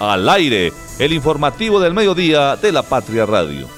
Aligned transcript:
Al 0.00 0.28
aire, 0.28 0.72
el 0.98 1.12
informativo 1.12 1.78
del 1.78 1.94
mediodía 1.94 2.56
de 2.56 2.72
la 2.72 2.82
Patria 2.82 3.26
Radio. 3.26 3.68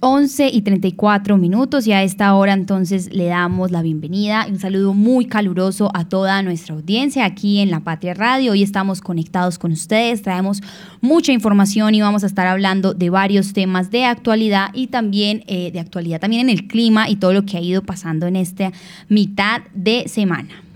11 0.00 0.50
y 0.52 0.62
34 0.62 1.36
minutos 1.36 1.86
y 1.88 1.92
a 1.92 2.04
esta 2.04 2.32
hora 2.34 2.52
entonces 2.52 3.12
le 3.12 3.26
damos 3.26 3.72
la 3.72 3.82
bienvenida 3.82 4.46
y 4.48 4.52
un 4.52 4.60
saludo 4.60 4.94
muy 4.94 5.26
caluroso 5.26 5.90
a 5.94 6.08
toda 6.08 6.40
nuestra 6.42 6.76
audiencia 6.76 7.24
aquí 7.24 7.58
en 7.58 7.70
La 7.70 7.80
Patria 7.80 8.14
Radio. 8.14 8.52
Hoy 8.52 8.62
estamos 8.62 9.00
conectados 9.00 9.58
con 9.58 9.72
ustedes, 9.72 10.22
traemos 10.22 10.62
mucha 11.00 11.32
información 11.32 11.96
y 11.96 12.00
vamos 12.00 12.22
a 12.22 12.28
estar 12.28 12.46
hablando 12.46 12.94
de 12.94 13.10
varios 13.10 13.52
temas 13.52 13.90
de 13.90 14.04
actualidad 14.04 14.70
y 14.72 14.86
también 14.86 15.42
eh, 15.48 15.72
de 15.72 15.80
actualidad 15.80 16.20
también 16.20 16.48
en 16.48 16.50
el 16.50 16.68
clima 16.68 17.08
y 17.08 17.16
todo 17.16 17.32
lo 17.32 17.44
que 17.44 17.56
ha 17.56 17.60
ido 17.60 17.82
pasando 17.82 18.28
en 18.28 18.36
esta 18.36 18.72
mitad 19.08 19.62
de 19.74 20.06
semana. 20.06 20.67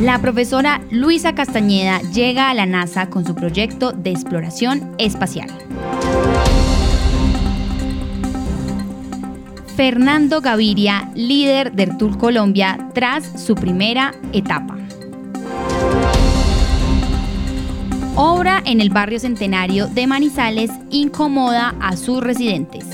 La 0.00 0.18
profesora 0.20 0.80
Luisa 0.90 1.34
Castañeda 1.34 2.00
llega 2.12 2.48
a 2.48 2.54
la 2.54 2.64
NASA 2.64 3.10
con 3.10 3.26
su 3.26 3.34
proyecto 3.34 3.92
de 3.92 4.10
exploración 4.10 4.94
espacial. 4.98 5.50
Fernando 9.76 10.40
Gaviria, 10.40 11.10
líder 11.14 11.72
del 11.72 11.98
Tour 11.98 12.16
Colombia 12.16 12.88
tras 12.94 13.40
su 13.40 13.54
primera 13.54 14.14
etapa. 14.32 14.76
Obra 18.14 18.62
en 18.64 18.80
el 18.80 18.90
barrio 18.90 19.18
centenario 19.20 19.88
de 19.88 20.06
Manizales 20.06 20.70
incomoda 20.90 21.74
a 21.80 21.96
sus 21.96 22.22
residentes. 22.22 22.86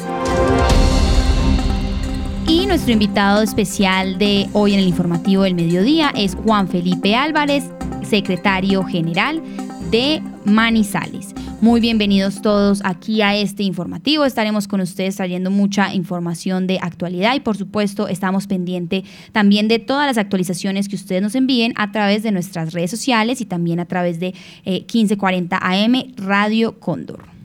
Y 2.48 2.65
nuestro 2.65 2.95
invitado 2.95 3.43
especial 3.43 4.16
de 4.16 4.48
hoy 4.55 4.73
en 4.73 4.80
el 4.80 4.89
informativo 4.89 5.43
del 5.43 5.55
mediodía 5.55 6.11
es 6.16 6.34
Juan 6.34 6.66
Felipe 6.66 7.14
Álvarez, 7.14 7.64
secretario 8.03 8.83
general 8.84 9.42
de 9.91 10.23
Manizales. 10.47 11.34
Muy 11.61 11.83
bienvenidos 11.83 12.41
todos 12.41 12.81
aquí 12.84 13.20
a 13.20 13.36
este 13.36 13.64
informativo. 13.64 14.25
Estaremos 14.25 14.67
con 14.67 14.81
ustedes 14.81 15.17
trayendo 15.17 15.50
mucha 15.50 15.92
información 15.92 16.67
de 16.67 16.78
actualidad 16.81 17.34
y 17.34 17.41
por 17.41 17.58
supuesto 17.58 18.08
estamos 18.08 18.47
pendientes 18.47 19.05
también 19.33 19.69
de 19.69 19.78
todas 19.78 20.06
las 20.06 20.17
actualizaciones 20.17 20.89
que 20.89 20.97
ustedes 20.97 21.20
nos 21.20 21.34
envíen 21.34 21.75
a 21.77 21.92
través 21.92 22.23
de 22.23 22.33
nuestras 22.33 22.73
redes 22.73 22.91
sociales 22.91 23.42
y 23.42 23.45
también 23.45 23.78
a 23.78 23.84
través 23.84 24.20
de 24.20 24.33
1540 24.64 25.56
eh, 25.56 25.84
AM 25.84 26.14
Radio 26.17 26.80
Cóndor. 26.80 27.38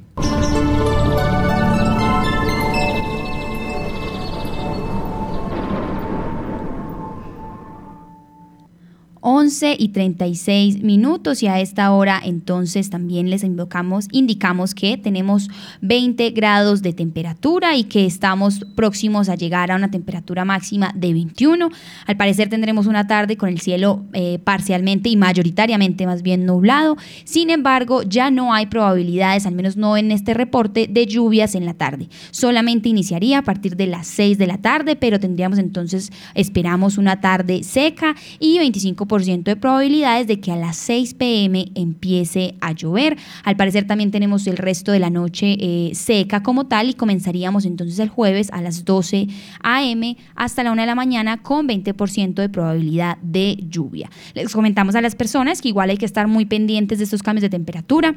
11 9.26 9.78
y 9.80 9.90
36 9.90 10.84
minutos 10.84 11.42
y 11.44 11.48
a 11.48 11.62
esta 11.62 11.90
hora 11.94 12.20
entonces 12.22 12.90
también 12.90 13.30
les 13.30 13.46
invocamos, 13.46 14.08
indicamos 14.12 14.76
que 14.76 14.98
tenemos 14.98 15.50
20 15.80 16.32
grados 16.32 16.82
de 16.82 16.92
temperatura 16.92 17.78
y 17.78 17.86
que 17.86 18.06
estamos 18.06 18.66
próximos 18.76 19.30
a 19.30 19.36
llegar 19.36 19.72
a 19.72 19.78
una 19.78 19.90
temperatura 19.90 20.44
máxima 20.44 20.92
de 20.94 21.14
21. 21.14 21.70
Al 22.06 22.18
parecer 22.18 22.50
tendremos 22.50 22.86
una 22.86 23.08
tarde 23.08 23.38
con 23.38 23.48
el 23.48 23.62
cielo 23.62 24.04
eh, 24.12 24.40
parcialmente 24.44 25.08
y 25.08 25.16
mayoritariamente 25.16 26.06
más 26.06 26.22
bien 26.22 26.46
nublado. 26.46 26.98
Sin 27.24 27.50
embargo, 27.50 28.04
ya 28.04 28.30
no 28.30 28.54
hay 28.54 28.66
probabilidades, 28.66 29.46
al 29.46 29.56
menos 29.56 29.78
no 29.78 29.96
en 29.96 30.12
este 30.12 30.34
reporte, 30.34 30.88
de 30.90 31.06
lluvias 31.06 31.56
en 31.56 31.66
la 31.66 31.76
tarde. 31.76 32.10
Solamente 32.32 32.90
iniciaría 32.90 33.38
a 33.38 33.44
partir 33.44 33.78
de 33.78 33.88
las 33.88 34.06
6 34.08 34.38
de 34.38 34.48
la 34.48 34.58
tarde, 34.58 34.98
pero 34.98 35.18
tendríamos 35.18 35.60
entonces, 35.60 36.12
esperamos 36.36 36.98
una 36.98 37.22
tarde 37.22 37.64
seca 37.64 38.16
y 38.38 38.60
25% 38.60 39.13
de 39.14 39.56
probabilidades 39.56 40.26
de 40.26 40.40
que 40.40 40.52
a 40.52 40.56
las 40.56 40.76
6 40.78 41.14
pm 41.14 41.72
empiece 41.76 42.56
a 42.62 42.72
llover. 42.72 43.16
Al 43.44 43.56
parecer 43.56 43.86
también 43.86 44.10
tenemos 44.10 44.48
el 44.48 44.58
resto 44.58 44.92
de 44.92 44.98
la 44.98 45.12
noche 45.12 45.56
eh, 45.60 45.92
seca 45.94 46.42
como 46.42 46.66
tal 46.66 46.90
y 46.90 46.96
comenzaríamos 46.96 47.66
entonces 47.66 48.00
el 48.00 48.10
jueves 48.10 48.50
a 48.52 48.62
las 48.62 48.86
12 48.86 49.28
am 49.62 50.16
hasta 50.36 50.64
la 50.64 50.72
1 50.72 50.82
de 50.82 50.88
la 50.88 50.96
mañana 50.96 51.44
con 51.44 51.68
20% 51.68 52.34
de 52.34 52.50
probabilidad 52.50 53.18
de 53.22 53.64
lluvia. 53.70 54.10
Les 54.34 54.52
comentamos 54.52 54.96
a 54.96 55.02
las 55.02 55.14
personas 55.14 55.62
que 55.62 55.70
igual 55.70 55.92
hay 55.92 55.98
que 55.98 56.08
estar 56.08 56.28
muy 56.28 56.46
pendientes 56.46 56.98
de 56.98 57.04
estos 57.04 57.22
cambios 57.22 57.44
de 57.44 57.50
temperatura 57.52 58.16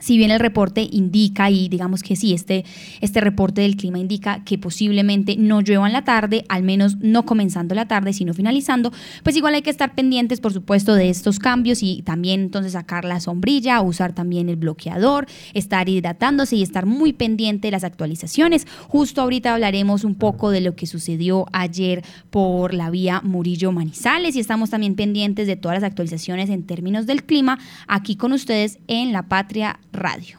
si 0.00 0.16
bien 0.16 0.30
el 0.30 0.40
reporte 0.40 0.88
indica, 0.90 1.50
y 1.50 1.68
digamos 1.68 2.02
que 2.02 2.16
sí, 2.16 2.32
este, 2.32 2.64
este 3.00 3.20
reporte 3.20 3.62
del 3.62 3.76
clima 3.76 3.98
indica 3.98 4.44
que 4.44 4.58
posiblemente 4.58 5.36
no 5.36 5.60
llueva 5.60 5.86
en 5.86 5.92
la 5.92 6.04
tarde, 6.04 6.44
al 6.48 6.62
menos 6.62 6.96
no 6.98 7.24
comenzando 7.24 7.74
la 7.74 7.86
tarde, 7.86 8.12
sino 8.12 8.34
finalizando, 8.34 8.92
pues 9.22 9.36
igual 9.36 9.54
hay 9.54 9.62
que 9.62 9.70
estar 9.70 9.94
pendientes, 9.94 10.40
por 10.40 10.52
supuesto, 10.52 10.94
de 10.94 11.10
estos 11.10 11.38
cambios 11.38 11.82
y 11.82 12.02
también 12.02 12.40
entonces 12.40 12.72
sacar 12.72 13.04
la 13.04 13.20
sombrilla, 13.20 13.80
usar 13.80 14.12
también 14.12 14.48
el 14.48 14.56
bloqueador, 14.56 15.26
estar 15.54 15.88
hidratándose 15.88 16.56
y 16.56 16.62
estar 16.62 16.86
muy 16.86 17.12
pendiente 17.12 17.68
de 17.68 17.72
las 17.72 17.84
actualizaciones. 17.84 18.66
Justo 18.88 19.22
ahorita 19.22 19.54
hablaremos 19.54 20.04
un 20.04 20.14
poco 20.14 20.50
de 20.50 20.60
lo 20.60 20.74
que 20.74 20.86
sucedió 20.86 21.46
ayer 21.52 22.02
por 22.30 22.74
la 22.74 22.90
vía 22.90 23.20
Murillo 23.22 23.72
Manizales 23.72 24.36
y 24.36 24.40
estamos 24.40 24.70
también 24.70 24.94
pendientes 24.94 25.46
de 25.46 25.56
todas 25.56 25.76
las 25.76 25.84
actualizaciones 25.84 26.50
en 26.50 26.64
términos 26.64 27.06
del 27.06 27.24
clima 27.24 27.58
aquí 27.86 28.16
con 28.16 28.32
ustedes 28.32 28.78
en 28.88 29.12
La 29.12 29.28
Patria 29.28 29.80
Radio. 29.92 30.38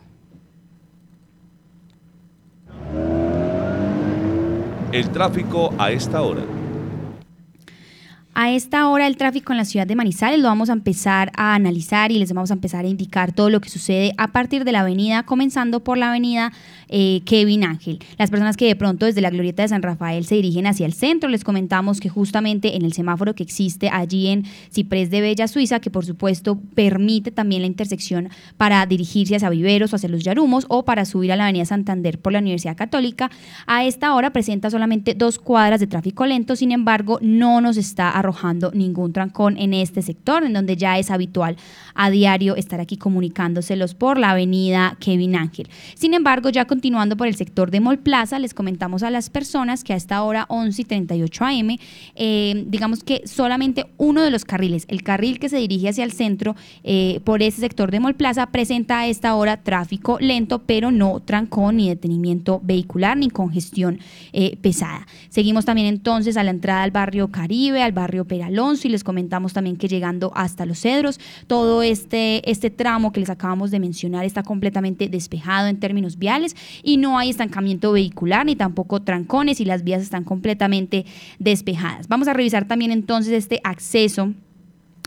El 4.91 5.09
tráfico 5.12 5.73
a 5.78 5.91
esta 5.91 6.22
hora. 6.22 6.44
A 8.44 8.50
esta 8.50 8.90
hora 8.90 9.06
el 9.06 9.18
tráfico 9.18 9.53
en 9.53 9.57
la 9.57 9.66
ciudad 9.66 9.85
de 9.85 9.96
Manizales 9.96 10.40
lo 10.40 10.47
vamos 10.47 10.72
a 10.72 10.74
empezar 10.74 11.31
a 11.35 11.53
analizar 11.53 12.12
y 12.12 12.18
les 12.18 12.34
vamos 12.34 12.50
a 12.50 12.56
empezar 12.56 12.85
a 12.85 12.88
indicar 12.88 13.34
todo 13.34 13.52
lo 13.52 13.62
que 13.62 13.69
sucede 13.69 14.13
a 14.18 14.29
partir 14.29 14.66
de 14.66 14.72
la 14.72 14.79
avenida, 14.79 15.22
comenzando 15.22 15.84
por 15.84 16.00
la 16.00 16.09
avenida 16.09 16.52
eh, 16.90 17.22
Kevin 17.25 17.63
Ángel. 17.63 18.00
Las 18.18 18.31
personas 18.31 18.57
que 18.57 18.66
de 18.66 18.75
pronto 18.75 19.06
desde 19.06 19.22
la 19.22 19.29
glorieta 19.29 19.62
de 19.62 19.68
San 19.68 19.84
Rafael 19.84 20.25
se 20.25 20.34
dirigen 20.34 20.66
hacia 20.66 20.88
el 20.88 20.94
centro, 20.94 21.29
les 21.29 21.44
comentamos 21.44 22.00
que 22.00 22.09
justamente 22.09 22.75
en 22.75 22.84
el 22.84 22.94
semáforo 22.94 23.35
que 23.35 23.44
existe 23.44 23.90
allí 23.90 24.29
en 24.29 24.46
Ciprés 24.72 25.12
de 25.12 25.22
Bella 25.22 25.47
Suiza, 25.47 25.79
que 25.79 25.91
por 25.91 26.08
supuesto 26.08 26.59
permite 26.73 27.29
también 27.29 27.62
la 27.62 27.68
intersección 27.68 28.29
para 28.58 28.84
dirigirse 28.88 29.35
hacia 29.35 29.52
Viveros 29.52 29.94
o 29.94 29.97
hacia 29.97 30.09
los 30.09 30.23
Yarumos 30.23 30.66
o 30.68 30.84
para 30.84 31.06
subir 31.06 31.31
a 31.31 31.35
la 31.35 31.44
avenida 31.44 31.66
Santander 31.66 32.18
por 32.18 32.34
la 32.34 32.40
Universidad 32.40 32.75
Católica, 32.75 33.29
a 33.68 33.85
esta 33.85 34.16
hora 34.16 34.34
presenta 34.34 34.72
solamente 34.72 35.13
dos 35.13 35.38
cuadras 35.38 35.79
de 35.79 35.85
tráfico 35.85 36.25
lento, 36.25 36.56
sin 36.56 36.72
embargo 36.72 37.19
no 37.22 37.62
nos 37.62 37.78
está 37.78 38.09
arrojando 38.09 38.31
ningún 38.74 39.14
trancón 39.14 39.58
en 39.58 39.74
este 39.74 40.02
sector, 40.02 40.44
en 40.44 40.53
donde 40.53 40.78
ya 40.78 40.97
es 40.97 41.12
habitual 41.12 41.58
a 41.96 42.09
diario 42.09 42.56
estar 42.56 42.80
aquí 42.80 42.97
comunicándoselos 42.97 43.96
por 43.96 44.18
la 44.18 44.31
avenida 44.31 44.97
Kevin 45.00 45.36
Ángel. 45.36 45.69
Sin 45.96 46.14
embargo, 46.14 46.50
ya 46.50 46.66
continuando 46.66 47.18
por 47.18 47.28
el 47.28 47.36
sector 47.36 47.72
de 47.72 47.80
Mall 47.80 48.00
Plaza, 48.00 48.40
les 48.40 48.53
comentamos 48.53 49.03
a 49.03 49.09
las 49.09 49.30
personas 49.30 49.84
que 49.84 49.94
a 49.94 49.96
esta 49.96 50.22
hora 50.24 50.46
11 50.50 50.81
y 50.81 50.86
38 50.86 51.46
am, 51.46 51.78
eh, 52.16 52.64
digamos 52.68 53.03
que 53.03 53.22
solamente 53.25 53.86
uno 53.97 54.22
de 54.22 54.31
los 54.31 54.46
carriles, 54.46 54.86
el 54.88 55.03
carril 55.03 55.40
que 55.40 55.50
se 55.50 55.58
dirige 55.58 55.90
hacia 55.90 56.03
el 56.03 56.12
centro 56.12 56.56
eh, 56.84 57.20
por 57.24 57.41
ese 57.41 57.62
sector 57.62 57.91
de 57.91 58.00
Mall 58.00 58.16
Plaza, 58.16 58.47
presenta 58.47 59.00
a 59.00 59.08
esta 59.08 59.36
hora 59.36 59.58
tráfico 59.58 60.18
lento, 60.20 60.59
pero 60.59 60.91
no 60.91 61.20
trancón 61.20 61.78
ni 61.78 61.90
detenimiento 61.90 62.59
vehicular 62.64 63.18
ni 63.18 63.30
congestión 63.30 64.00
eh, 64.34 64.58
pesada. 64.62 65.08
Seguimos 65.30 65.66
también 65.66 65.88
entonces 65.88 66.38
a 66.38 66.44
la 66.44 66.52
entrada 66.52 66.84
al 66.84 66.91
barrio 66.91 67.30
Caribe, 67.30 67.81
al 67.81 67.91
barrio 67.91 68.10
barrio 68.11 68.25
Peralonso 68.25 68.89
y 68.89 68.91
les 68.91 69.05
comentamos 69.05 69.53
también 69.53 69.77
que 69.77 69.88
llegando 69.88 70.33
hasta 70.35 70.66
Los 70.66 70.81
Cedros, 70.81 71.17
todo 71.47 71.81
este, 71.81 72.49
este 72.49 72.69
tramo 72.69 73.13
que 73.13 73.22
les 73.22 73.29
acabamos 73.29 73.72
de 73.72 73.79
mencionar 73.79 74.25
está 74.25 74.44
completamente 74.44 75.07
despejado 75.07 75.67
en 75.67 75.79
términos 75.79 76.17
viales 76.17 76.57
y 76.83 76.97
no 76.97 77.17
hay 77.17 77.29
estancamiento 77.29 77.94
vehicular 77.94 78.45
ni 78.45 78.57
tampoco 78.57 79.01
trancones 79.01 79.61
y 79.61 79.66
las 79.66 79.85
vías 79.85 80.01
están 80.01 80.25
completamente 80.25 81.05
despejadas. 81.39 82.09
Vamos 82.09 82.27
a 82.27 82.33
revisar 82.33 82.67
también 82.67 82.91
entonces 82.91 83.31
este 83.31 83.61
acceso 83.63 84.34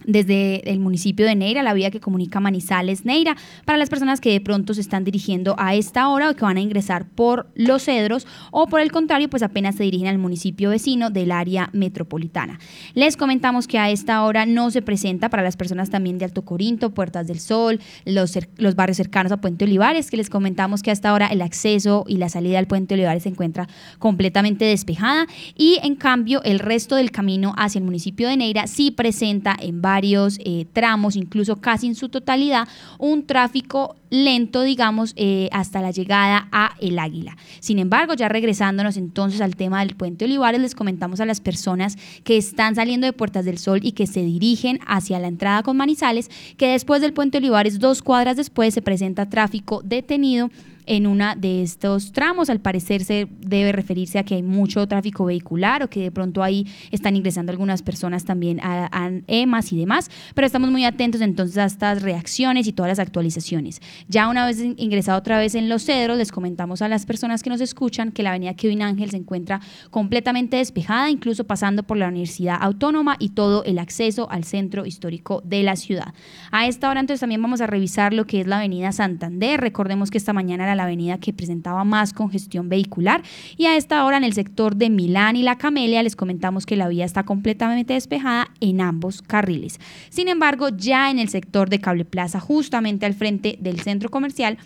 desde 0.05 0.71
el 0.71 0.81
municipio 0.81 1.27
de 1.27 1.35
Neira, 1.35 1.63
la 1.63 1.75
vía 1.75 1.91
que 1.91 2.01
comunica 2.01 2.41
Manizales 2.41 3.05
Neira, 3.05 3.37
para 3.65 3.79
las 3.79 3.89
personas 3.89 4.21
que 4.21 4.31
de 4.31 4.41
pronto 4.41 4.75
se 4.75 4.81
están 4.81 5.05
dirigiendo 5.05 5.55
a 5.59 5.75
esta 5.75 6.09
hora 6.09 6.31
o 6.31 6.35
que 6.35 6.45
van 6.45 6.57
a 6.57 6.61
ingresar 6.61 7.07
por 7.09 7.49
Los 7.55 7.85
Cedros 7.85 8.27
o 8.51 8.67
por 8.67 8.81
el 8.81 8.93
contrario, 8.93 9.29
pues 9.29 9.43
apenas 9.43 9.77
se 9.77 9.85
dirigen 9.85 10.09
al 10.09 10.19
municipio 10.19 10.71
vecino 10.71 11.11
del 11.11 11.33
área 11.33 11.71
metropolitana. 11.73 12.59
Les 12.95 13.17
comentamos 13.17 13.67
que 13.67 13.79
a 13.79 13.91
esta 13.91 14.23
hora 14.25 14.47
no 14.47 14.71
se 14.71 14.83
presenta 14.83 15.29
para 15.29 15.43
las 15.43 15.57
personas 15.57 15.91
también 15.91 16.19
de 16.19 16.25
Alto 16.25 16.43
Corinto, 16.43 16.91
Puertas 16.91 17.27
del 17.27 17.41
Sol, 17.41 17.81
los, 18.05 18.39
los 18.57 18.75
barrios 18.75 18.97
cercanos 18.97 19.33
a 19.33 19.39
Puente 19.39 19.65
Olivares, 19.65 20.11
que 20.11 20.17
les 20.17 20.31
comentamos 20.31 20.83
que 20.83 20.91
a 20.91 20.93
esta 20.93 21.13
hora 21.13 21.27
el 21.29 21.43
acceso 21.43 22.05
y 22.07 22.17
la 22.17 22.29
salida 22.29 22.59
al 22.59 22.67
Puente 22.67 22.95
Olivares 22.95 23.25
se 23.25 23.29
encuentra 23.29 23.69
completamente 23.99 24.65
despejada 24.65 25.27
y 25.57 25.79
en 25.83 25.97
cambio 25.97 26.43
el 26.43 26.59
resto 26.59 26.97
del 26.97 27.11
camino 27.11 27.55
hacia 27.57 27.79
el 27.79 27.85
municipio 27.85 28.29
de 28.29 28.37
Neira 28.37 28.67
sí 28.67 28.91
presenta 28.91 29.57
en 29.59 29.83
varios 29.95 30.39
eh, 30.45 30.67
tramos, 30.73 31.15
incluso 31.15 31.57
casi 31.61 31.87
en 31.87 31.95
su 31.95 32.09
totalidad, 32.09 32.67
un 32.99 33.27
tráfico 33.27 33.95
lento, 34.11 34.63
digamos, 34.63 35.13
eh, 35.17 35.49
hasta 35.53 35.81
la 35.81 35.93
llegada 35.93 36.49
a 36.51 36.75
El 36.81 36.99
Águila. 36.99 37.37
Sin 37.61 37.79
embargo, 37.79 38.15
ya 38.15 38.29
regresándonos 38.29 38.97
entonces 38.97 39.41
al 39.41 39.55
tema 39.55 39.81
del 39.81 39.95
puente 39.95 40.25
Olivares, 40.25 40.61
les 40.61 40.75
comentamos 40.75 41.21
a 41.21 41.27
las 41.27 41.41
personas 41.41 41.97
que 42.25 42.37
están 42.37 42.75
saliendo 42.75 43.07
de 43.07 43.13
Puertas 43.13 43.45
del 43.45 43.59
Sol 43.59 43.81
y 43.83 43.93
que 43.93 44.09
se 44.09 44.25
dirigen 44.25 44.81
hacia 44.87 45.21
la 45.21 45.29
entrada 45.29 45.63
con 45.63 45.77
Manizales, 45.77 46.29
que 46.57 46.69
después 46.69 47.01
del 47.01 47.13
puente 47.13 47.39
Olivares, 47.39 47.79
dos 47.79 48.03
cuadras 48.03 48.37
después, 48.37 48.75
se 48.75 48.83
presenta 48.83 49.29
tráfico 49.29 49.81
detenido 49.85 50.51
en 50.87 51.07
una 51.07 51.35
de 51.35 51.63
estos 51.63 52.13
tramos. 52.13 52.51
Al 52.51 52.61
parecer 52.61 53.05
se 53.05 53.29
debe 53.41 53.73
referirse 53.73 54.19
a 54.19 54.25
que 54.25 54.35
hay 54.35 54.43
mucho 54.43 54.87
tráfico 54.87 55.25
vehicular 55.25 55.83
o 55.83 55.91
que 55.91 56.03
de 56.03 56.11
pronto 56.11 56.43
ahí 56.43 56.67
están 56.91 57.17
ingresando 57.17 57.53
algunas 57.53 57.83
personas 57.83 58.25
también 58.25 58.61
a, 58.63 59.11
EMAS 59.27 59.73
y 59.73 59.79
demás, 59.79 60.11
pero 60.35 60.47
estamos 60.47 60.71
muy 60.71 60.85
atentos 60.85 61.21
entonces 61.21 61.59
a 61.59 61.65
estas 61.65 62.03
reacciones 62.03 62.67
y 62.67 62.73
todas 62.73 62.89
las 62.89 62.99
actualizaciones. 62.99 63.81
Ya 64.09 64.29
una 64.29 64.47
vez 64.47 64.61
ingresado 64.61 65.19
otra 65.19 65.39
vez 65.39 65.55
en 65.55 65.69
Los 65.69 65.85
Cedros, 65.85 66.19
les 66.19 66.33
comentamos 66.33 66.83
a 66.83 66.89
las 66.89 67.07
personas 67.07 67.43
que 67.43 67.51
nos 67.51 67.61
escuchan 67.61 68.13
que 68.13 68.23
la 68.23 68.31
avenida 68.31 68.55
Kevin 68.55 68.83
Ángel 68.83 69.11
se 69.11 69.17
encuentra 69.17 69.61
completamente 69.91 70.57
despejada, 70.57 71.11
incluso 71.11 71.45
pasando 71.45 71.83
por 71.83 71.97
la 71.97 72.09
Universidad 72.09 72.59
Autónoma 72.61 73.17
y 73.19 73.31
todo 73.31 73.65
el 73.65 73.79
acceso 73.79 74.31
al 74.31 74.45
centro 74.45 74.87
histórico 74.87 75.43
de 75.45 75.63
la 75.63 75.77
ciudad. 75.77 76.15
A 76.51 76.67
esta 76.67 76.91
hora 76.91 77.01
entonces 77.01 77.21
también 77.21 77.43
vamos 77.43 77.61
a 77.61 77.67
revisar 77.67 78.13
lo 78.13 78.27
que 78.27 78.41
es 78.41 78.47
la 78.47 78.59
avenida 78.59 78.93
Santander. 78.93 79.61
Recordemos 79.61 80.11
que 80.11 80.19
esta 80.19 80.33
mañana 80.33 80.65
era 80.65 80.74
la 80.75 80.85
avenida 80.85 81.19
que 81.19 81.33
presentaba 81.33 81.85
más 81.85 82.13
congestión 82.13 82.69
vehicular. 82.69 83.23
Y 83.57 83.67
a 83.67 83.77
esta 83.77 84.05
hora 84.05 84.17
en 84.17 84.25
el 84.25 84.33
sector 84.33 84.77
de 84.77 84.91
Milán 84.91 85.37
y 85.37 85.43
La 85.43 85.59
Camelia 85.59 86.03
les 86.03 86.17
comentamos 86.17 86.67
que 86.67 86.77
la 86.77 86.89
vía 86.89 87.05
está 87.05 87.25
completamente 87.25 87.95
despejada 87.95 88.49
en 88.61 88.81
ambos 88.81 89.23
carriles. 89.23 89.79
Sin 90.11 90.29
embargo, 90.29 90.69
ya 90.69 91.11
en 91.11 91.19
el 91.19 91.29
sector 91.29 91.69
de 91.69 91.81
Cable 91.81 92.05
Plaza, 92.05 92.41
justamente 92.41 93.07
al 93.07 93.15
frente 93.15 93.59
del 93.61 93.81
centro 93.81 94.11
comercial, 94.11 94.59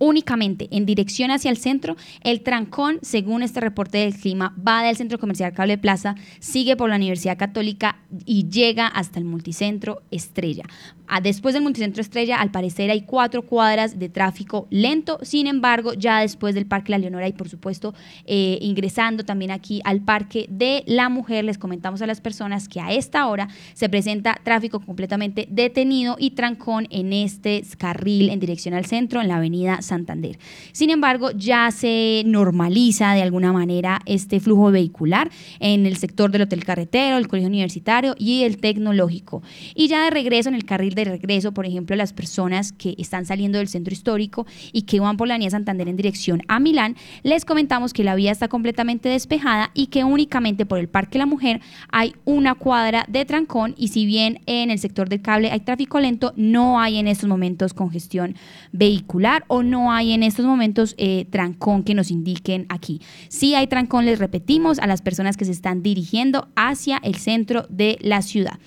únicamente 0.00 0.66
en 0.72 0.86
dirección 0.86 1.30
hacia 1.30 1.50
el 1.50 1.58
centro, 1.58 1.96
el 2.24 2.40
trancón, 2.40 2.98
según 3.02 3.42
este 3.42 3.60
reporte 3.60 3.98
del 3.98 4.14
clima, 4.14 4.56
va 4.66 4.82
del 4.82 4.96
centro 4.96 5.18
comercial 5.18 5.52
Cable 5.52 5.78
Plaza, 5.78 6.16
sigue 6.40 6.74
por 6.74 6.90
la 6.90 6.96
Universidad 6.96 7.38
Católica 7.38 8.00
y 8.24 8.48
llega 8.48 8.88
hasta 8.88 9.20
el 9.20 9.26
multicentro 9.26 10.02
Estrella. 10.10 10.64
Ah, 11.12 11.20
después 11.20 11.54
del 11.54 11.64
multicentro 11.64 12.00
Estrella, 12.00 12.40
al 12.40 12.50
parecer 12.50 12.90
hay 12.90 13.02
cuatro 13.02 13.42
cuadras 13.42 13.98
de 13.98 14.08
tráfico 14.08 14.68
lento, 14.70 15.18
sin 15.22 15.48
embargo, 15.48 15.92
ya 15.92 16.20
después 16.20 16.54
del 16.54 16.66
Parque 16.66 16.92
La 16.92 16.98
Leonora 16.98 17.28
y 17.28 17.32
por 17.32 17.48
supuesto 17.48 17.94
eh, 18.26 18.58
ingresando 18.60 19.24
también 19.24 19.50
aquí 19.50 19.80
al 19.84 20.00
Parque 20.00 20.46
de 20.48 20.84
la 20.86 21.08
Mujer, 21.08 21.44
les 21.44 21.58
comentamos 21.58 22.00
a 22.00 22.06
las 22.06 22.20
personas 22.20 22.68
que 22.68 22.80
a 22.80 22.92
esta 22.92 23.26
hora 23.26 23.48
se 23.74 23.88
presenta 23.88 24.40
tráfico 24.44 24.80
completamente 24.80 25.46
detenido 25.50 26.16
y 26.18 26.30
trancón 26.30 26.86
en 26.90 27.12
este 27.12 27.64
carril 27.76 28.30
en 28.30 28.40
dirección 28.40 28.74
al 28.74 28.86
centro, 28.86 29.20
en 29.20 29.28
la 29.28 29.36
avenida 29.36 29.82
Santander. 29.90 30.38
Sin 30.72 30.90
embargo, 30.90 31.30
ya 31.32 31.70
se 31.70 32.22
normaliza 32.26 33.12
de 33.14 33.22
alguna 33.22 33.52
manera 33.52 34.00
este 34.06 34.40
flujo 34.40 34.70
vehicular 34.70 35.30
en 35.58 35.86
el 35.86 35.96
sector 35.96 36.30
del 36.30 36.42
Hotel 36.42 36.64
Carretero, 36.64 37.18
el 37.18 37.28
Colegio 37.28 37.48
Universitario 37.48 38.14
y 38.18 38.42
el 38.44 38.58
Tecnológico. 38.58 39.42
Y 39.74 39.88
ya 39.88 40.04
de 40.04 40.10
regreso 40.10 40.48
en 40.48 40.54
el 40.54 40.64
carril 40.64 40.94
de 40.94 41.04
regreso, 41.04 41.52
por 41.52 41.66
ejemplo, 41.66 41.96
las 41.96 42.12
personas 42.12 42.72
que 42.72 42.94
están 42.98 43.26
saliendo 43.26 43.58
del 43.58 43.68
centro 43.68 43.92
histórico 43.92 44.46
y 44.72 44.82
que 44.82 45.00
van 45.00 45.16
por 45.16 45.28
la 45.28 45.34
avenida 45.34 45.50
Santander 45.50 45.88
en 45.88 45.96
dirección 45.96 46.42
a 46.48 46.60
Milán, 46.60 46.96
les 47.22 47.44
comentamos 47.44 47.92
que 47.92 48.04
la 48.04 48.14
vía 48.14 48.32
está 48.32 48.48
completamente 48.48 49.08
despejada 49.08 49.70
y 49.74 49.88
que 49.88 50.04
únicamente 50.04 50.66
por 50.66 50.78
el 50.78 50.88
Parque 50.88 51.18
La 51.18 51.26
Mujer 51.26 51.60
hay 51.90 52.14
una 52.24 52.54
cuadra 52.54 53.04
de 53.08 53.24
trancón 53.24 53.74
y 53.76 53.88
si 53.88 54.06
bien 54.06 54.40
en 54.46 54.70
el 54.70 54.78
sector 54.78 55.08
del 55.08 55.22
cable 55.22 55.50
hay 55.50 55.60
tráfico 55.60 55.98
lento, 56.00 56.32
no 56.36 56.80
hay 56.80 56.98
en 56.98 57.08
estos 57.08 57.28
momentos 57.28 57.74
congestión 57.74 58.36
vehicular 58.72 59.44
o 59.48 59.62
no 59.62 59.79
hay 59.88 60.12
en 60.12 60.22
estos 60.22 60.44
momentos 60.44 60.94
eh, 60.98 61.26
trancón 61.30 61.84
que 61.84 61.94
nos 61.94 62.10
indiquen 62.10 62.66
aquí. 62.68 63.00
Si 63.28 63.54
hay 63.54 63.68
trancón, 63.68 64.04
les 64.04 64.18
repetimos 64.18 64.80
a 64.80 64.86
las 64.86 65.00
personas 65.00 65.36
que 65.36 65.44
se 65.44 65.52
están 65.52 65.82
dirigiendo 65.82 66.48
hacia 66.56 66.98
el 66.98 67.14
centro 67.14 67.66
de 67.68 67.98
la 68.00 68.22
ciudad. 68.22 68.58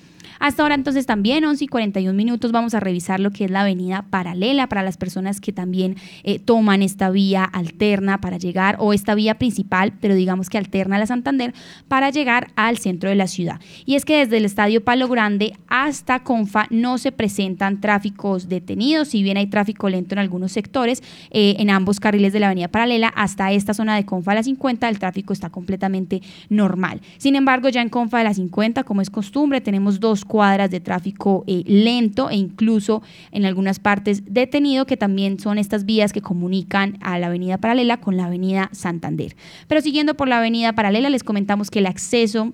Hasta 0.44 0.62
ahora 0.62 0.75
entonces 0.75 1.06
también 1.06 1.45
11 1.45 1.63
y 1.63 1.68
41 1.69 2.13
minutos 2.18 2.51
vamos 2.51 2.74
a 2.74 2.81
revisar 2.81 3.22
lo 3.22 3.31
que 3.31 3.45
es 3.45 3.50
la 3.50 3.62
avenida 3.62 4.06
paralela 4.10 4.68
para 4.68 4.84
las 4.84 4.98
personas 4.98 5.40
que 5.40 5.54
también 5.54 5.95
eh, 6.24 6.38
toman 6.38 6.81
esta 6.81 7.10
vía 7.12 7.45
alterna 7.45 8.19
para 8.19 8.38
llegar 8.38 8.75
o 8.80 8.92
esta 8.92 9.16
vía 9.16 9.36
principal, 9.36 9.94
pero 10.01 10.16
digamos 10.16 10.50
que 10.50 10.57
alterna 10.57 10.98
a 10.98 11.00
la 11.00 11.07
Santander 11.07 11.54
para 11.88 12.10
llegar 12.10 12.51
al 12.57 12.78
centro 12.78 13.07
de 13.07 13.16
la 13.16 13.28
ciudad. 13.28 13.62
Y 13.86 13.95
es 13.95 14.04
que 14.04 14.18
desde 14.18 14.36
el 14.36 14.44
Estadio 14.44 14.84
Palo 14.84 15.07
Grande 15.07 15.54
hasta 15.69 16.24
Confa 16.24 16.68
no 16.69 16.98
se 16.98 17.13
presentan 17.13 17.80
tráficos 17.80 18.50
detenidos, 18.50 19.07
si 19.07 19.24
bien 19.24 19.38
hay 19.38 19.48
tráfico 19.48 19.88
lento 19.88 20.13
en 20.13 20.19
algunos 20.19 20.51
sectores, 20.51 21.04
eh, 21.31 21.56
en 21.60 21.69
ambos 21.69 22.01
carriles 22.01 22.34
de 22.34 22.42
la 22.42 22.48
avenida 22.48 22.68
paralela 22.68 23.07
hasta 23.16 23.54
esta 23.54 23.74
zona 23.74 23.96
de 23.96 24.06
Confa 24.06 24.34
a 24.34 24.36
la 24.36 24.44
50 24.44 24.89
el 24.89 25.00
tráfico 25.00 25.31
está 25.31 25.50
completamente 25.50 26.22
normal. 26.50 27.00
Sin 27.18 27.38
embargo, 27.38 27.69
ya 27.69 27.81
en 27.81 27.88
Confa 27.88 28.18
de 28.18 28.25
la 28.25 28.34
50, 28.34 28.84
como 28.84 29.00
es 29.00 29.10
costumbre, 29.10 29.62
tenemos 29.62 30.01
dos 30.01 30.25
cuadras 30.34 30.72
de 30.72 30.80
tráfico 30.80 31.44
eh, 31.46 31.62
lento 31.68 32.32
e 32.32 32.36
incluso 32.36 33.04
en 33.32 33.46
algunas 33.46 33.78
partes 33.78 34.24
detenido, 34.26 34.88
que 34.88 34.98
también 34.98 35.40
son 35.40 35.60
estas 35.60 35.86
vías 35.86 36.12
que 36.12 36.22
comunican 36.22 36.98
a 37.02 37.20
la 37.20 37.28
avenida 37.28 37.60
paralela 37.60 37.98
con 37.98 38.18
la 38.18 38.26
avenida 38.26 38.70
Santander. 38.72 39.36
Pero 39.68 39.82
siguiendo 39.82 40.16
por 40.16 40.28
la 40.28 40.40
avenida 40.40 40.74
paralela, 40.74 41.12
les 41.12 41.24
comentamos 41.24 41.70
que 41.70 41.78
el 41.78 41.86
acceso 41.86 42.52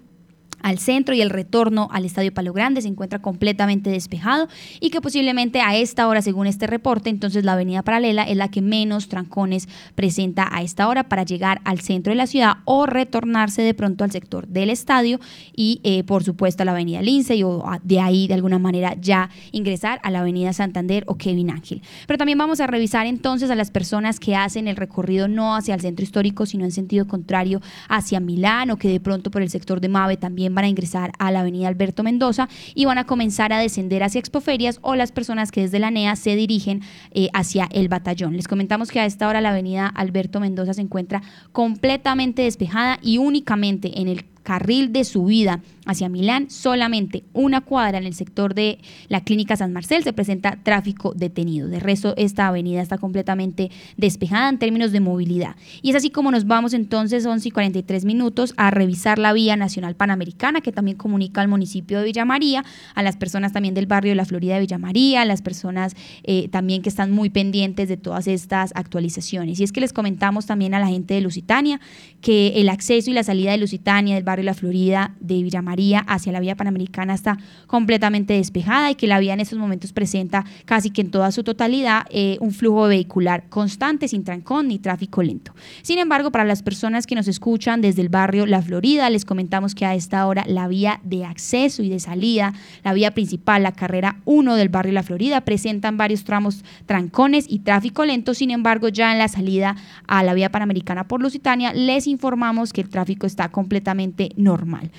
al 0.61 0.79
centro 0.79 1.15
y 1.15 1.21
el 1.21 1.29
retorno 1.29 1.89
al 1.91 2.05
Estadio 2.05 2.33
Palo 2.33 2.53
Grande 2.53 2.81
se 2.81 2.87
encuentra 2.87 3.19
completamente 3.19 3.89
despejado 3.89 4.47
y 4.79 4.89
que 4.89 5.01
posiblemente 5.01 5.61
a 5.61 5.75
esta 5.75 6.07
hora, 6.07 6.21
según 6.21 6.47
este 6.47 6.67
reporte, 6.67 7.09
entonces 7.09 7.43
la 7.43 7.53
avenida 7.53 7.83
paralela 7.83 8.23
es 8.23 8.37
la 8.37 8.49
que 8.49 8.61
menos 8.61 9.07
trancones 9.07 9.67
presenta 9.95 10.47
a 10.51 10.61
esta 10.61 10.87
hora 10.87 11.09
para 11.09 11.23
llegar 11.23 11.61
al 11.63 11.79
centro 11.81 12.11
de 12.11 12.17
la 12.17 12.27
ciudad 12.27 12.57
o 12.65 12.85
retornarse 12.85 13.61
de 13.61 13.73
pronto 13.73 14.03
al 14.03 14.11
sector 14.11 14.47
del 14.47 14.69
estadio 14.69 15.19
y 15.55 15.81
eh, 15.83 16.03
por 16.03 16.23
supuesto 16.23 16.63
a 16.63 16.65
la 16.65 16.71
avenida 16.71 17.01
Lince 17.01 17.43
o 17.43 17.63
de 17.83 17.99
ahí 17.99 18.27
de 18.27 18.33
alguna 18.33 18.59
manera 18.59 18.95
ya 18.99 19.29
ingresar 19.51 19.99
a 20.03 20.11
la 20.11 20.19
avenida 20.19 20.53
Santander 20.53 21.03
o 21.07 21.15
Kevin 21.15 21.51
Ángel. 21.51 21.81
Pero 22.07 22.17
también 22.17 22.37
vamos 22.37 22.59
a 22.59 22.67
revisar 22.67 23.05
entonces 23.05 23.49
a 23.49 23.55
las 23.55 23.71
personas 23.71 24.19
que 24.19 24.35
hacen 24.35 24.67
el 24.67 24.75
recorrido 24.75 25.27
no 25.27 25.55
hacia 25.55 25.75
el 25.75 25.81
centro 25.81 26.03
histórico, 26.03 26.45
sino 26.45 26.65
en 26.65 26.71
sentido 26.71 27.07
contrario 27.07 27.61
hacia 27.87 28.19
Milán 28.19 28.71
o 28.71 28.77
que 28.77 28.89
de 28.89 28.99
pronto 28.99 29.31
por 29.31 29.41
el 29.41 29.49
sector 29.49 29.81
de 29.81 29.89
Mave 29.89 30.17
también 30.17 30.48
van 30.53 30.65
a 30.65 30.67
ingresar 30.67 31.11
a 31.19 31.31
la 31.31 31.41
avenida 31.41 31.67
Alberto 31.67 32.03
Mendoza 32.03 32.49
y 32.75 32.85
van 32.85 32.97
a 32.97 33.05
comenzar 33.05 33.53
a 33.53 33.59
descender 33.59 34.03
hacia 34.03 34.19
Expoferias 34.19 34.79
o 34.81 34.95
las 34.95 35.11
personas 35.11 35.51
que 35.51 35.61
desde 35.61 35.79
la 35.79 35.91
NEA 35.91 36.15
se 36.15 36.35
dirigen 36.35 36.81
eh, 37.11 37.29
hacia 37.33 37.67
el 37.71 37.87
batallón. 37.87 38.35
Les 38.35 38.47
comentamos 38.47 38.91
que 38.91 38.99
a 38.99 39.05
esta 39.05 39.27
hora 39.27 39.41
la 39.41 39.51
avenida 39.51 39.87
Alberto 39.87 40.39
Mendoza 40.39 40.73
se 40.73 40.81
encuentra 40.81 41.21
completamente 41.51 42.43
despejada 42.43 42.99
y 43.01 43.17
únicamente 43.17 43.99
en 44.01 44.07
el 44.07 44.25
carril 44.43 44.91
de 44.91 45.03
subida 45.03 45.61
hacia 45.89 46.07
Milán, 46.07 46.51
solamente 46.51 47.23
una 47.33 47.61
cuadra 47.61 47.97
en 47.97 48.03
el 48.03 48.13
sector 48.13 48.53
de 48.53 48.77
la 49.07 49.23
clínica 49.23 49.55
San 49.55 49.73
Marcel 49.73 50.03
se 50.03 50.13
presenta 50.13 50.59
tráfico 50.61 51.13
detenido. 51.15 51.67
De 51.67 51.79
resto, 51.79 52.13
esta 52.15 52.47
avenida 52.47 52.79
está 52.81 52.99
completamente 52.99 53.71
despejada 53.97 54.49
en 54.49 54.59
términos 54.59 54.91
de 54.91 54.99
movilidad. 54.99 55.55
Y 55.81 55.89
es 55.89 55.95
así 55.95 56.11
como 56.11 56.29
nos 56.29 56.45
vamos 56.45 56.73
entonces 56.73 57.25
11 57.25 57.47
y 57.47 57.51
43 57.51 58.05
minutos 58.05 58.53
a 58.55 58.69
revisar 58.69 59.17
la 59.17 59.33
vía 59.33 59.55
nacional 59.55 59.95
panamericana 59.95 60.61
que 60.61 60.71
también 60.71 60.95
comunica 60.95 61.41
al 61.41 61.47
municipio 61.47 61.97
de 61.97 62.05
Villa 62.05 62.23
María, 62.23 62.63
a 62.93 63.01
las 63.01 63.17
personas 63.17 63.51
también 63.51 63.73
del 63.73 63.87
barrio 63.87 64.11
de 64.11 64.15
la 64.15 64.25
Florida 64.25 64.53
de 64.53 64.59
Villa 64.59 64.77
María, 64.77 65.23
a 65.23 65.25
las 65.25 65.41
personas 65.41 65.95
eh, 66.23 66.49
también 66.49 66.83
que 66.83 66.89
están 66.89 67.09
muy 67.09 67.31
pendientes 67.31 67.89
de 67.89 67.97
todas 67.97 68.27
estas 68.27 68.73
actualizaciones. 68.75 69.59
Y 69.59 69.63
es 69.63 69.71
que 69.71 69.81
les 69.81 69.91
comentamos 69.91 70.45
también 70.45 70.75
a 70.75 70.79
la 70.79 70.87
gente 70.87 71.15
de 71.15 71.21
Lusitania 71.21 71.81
que 72.21 72.61
el 72.61 72.69
acceso 72.69 73.09
y 73.09 73.13
la 73.13 73.23
salida 73.23 73.51
de 73.51 73.57
Lusitania 73.57 74.13
del 74.13 74.23
barrio 74.23 74.45
La 74.45 74.53
Florida 74.53 75.15
de 75.19 75.41
Villa 75.41 75.63
María 75.63 75.78
hacia 76.07 76.31
la 76.31 76.39
vía 76.39 76.55
panamericana 76.55 77.13
está 77.13 77.37
completamente 77.67 78.33
despejada 78.33 78.91
y 78.91 78.95
que 78.95 79.07
la 79.07 79.19
vía 79.19 79.33
en 79.33 79.39
estos 79.39 79.57
momentos 79.57 79.93
presenta 79.93 80.45
casi 80.65 80.89
que 80.89 81.01
en 81.01 81.11
toda 81.11 81.31
su 81.31 81.43
totalidad 81.43 82.05
eh, 82.09 82.37
un 82.41 82.51
flujo 82.51 82.87
vehicular 82.87 83.47
constante, 83.49 84.07
sin 84.07 84.23
trancón 84.23 84.67
ni 84.67 84.79
tráfico 84.79 85.23
lento. 85.23 85.53
Sin 85.81 85.99
embargo, 85.99 86.31
para 86.31 86.43
las 86.43 86.63
personas 86.63 87.07
que 87.07 87.15
nos 87.15 87.27
escuchan 87.27 87.81
desde 87.81 88.01
el 88.01 88.09
barrio 88.09 88.45
La 88.45 88.61
Florida, 88.61 89.09
les 89.09 89.25
comentamos 89.25 89.75
que 89.75 89.85
a 89.85 89.95
esta 89.95 90.25
hora 90.27 90.43
la 90.47 90.67
vía 90.67 90.99
de 91.03 91.25
acceso 91.25 91.83
y 91.83 91.89
de 91.89 91.99
salida, 91.99 92.53
la 92.83 92.93
vía 92.93 93.11
principal, 93.11 93.63
la 93.63 93.71
carrera 93.71 94.17
1 94.25 94.55
del 94.55 94.69
barrio 94.69 94.93
La 94.93 95.03
Florida, 95.03 95.41
presentan 95.41 95.97
varios 95.97 96.23
tramos 96.23 96.63
trancones 96.85 97.45
y 97.47 97.59
tráfico 97.59 98.05
lento. 98.05 98.33
Sin 98.33 98.51
embargo, 98.51 98.89
ya 98.89 99.11
en 99.11 99.19
la 99.19 99.27
salida 99.27 99.75
a 100.07 100.23
la 100.23 100.33
vía 100.33 100.51
panamericana 100.51 101.07
por 101.07 101.21
Lusitania, 101.21 101.73
les 101.73 102.07
informamos 102.07 102.73
que 102.73 102.81
el 102.81 102.89
tráfico 102.89 103.25
está 103.25 103.49
completamente 103.49 104.31
normal. 104.35 104.91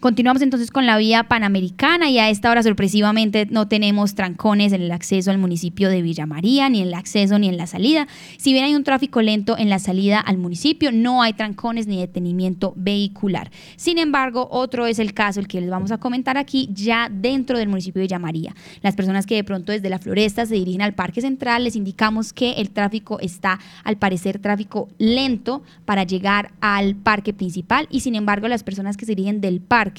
Continuamos 0.00 0.40
entonces 0.40 0.70
con 0.70 0.86
la 0.86 0.96
vía 0.96 1.24
panamericana 1.24 2.08
y 2.08 2.18
a 2.18 2.30
esta 2.30 2.50
hora 2.50 2.62
sorpresivamente 2.62 3.46
no 3.50 3.68
tenemos 3.68 4.14
trancones 4.14 4.72
en 4.72 4.80
el 4.80 4.92
acceso 4.92 5.30
al 5.30 5.36
municipio 5.36 5.90
de 5.90 6.00
Villa 6.00 6.24
María, 6.24 6.70
ni 6.70 6.80
en 6.80 6.88
el 6.88 6.94
acceso 6.94 7.38
ni 7.38 7.50
en 7.50 7.58
la 7.58 7.66
salida. 7.66 8.08
Si 8.38 8.54
bien 8.54 8.64
hay 8.64 8.74
un 8.74 8.82
tráfico 8.82 9.20
lento 9.20 9.58
en 9.58 9.68
la 9.68 9.78
salida 9.78 10.18
al 10.18 10.38
municipio, 10.38 10.90
no 10.90 11.20
hay 11.20 11.34
trancones 11.34 11.86
ni 11.86 12.00
detenimiento 12.00 12.72
vehicular. 12.76 13.50
Sin 13.76 13.98
embargo, 13.98 14.48
otro 14.50 14.86
es 14.86 14.98
el 14.98 15.12
caso, 15.12 15.38
el 15.38 15.48
que 15.48 15.60
les 15.60 15.68
vamos 15.68 15.92
a 15.92 15.98
comentar 15.98 16.38
aquí, 16.38 16.70
ya 16.72 17.10
dentro 17.12 17.58
del 17.58 17.68
municipio 17.68 18.00
de 18.00 18.04
Villa 18.04 18.18
María. 18.18 18.54
Las 18.80 18.96
personas 18.96 19.26
que 19.26 19.34
de 19.34 19.44
pronto 19.44 19.70
desde 19.70 19.90
la 19.90 19.98
floresta 19.98 20.46
se 20.46 20.54
dirigen 20.54 20.80
al 20.80 20.94
Parque 20.94 21.20
Central, 21.20 21.64
les 21.64 21.76
indicamos 21.76 22.32
que 22.32 22.52
el 22.52 22.70
tráfico 22.70 23.20
está, 23.20 23.60
al 23.84 23.98
parecer, 23.98 24.38
tráfico 24.38 24.88
lento 24.96 25.62
para 25.84 26.04
llegar 26.04 26.52
al 26.62 26.96
parque 26.96 27.34
principal 27.34 27.86
y 27.90 28.00
sin 28.00 28.14
embargo 28.14 28.48
las 28.48 28.64
personas 28.64 28.96
que 28.96 29.04
se 29.04 29.14
dirigen 29.14 29.42
del 29.42 29.60
parque 29.60 29.89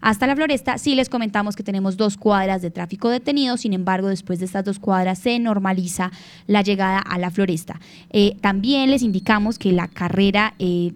hasta 0.00 0.26
la 0.26 0.36
floresta, 0.36 0.78
sí 0.78 0.94
les 0.94 1.08
comentamos 1.08 1.56
que 1.56 1.62
tenemos 1.62 1.96
dos 1.96 2.16
cuadras 2.16 2.62
de 2.62 2.70
tráfico 2.70 3.08
detenido, 3.08 3.56
sin 3.56 3.72
embargo, 3.72 4.08
después 4.08 4.38
de 4.38 4.46
estas 4.46 4.64
dos 4.64 4.78
cuadras 4.78 5.18
se 5.18 5.38
normaliza 5.38 6.10
la 6.46 6.62
llegada 6.62 6.98
a 6.98 7.18
la 7.18 7.30
floresta. 7.30 7.80
Eh, 8.10 8.36
también 8.40 8.90
les 8.90 9.02
indicamos 9.02 9.58
que 9.58 9.72
la 9.72 9.88
carrera, 9.88 10.54
eh, 10.58 10.92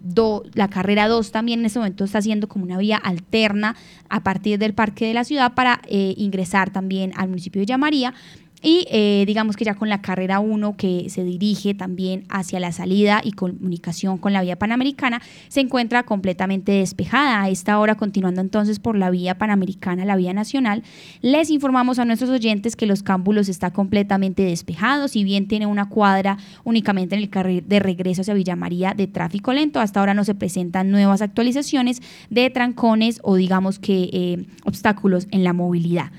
la 0.53 0.69
carrera 0.69 1.07
2 1.07 1.31
también 1.31 1.59
en 1.59 1.65
este 1.65 1.79
momento 1.79 2.03
está 2.03 2.19
haciendo 2.19 2.47
como 2.47 2.65
una 2.65 2.77
vía 2.77 2.97
alterna 2.97 3.75
a 4.09 4.23
partir 4.23 4.59
del 4.59 4.73
parque 4.73 5.05
de 5.05 5.13
la 5.13 5.23
ciudad 5.23 5.53
para 5.53 5.81
eh, 5.87 6.13
ingresar 6.17 6.69
también 6.71 7.11
al 7.15 7.29
municipio 7.29 7.59
de 7.59 7.65
Llamaría. 7.65 8.13
Y 8.61 8.87
eh, 8.89 9.23
digamos 9.27 9.55
que 9.55 9.65
ya 9.65 9.75
con 9.75 9.89
la 9.89 10.01
carrera 10.01 10.39
1 10.39 10.75
que 10.75 11.09
se 11.09 11.23
dirige 11.23 11.73
también 11.73 12.23
hacia 12.29 12.59
la 12.59 12.71
salida 12.71 13.21
y 13.23 13.33
comunicación 13.33 14.17
con 14.17 14.33
la 14.33 14.41
vía 14.41 14.57
panamericana, 14.57 15.21
se 15.49 15.61
encuentra 15.61 16.03
completamente 16.03 16.71
despejada. 16.71 17.41
A 17.41 17.49
esta 17.49 17.79
hora, 17.79 17.95
continuando 17.95 18.41
entonces 18.41 18.79
por 18.79 18.97
la 18.97 19.09
vía 19.09 19.37
panamericana, 19.37 20.05
la 20.05 20.15
vía 20.15 20.33
nacional, 20.33 20.83
les 21.21 21.49
informamos 21.49 21.99
a 21.99 22.05
nuestros 22.05 22.29
oyentes 22.29 22.75
que 22.75 22.85
los 22.85 23.03
cámbulos 23.03 23.49
está 23.49 23.71
completamente 23.71 24.43
despejados, 24.43 25.11
si 25.11 25.23
bien 25.23 25.47
tiene 25.47 25.65
una 25.65 25.89
cuadra 25.89 26.37
únicamente 26.63 27.15
en 27.15 27.21
el 27.21 27.29
carril 27.29 27.63
de 27.67 27.79
regreso 27.79 28.21
hacia 28.21 28.33
Villa 28.33 28.55
María 28.55 28.93
de 28.95 29.07
tráfico 29.07 29.53
lento, 29.53 29.79
hasta 29.79 29.99
ahora 29.99 30.13
no 30.13 30.23
se 30.23 30.35
presentan 30.35 30.91
nuevas 30.91 31.21
actualizaciones 31.21 32.01
de 32.29 32.49
trancones 32.49 33.19
o 33.23 33.35
digamos 33.35 33.79
que 33.79 34.09
eh, 34.11 34.45
obstáculos 34.63 35.27
en 35.31 35.43
la 35.43 35.53
movilidad. 35.53 36.11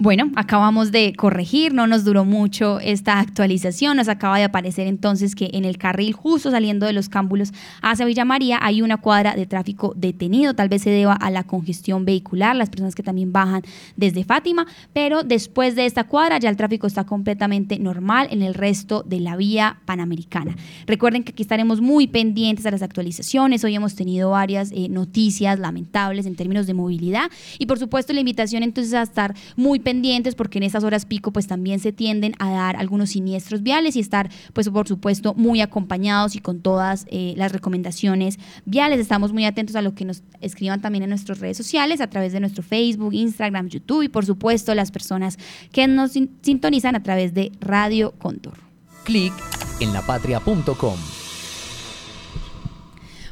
Bueno, 0.00 0.30
acabamos 0.36 0.92
de 0.92 1.12
corregir, 1.16 1.74
no 1.74 1.88
nos 1.88 2.04
duró 2.04 2.24
mucho 2.24 2.78
esta 2.78 3.18
actualización, 3.18 3.96
nos 3.96 4.06
acaba 4.06 4.38
de 4.38 4.44
aparecer 4.44 4.86
entonces 4.86 5.34
que 5.34 5.50
en 5.54 5.64
el 5.64 5.76
carril 5.76 6.12
justo 6.12 6.52
saliendo 6.52 6.86
de 6.86 6.92
los 6.92 7.08
cámbulos 7.08 7.52
hacia 7.82 8.06
Villa 8.06 8.24
María 8.24 8.60
hay 8.62 8.80
una 8.80 8.98
cuadra 8.98 9.34
de 9.34 9.44
tráfico 9.46 9.94
detenido, 9.96 10.54
tal 10.54 10.68
vez 10.68 10.82
se 10.82 10.90
deba 10.90 11.14
a 11.14 11.32
la 11.32 11.42
congestión 11.42 12.04
vehicular, 12.04 12.54
las 12.54 12.70
personas 12.70 12.94
que 12.94 13.02
también 13.02 13.32
bajan 13.32 13.62
desde 13.96 14.22
Fátima, 14.22 14.68
pero 14.92 15.24
después 15.24 15.74
de 15.74 15.84
esta 15.84 16.04
cuadra 16.04 16.38
ya 16.38 16.48
el 16.48 16.56
tráfico 16.56 16.86
está 16.86 17.02
completamente 17.02 17.80
normal 17.80 18.28
en 18.30 18.42
el 18.42 18.54
resto 18.54 19.02
de 19.02 19.18
la 19.18 19.34
vía 19.34 19.80
panamericana. 19.84 20.54
Recuerden 20.86 21.24
que 21.24 21.32
aquí 21.32 21.42
estaremos 21.42 21.80
muy 21.80 22.06
pendientes 22.06 22.64
a 22.66 22.70
las 22.70 22.82
actualizaciones, 22.82 23.64
hoy 23.64 23.74
hemos 23.74 23.96
tenido 23.96 24.30
varias 24.30 24.70
eh, 24.70 24.88
noticias 24.88 25.58
lamentables 25.58 26.24
en 26.24 26.36
términos 26.36 26.68
de 26.68 26.74
movilidad 26.74 27.32
y 27.58 27.66
por 27.66 27.80
supuesto 27.80 28.12
la 28.12 28.20
invitación 28.20 28.62
entonces 28.62 28.94
a 28.94 29.02
estar 29.02 29.34
muy 29.56 29.80
pendientes 29.80 29.87
porque 30.34 30.58
en 30.58 30.64
estas 30.64 30.84
horas 30.84 31.06
pico 31.06 31.32
pues 31.32 31.46
también 31.46 31.80
se 31.80 31.92
tienden 31.92 32.34
a 32.38 32.50
dar 32.50 32.76
algunos 32.76 33.10
siniestros 33.10 33.62
viales 33.62 33.96
y 33.96 34.00
estar 34.00 34.30
pues 34.52 34.68
por 34.68 34.86
supuesto 34.86 35.34
muy 35.34 35.60
acompañados 35.60 36.36
y 36.36 36.40
con 36.40 36.60
todas 36.60 37.06
eh, 37.10 37.34
las 37.36 37.52
recomendaciones 37.52 38.38
viales. 38.64 39.00
Estamos 39.00 39.32
muy 39.32 39.44
atentos 39.44 39.76
a 39.76 39.82
lo 39.82 39.94
que 39.94 40.04
nos 40.04 40.22
escriban 40.40 40.80
también 40.80 41.04
en 41.04 41.10
nuestras 41.10 41.40
redes 41.40 41.56
sociales 41.56 42.00
a 42.00 42.10
través 42.10 42.32
de 42.32 42.40
nuestro 42.40 42.62
Facebook, 42.62 43.14
Instagram, 43.14 43.68
YouTube 43.68 44.02
y 44.02 44.08
por 44.08 44.26
supuesto 44.26 44.74
las 44.74 44.90
personas 44.90 45.38
que 45.72 45.86
nos 45.86 46.12
sintonizan 46.42 46.94
a 46.94 47.02
través 47.02 47.34
de 47.34 47.52
Radio 47.60 48.12
Condor. 48.18 48.58
Clic 49.04 49.32
en 49.80 49.92
lapatria.com. 49.92 51.17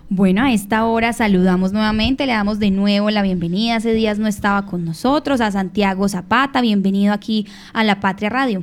Bueno, 0.08 0.44
a 0.44 0.52
esta 0.52 0.86
hora 0.86 1.12
saludamos 1.12 1.72
nuevamente, 1.72 2.26
le 2.26 2.32
damos 2.32 2.60
de 2.60 2.70
nuevo 2.70 3.10
la 3.10 3.22
bienvenida. 3.22 3.74
Hace 3.74 3.92
días 3.92 4.20
no 4.20 4.28
estaba 4.28 4.64
con 4.64 4.84
nosotros, 4.84 5.40
a 5.40 5.50
Santiago 5.50 6.08
Zapata, 6.08 6.60
bienvenido 6.60 7.12
aquí 7.12 7.44
a 7.72 7.82
La 7.82 7.98
Patria 7.98 8.30
Radio. 8.30 8.62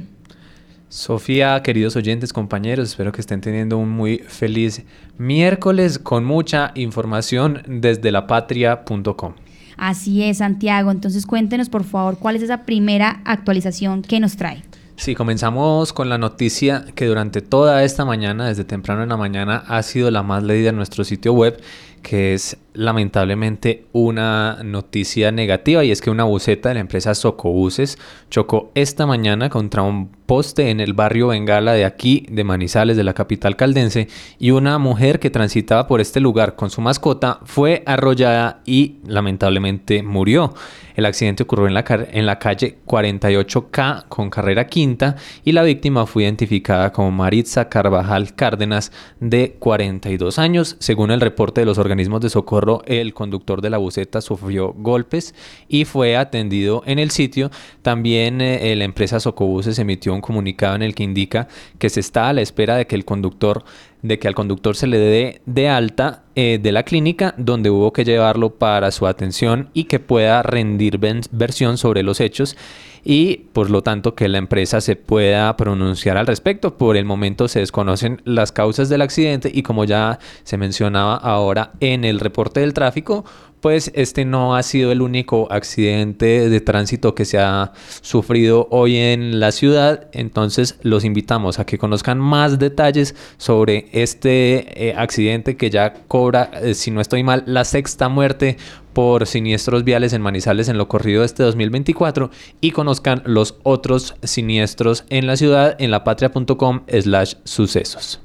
Sofía, 0.88 1.62
queridos 1.62 1.98
oyentes, 1.98 2.32
compañeros, 2.32 2.92
espero 2.92 3.12
que 3.12 3.20
estén 3.20 3.42
teniendo 3.42 3.78
un 3.78 3.90
muy 3.90 4.20
feliz 4.20 4.84
miércoles 5.18 6.00
con 6.00 6.24
mucha 6.24 6.72
información 6.76 7.62
desde 7.68 8.14
lapatria.com. 8.14 9.34
Así 9.76 10.24
es, 10.24 10.38
Santiago. 10.38 10.92
Entonces 10.92 11.26
cuéntenos, 11.26 11.68
por 11.68 11.84
favor, 11.84 12.20
cuál 12.20 12.38
es 12.38 12.44
esa 12.44 12.66
primera 12.66 13.22
actualización 13.26 14.02
que 14.02 14.22
nos 14.22 14.38
trae. 14.38 14.64
Sí, 15.04 15.16
comenzamos 15.16 15.92
con 15.92 16.08
la 16.08 16.18
noticia 16.18 16.86
que 16.96 17.08
durante 17.08 17.42
toda 17.42 17.84
esta 17.84 18.06
mañana, 18.06 18.48
desde 18.48 18.64
temprano 18.64 19.04
en 19.04 19.10
la 19.10 19.18
mañana, 19.18 19.62
ha 19.68 19.84
sido 19.84 20.10
la 20.12 20.24
más 20.24 20.44
leída 20.44 20.70
en 20.70 20.78
nuestro 20.78 21.04
sitio 21.04 21.34
web, 21.34 21.62
que 22.02 22.34
es 22.34 22.56
lamentablemente 22.72 23.86
una 23.92 24.64
noticia 24.64 25.34
negativa 25.34 25.84
y 25.84 25.92
es 25.92 26.00
que 26.00 26.10
una 26.10 26.24
buceta 26.24 26.70
de 26.70 26.76
la 26.76 26.80
empresa 26.80 27.16
Socobuses 27.16 27.98
chocó 28.30 28.72
esta 28.76 29.06
mañana 29.06 29.50
contra 29.50 29.82
un 29.82 30.08
poste 30.26 30.70
en 30.70 30.80
el 30.80 30.94
barrio 30.94 31.28
Bengala 31.28 31.74
de 31.74 31.86
aquí, 31.86 32.26
de 32.30 32.44
Manizales, 32.44 32.98
de 32.98 33.04
la 33.04 33.14
capital 33.14 33.56
caldense, 33.56 34.08
y 34.40 34.52
una 34.52 34.78
mujer 34.78 35.20
que 35.20 35.30
transitaba 35.30 35.88
por 35.88 36.02
este 36.02 36.20
lugar 36.20 36.56
con 36.56 36.70
su 36.70 36.82
mascota 36.82 37.40
fue 37.46 37.84
arrollada 37.86 38.62
y 38.66 38.98
lamentablemente 39.06 40.04
murió. 40.04 40.54
El 40.96 41.06
accidente 41.06 41.44
ocurrió 41.44 41.68
en 41.68 41.74
la, 41.74 41.84
en 41.88 42.26
la 42.26 42.40
calle 42.40 42.78
48K 42.86 44.06
con 44.10 44.30
carrera 44.30 44.68
quinta 44.68 45.16
y 45.44 45.52
la 45.52 45.64
víctima 45.64 46.06
fue 46.06 46.24
identificada 46.24 46.92
como 46.92 47.12
Maritza 47.12 47.68
Carvajal 47.68 48.36
Cárdenas 48.36 48.92
de 49.20 49.56
42 49.58 50.38
años. 50.38 50.76
Según 50.80 51.12
el 51.12 51.22
reporte 51.22 51.62
de 51.62 51.66
los 51.66 51.78
organismos 51.80 52.22
de 52.22 52.30
socorro, 52.30 52.84
el 52.86 53.14
conductor 53.14 53.62
de 53.62 53.72
la 53.72 53.78
buceta 53.78 54.22
sufrió 54.22 54.74
golpes 54.74 55.34
y 55.68 55.86
fue 55.86 56.16
atendido 56.16 56.84
en 56.86 57.00
el 57.00 57.12
sitio. 57.12 57.50
También 57.82 58.42
eh, 58.42 58.76
la 58.76 58.84
empresa 58.84 59.20
Socobuses 59.20 59.80
emitió 59.80 60.14
un 60.14 60.22
comunicado 60.24 60.76
en 60.76 60.82
el 60.82 60.96
que 60.96 61.04
indica 61.04 61.48
que 61.78 61.92
se 61.92 62.00
está 62.00 62.30
a 62.30 62.34
la 62.34 62.42
espera 62.42 62.76
de 62.76 62.88
que 62.88 62.96
el 62.96 63.06
conductor 63.06 63.64
de 64.02 64.20
que 64.20 64.28
al 64.28 64.36
conductor 64.36 64.76
se 64.76 64.86
le 64.86 65.00
dé 65.00 65.42
de 65.46 65.70
alta 65.70 66.24
eh, 66.36 66.60
de 66.62 66.72
la 66.74 66.84
clínica 66.84 67.34
donde 67.38 67.70
hubo 67.70 67.94
que 67.94 68.04
llevarlo 68.04 68.56
para 68.56 68.92
su 68.92 69.08
atención 69.08 69.70
y 69.74 69.86
que 69.86 70.00
pueda 70.00 70.44
rendir 70.44 71.00
versión 71.32 71.78
sobre 71.78 72.04
los 72.04 72.20
hechos 72.20 72.58
y 73.06 73.48
por 73.54 73.70
lo 73.70 73.82
tanto 73.82 74.14
que 74.14 74.28
la 74.28 74.38
empresa 74.38 74.82
se 74.82 74.96
pueda 74.96 75.56
pronunciar 75.56 76.18
al 76.18 76.28
respecto. 76.28 76.78
Por 76.78 76.98
el 76.98 77.06
momento 77.06 77.48
se 77.48 77.60
desconocen 77.60 78.22
las 78.26 78.52
causas 78.52 78.90
del 78.90 79.02
accidente 79.02 79.50
y 79.54 79.64
como 79.64 79.86
ya 79.86 80.20
se 80.44 80.58
mencionaba 80.58 81.16
ahora 81.16 81.72
en 81.80 82.04
el 82.04 82.20
reporte 82.20 82.60
del 82.60 82.74
tráfico, 82.74 83.24
pues 83.64 83.94
este 83.96 84.26
no 84.26 84.58
ha 84.58 84.62
sido 84.62 84.92
el 84.92 85.02
único 85.02 85.50
accidente 85.50 86.50
de 86.50 86.60
tránsito 86.60 87.16
que 87.16 87.24
se 87.24 87.40
ha 87.40 87.72
sufrido 88.02 88.68
hoy 88.72 88.98
en 88.98 89.40
la 89.40 89.54
ciudad. 89.54 90.10
Entonces 90.12 90.78
los 90.82 91.06
invitamos 91.06 91.60
a 91.60 91.66
que 91.66 91.78
conozcan 91.78 92.20
más 92.20 92.60
detalles 92.60 93.16
sobre 93.38 93.88
este 93.94 94.90
eh, 94.90 94.96
accidente 94.98 95.56
que 95.56 95.70
ya 95.70 95.94
cobra, 96.10 96.52
eh, 96.62 96.74
si 96.74 96.92
no 96.92 97.00
estoy 97.00 97.24
mal, 97.24 97.44
la 97.46 97.64
sexta 97.64 98.10
muerte 98.10 98.58
por 98.92 99.28
siniestros 99.28 99.86
viales 99.86 100.12
en 100.12 100.22
Manizales 100.22 100.68
en 100.68 100.78
lo 100.78 100.90
corrido 100.90 101.22
de 101.22 101.28
este 101.28 101.44
2024 101.44 102.32
y 102.60 102.72
conozcan 102.72 103.24
los 103.26 103.56
otros 103.64 104.16
siniestros 104.24 105.06
en 105.10 105.26
la 105.26 105.38
ciudad 105.38 105.78
en 105.80 105.90
lapatria.com 105.90 106.82
slash 106.90 107.36
sucesos. 107.46 108.23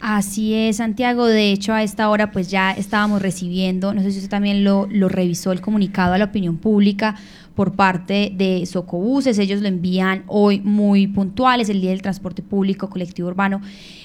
Así 0.00 0.54
es, 0.54 0.78
Santiago. 0.78 1.26
De 1.26 1.52
hecho, 1.52 1.74
a 1.74 1.82
esta 1.82 2.08
hora 2.08 2.32
pues 2.32 2.50
ya 2.50 2.72
estábamos 2.72 3.20
recibiendo, 3.20 3.92
no 3.92 4.00
sé 4.00 4.10
si 4.12 4.18
usted 4.18 4.30
también 4.30 4.64
lo, 4.64 4.86
lo 4.90 5.10
revisó, 5.10 5.52
el 5.52 5.60
comunicado 5.60 6.14
a 6.14 6.18
la 6.18 6.24
opinión 6.24 6.56
pública 6.56 7.16
por 7.60 7.74
parte 7.74 8.32
de 8.34 8.64
Socobuses. 8.64 9.38
Ellos 9.38 9.60
lo 9.60 9.68
envían 9.68 10.24
hoy 10.28 10.60
muy 10.60 11.06
puntuales, 11.08 11.68
el 11.68 11.82
Día 11.82 11.90
del 11.90 12.00
Transporte 12.00 12.40
Público 12.40 12.88
Colectivo 12.88 13.28
Urbano. 13.28 13.60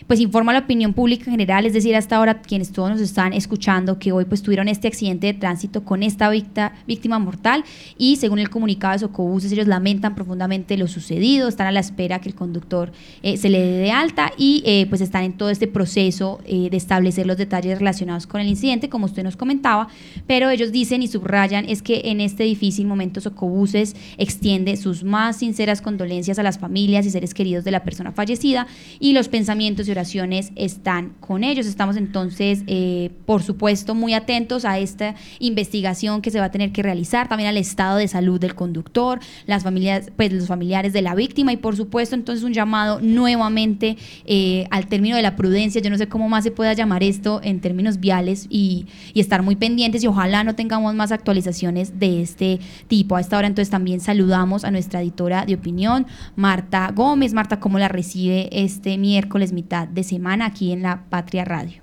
Pues 0.07 0.19
informa 0.19 0.51
la 0.51 0.59
opinión 0.59 0.93
pública 0.93 1.24
en 1.27 1.31
general, 1.31 1.65
es 1.65 1.71
decir, 1.71 1.95
hasta 1.95 2.17
ahora 2.17 2.41
quienes 2.41 2.74
todos 2.74 2.89
nos 2.89 3.00
están 3.00 3.31
escuchando 3.31 3.97
que 3.97 4.12
hoy 4.12 4.25
pues 4.25 4.41
tuvieron 4.41 4.67
este 4.67 4.89
accidente 4.89 5.27
de 5.27 5.33
tránsito 5.35 5.85
con 5.85 6.03
esta 6.03 6.29
víctima 6.29 7.17
mortal 7.17 7.63
y 7.97 8.17
según 8.17 8.39
el 8.39 8.50
comunicado 8.50 8.91
de 8.91 9.00
Socobuses 9.00 9.53
ellos 9.53 9.67
lamentan 9.67 10.15
profundamente 10.15 10.77
lo 10.77 10.89
sucedido, 10.89 11.47
están 11.47 11.67
a 11.67 11.71
la 11.71 11.79
espera 11.79 12.19
que 12.19 12.27
el 12.27 12.35
conductor 12.35 12.91
eh, 13.24 13.38
se 13.38 13.47
le 13.47 13.62
dé 13.62 13.77
de 13.77 13.91
alta 13.91 14.33
y 14.38 14.63
eh, 14.65 14.85
pues 14.89 15.00
están 15.00 15.24
en 15.24 15.31
todo 15.31 15.50
este 15.50 15.67
proceso 15.67 16.41
eh, 16.45 16.69
de 16.69 16.75
establecer 16.75 17.25
los 17.25 17.38
detalles 17.38 17.79
relacionados 17.79 18.27
con 18.27 18.41
el 18.41 18.47
incidente, 18.47 18.89
como 18.89 19.05
usted 19.05 19.24
nos 19.24 19.38
comentaba, 19.38 19.88
pero 20.27 20.50
ellos 20.50 20.74
dicen 20.74 21.01
y 21.01 21.07
subrayan 21.07 21.63
es 21.69 21.81
que 21.81 22.01
en 22.05 22.19
este 22.19 22.43
difícil 22.43 22.85
momento 22.85 23.21
Socobuses 23.21 23.44
Ecobuses 23.45 23.95
extiende 24.17 24.75
sus 24.75 25.03
más 25.03 25.37
sinceras 25.37 25.81
condolencias 25.81 26.39
a 26.39 26.43
las 26.43 26.57
familias 26.57 27.05
y 27.05 27.11
seres 27.11 27.33
queridos 27.33 27.63
de 27.63 27.71
la 27.71 27.83
persona 27.83 28.11
fallecida 28.11 28.65
y 28.99 29.13
los 29.13 29.27
pensamientos 29.27 29.87
y 29.87 29.91
oraciones 29.91 30.51
están 30.55 31.13
con 31.19 31.43
ellos. 31.43 31.67
Estamos 31.67 31.95
entonces, 31.95 32.63
eh, 32.67 33.11
por 33.25 33.43
supuesto, 33.43 33.93
muy 33.93 34.13
atentos 34.13 34.65
a 34.65 34.79
esta 34.79 35.15
investigación 35.39 36.21
que 36.21 36.31
se 36.31 36.39
va 36.39 36.45
a 36.45 36.51
tener 36.51 36.71
que 36.71 36.81
realizar, 36.81 37.27
también 37.27 37.49
al 37.49 37.57
estado 37.57 37.97
de 37.97 38.07
salud 38.07 38.39
del 38.39 38.55
conductor, 38.55 39.19
las 39.45 39.63
familias, 39.63 40.11
pues 40.15 40.33
los 40.33 40.47
familiares 40.47 40.93
de 40.93 41.01
la 41.01 41.13
víctima 41.13 41.53
y 41.53 41.57
por 41.57 41.75
supuesto 41.75 42.15
entonces 42.15 42.43
un 42.43 42.53
llamado 42.53 42.99
nuevamente 43.01 43.97
eh, 44.25 44.65
al 44.71 44.87
término 44.87 45.15
de 45.15 45.21
la 45.21 45.35
prudencia. 45.35 45.81
Yo 45.81 45.89
no 45.89 45.97
sé 45.97 46.07
cómo 46.07 46.29
más 46.29 46.43
se 46.43 46.51
pueda 46.51 46.73
llamar 46.73 47.03
esto 47.03 47.41
en 47.43 47.61
términos 47.61 47.99
viales 47.99 48.47
y, 48.49 48.87
estar 49.15 49.41
muy 49.41 49.55
pendientes 49.55 50.03
y 50.03 50.07
ojalá 50.07 50.43
no 50.43 50.55
tengamos 50.55 50.93
más 50.93 51.11
actualizaciones 51.11 51.99
de 51.99 52.21
este 52.21 52.59
tipo. 52.87 53.15
A 53.15 53.21
esta 53.21 53.35
hora 53.38 53.48
entonces 53.48 53.70
también 53.70 54.00
saludamos 54.00 54.63
a 54.65 54.72
nuestra 54.72 55.01
editora 55.01 55.46
de 55.46 55.56
opinión, 55.56 56.06
Marta 56.36 56.92
Gómez. 56.94 57.34
Marta, 57.34 57.60
¿cómo 57.60 57.80
la 57.80 57.88
recibe 57.88 58.50
este 58.51 58.98
miércoles 58.98 59.54
mitad 59.54 59.88
de 59.88 60.04
semana 60.04 60.46
aquí 60.48 60.72
en 60.72 60.82
la 60.82 61.04
Patria 61.10 61.46
Radio? 61.46 61.82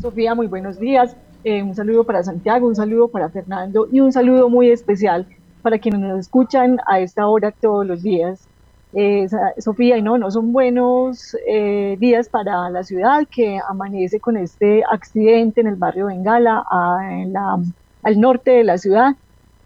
Sofía, 0.00 0.34
muy 0.34 0.46
buenos 0.46 0.78
días. 0.78 1.16
Eh, 1.44 1.62
un 1.62 1.74
saludo 1.74 2.04
para 2.04 2.22
Santiago, 2.22 2.66
un 2.66 2.76
saludo 2.76 3.08
para 3.08 3.28
Fernando 3.30 3.88
y 3.90 4.00
un 4.00 4.12
saludo 4.12 4.48
muy 4.48 4.70
especial 4.70 5.26
para 5.62 5.78
quienes 5.78 6.00
nos 6.00 6.20
escuchan 6.20 6.78
a 6.86 7.00
esta 7.00 7.26
hora 7.26 7.52
todos 7.52 7.86
los 7.86 8.02
días. 8.02 8.48
Eh, 8.94 9.28
Sofía, 9.58 9.98
y 9.98 10.02
no, 10.02 10.16
no 10.18 10.30
son 10.30 10.52
buenos 10.52 11.36
eh, 11.46 11.96
días 12.00 12.28
para 12.28 12.70
la 12.70 12.82
ciudad 12.84 13.26
que 13.30 13.60
amanece 13.68 14.18
con 14.18 14.36
este 14.36 14.82
accidente 14.90 15.60
en 15.60 15.66
el 15.66 15.76
barrio 15.76 16.06
Bengala, 16.06 16.64
al 16.70 18.20
norte 18.20 18.52
de 18.52 18.64
la 18.64 18.78
ciudad, 18.78 19.14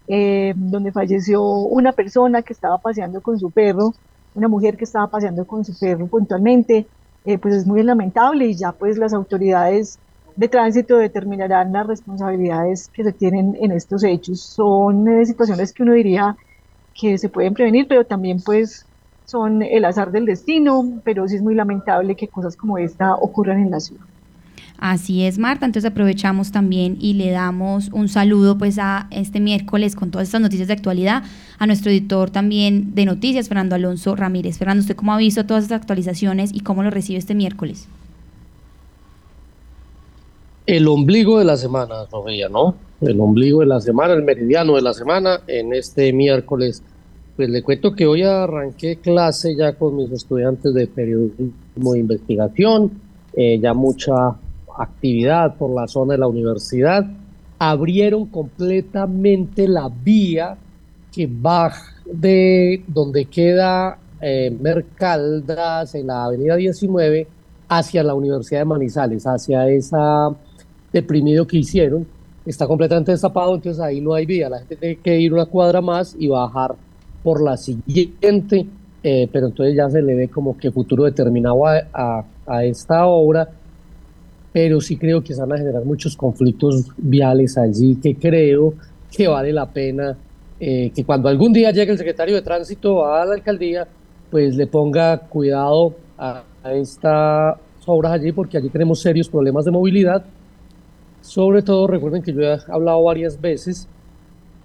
eh, 0.07 0.53
donde 0.55 0.91
falleció 0.91 1.43
una 1.43 1.91
persona 1.91 2.41
que 2.41 2.53
estaba 2.53 2.77
paseando 2.77 3.21
con 3.21 3.39
su 3.39 3.51
perro, 3.51 3.93
una 4.35 4.47
mujer 4.47 4.77
que 4.77 4.83
estaba 4.83 5.07
paseando 5.07 5.45
con 5.45 5.63
su 5.63 5.77
perro 5.77 6.07
puntualmente. 6.07 6.87
pues 7.41 7.55
es 7.55 7.65
muy 7.65 7.83
lamentable 7.83 8.45
y 8.47 8.55
ya 8.55 8.73
pues 8.73 8.97
las 8.97 9.13
autoridades 9.13 9.97
de 10.35 10.47
tránsito 10.47 10.97
determinarán 10.97 11.71
las 11.71 11.87
responsabilidades 11.87 12.89
que 12.89 13.03
se 13.03 13.13
tienen 13.13 13.55
en 13.61 13.71
estos 13.71 14.03
hechos. 14.03 14.41
Son 14.41 15.05
situaciones 15.25 15.73
que 15.73 15.83
uno 15.83 15.93
diría 15.93 16.35
que 16.93 17.17
se 17.17 17.29
pueden 17.29 17.53
prevenir, 17.53 17.87
pero 17.87 18.05
también 18.05 18.41
pues 18.43 18.85
son 19.25 19.61
el 19.61 19.85
azar 19.85 20.11
del 20.11 20.25
destino, 20.25 21.01
pero 21.03 21.27
sí 21.27 21.35
es 21.35 21.41
muy 21.41 21.55
lamentable 21.55 22.15
que 22.15 22.27
cosas 22.27 22.55
como 22.55 22.77
esta 22.77 23.15
ocurran 23.15 23.59
en 23.59 23.71
la 23.71 23.79
ciudad. 23.79 24.05
Así 24.77 25.23
es, 25.23 25.37
Marta. 25.37 25.65
Entonces 25.65 25.89
aprovechamos 25.89 26.51
también 26.51 26.97
y 26.99 27.13
le 27.13 27.31
damos 27.31 27.89
un 27.93 28.09
saludo 28.09 28.57
pues 28.57 28.77
a 28.79 29.07
este 29.11 29.39
miércoles 29.39 29.95
con 29.95 30.11
todas 30.11 30.27
estas 30.27 30.41
noticias 30.41 30.67
de 30.67 30.73
actualidad 30.73 31.23
a 31.57 31.67
nuestro 31.67 31.89
editor 31.91 32.29
también 32.29 32.93
de 32.93 33.05
noticias, 33.05 33.47
Fernando 33.47 33.75
Alonso 33.75 34.15
Ramírez. 34.15 34.57
Fernando, 34.57 34.81
¿usted 34.81 34.95
cómo 34.95 35.13
ha 35.13 35.17
visto 35.17 35.45
todas 35.45 35.63
estas 35.63 35.79
actualizaciones 35.79 36.51
y 36.53 36.59
cómo 36.59 36.83
lo 36.83 36.89
recibe 36.89 37.19
este 37.19 37.35
miércoles? 37.35 37.87
El 40.65 40.87
ombligo 40.87 41.39
de 41.39 41.45
la 41.45 41.57
semana, 41.57 42.05
Sofía, 42.09 42.49
¿no? 42.49 42.75
El 43.01 43.19
ombligo 43.19 43.61
de 43.61 43.65
la 43.67 43.79
semana, 43.79 44.13
el 44.13 44.23
meridiano 44.23 44.75
de 44.75 44.81
la 44.81 44.93
semana 44.93 45.41
en 45.47 45.73
este 45.73 46.11
miércoles 46.13 46.83
pues 47.35 47.49
le 47.49 47.63
cuento 47.63 47.93
que 47.93 48.05
hoy 48.05 48.21
arranqué 48.21 48.97
clase 48.97 49.55
ya 49.55 49.73
con 49.73 49.95
mis 49.95 50.11
estudiantes 50.11 50.73
de 50.73 50.87
periodismo 50.87 51.93
de 51.93 51.99
investigación, 51.99 52.91
eh, 53.33 53.59
ya 53.59 53.73
mucha 53.73 54.35
actividad 54.77 55.55
por 55.55 55.73
la 55.73 55.87
zona 55.87 56.13
de 56.13 56.19
la 56.19 56.27
universidad. 56.27 57.05
Abrieron 57.59 58.25
completamente 58.27 59.67
la 59.67 59.89
vía 59.89 60.57
que 61.11 61.27
va 61.27 61.71
de 62.05 62.83
donde 62.87 63.25
queda 63.25 63.97
eh, 64.19 64.55
Mercaldas 64.59 65.95
en 65.95 66.07
la 66.07 66.25
avenida 66.25 66.55
19 66.55 67.27
hacia 67.69 68.03
la 68.03 68.13
Universidad 68.13 68.61
de 68.61 68.65
Manizales, 68.65 69.23
hacia 69.25 69.67
esa 69.69 70.29
deprimido 70.91 71.45
que 71.45 71.57
hicieron. 71.57 72.07
Está 72.45 72.67
completamente 72.67 73.11
destapado, 73.11 73.55
entonces 73.55 73.81
ahí 73.81 73.99
no 74.01 74.13
hay 74.13 74.25
vía. 74.25 74.49
La 74.49 74.59
gente 74.59 74.75
tiene 74.75 74.95
que 74.97 75.19
ir 75.19 75.33
una 75.33 75.45
cuadra 75.45 75.81
más 75.81 76.15
y 76.17 76.27
bajar 76.27 76.75
por 77.23 77.41
la 77.41 77.57
siguiente, 77.57 78.67
eh, 79.01 79.29
pero 79.31 79.47
entonces 79.47 79.75
ya 79.75 79.89
se 79.89 80.01
le 80.01 80.13
ve 80.15 80.29
como 80.29 80.57
que 80.57 80.71
futuro 80.71 81.05
determinado 81.05 81.65
a, 81.65 82.25
a, 82.45 82.63
esta 82.65 83.05
obra, 83.07 83.49
pero 84.53 84.79
sí 84.79 84.95
creo 84.95 85.21
que 85.23 85.33
se 85.33 85.41
van 85.41 85.53
a 85.53 85.57
generar 85.57 85.83
muchos 85.83 86.15
conflictos 86.15 86.85
viales 86.95 87.57
allí 87.57 87.95
que 87.95 88.15
creo 88.15 88.75
que 89.11 89.27
vale 89.27 89.51
la 89.51 89.69
pena 89.69 90.15
eh, 90.59 90.91
que 90.95 91.03
cuando 91.03 91.27
algún 91.27 91.51
día 91.51 91.71
llegue 91.71 91.91
el 91.91 91.97
secretario 91.97 92.35
de 92.35 92.41
tránsito 92.41 93.05
a 93.05 93.25
la 93.25 93.33
alcaldía, 93.33 93.85
pues 94.31 94.55
le 94.55 94.65
ponga 94.65 95.17
cuidado 95.17 95.93
a, 96.17 96.43
a 96.63 96.73
estas 96.73 97.57
obras 97.85 98.13
allí, 98.13 98.31
porque 98.31 98.57
allí 98.57 98.69
tenemos 98.69 99.01
serios 99.01 99.27
problemas 99.27 99.65
de 99.65 99.71
movilidad. 99.71 100.23
Sobre 101.19 101.63
todo, 101.63 101.87
recuerden 101.87 102.21
que 102.21 102.31
yo 102.31 102.41
he 102.41 102.57
hablado 102.67 103.03
varias 103.03 103.41
veces 103.41 103.89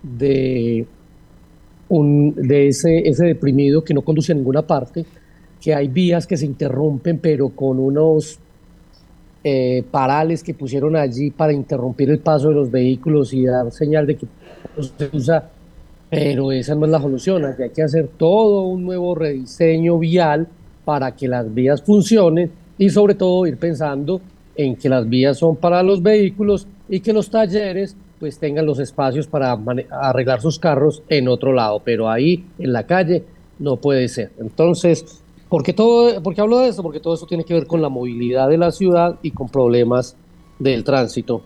de 0.02 0.87
un, 1.89 2.32
de 2.36 2.69
ese, 2.69 3.08
ese 3.08 3.26
deprimido 3.26 3.82
que 3.82 3.93
no 3.93 4.02
conduce 4.02 4.30
a 4.30 4.34
ninguna 4.36 4.63
parte, 4.63 5.04
que 5.60 5.75
hay 5.75 5.89
vías 5.89 6.28
que 6.28 6.36
se 6.36 6.47
interrumpen, 6.47 7.19
pero 7.19 7.49
con 7.49 7.80
unos 7.80 8.39
eh, 9.50 9.82
parales 9.91 10.43
que 10.43 10.52
pusieron 10.52 10.95
allí 10.95 11.30
para 11.30 11.54
interrumpir 11.54 12.11
el 12.11 12.19
paso 12.19 12.50
de 12.50 12.54
los 12.54 12.71
vehículos 12.71 13.32
y 13.32 13.47
dar 13.47 13.73
señal 13.73 14.06
de 14.06 14.17
que 14.17 14.26
se 14.78 15.08
usa, 15.11 15.49
pero 16.11 16.52
esa 16.52 16.75
no 16.75 16.84
es 16.84 16.93
la 16.93 17.00
solución, 17.00 17.47
hay 17.47 17.71
que 17.71 17.82
hacer 17.82 18.11
todo 18.19 18.65
un 18.65 18.84
nuevo 18.84 19.15
rediseño 19.15 19.99
vial 19.99 20.47
para 20.84 21.17
que 21.17 21.28
las 21.28 21.54
vías 21.54 21.80
funcionen 21.80 22.50
y 22.76 22.91
sobre 22.91 23.15
todo 23.15 23.47
ir 23.47 23.56
pensando 23.56 24.21
en 24.54 24.76
que 24.76 24.91
las 24.91 25.08
vías 25.08 25.39
son 25.39 25.56
para 25.56 25.82
los 25.82 26.02
vehículos 26.02 26.67
y 26.87 27.00
que 27.00 27.15
los 27.15 27.30
talleres 27.30 27.97
pues 28.21 28.39
tengan 28.39 28.67
los 28.67 28.78
espacios 28.80 29.26
para 29.26 29.58
arreglar 29.91 30.43
sus 30.43 30.58
carros 30.58 31.02
en 31.08 31.26
otro 31.26 31.54
lado, 31.54 31.80
pero 31.82 32.11
ahí 32.11 32.45
en 32.58 32.75
la 32.75 32.84
calle 32.84 33.25
no 33.58 33.76
puede 33.76 34.08
ser. 34.08 34.30
Entonces, 34.39 35.23
¿por 35.49 35.63
qué, 35.63 35.73
todo, 35.73 36.23
¿por 36.23 36.39
hablo 36.41 36.58
de 36.58 36.69
esto? 36.69 36.82
Porque 36.82 37.00
todo 37.00 37.15
eso 37.15 37.26
tiene 37.26 37.45
que 37.45 37.54
ver 37.54 37.67
con 37.67 37.82
la 37.82 37.89
movilidad 37.89 38.49
de 38.49 38.58
la 38.58 38.71
ciudad 38.71 39.19
y 39.23 39.30
con 39.30 39.49
problemas 39.49 40.17
del 40.58 40.84
tránsito, 40.84 41.43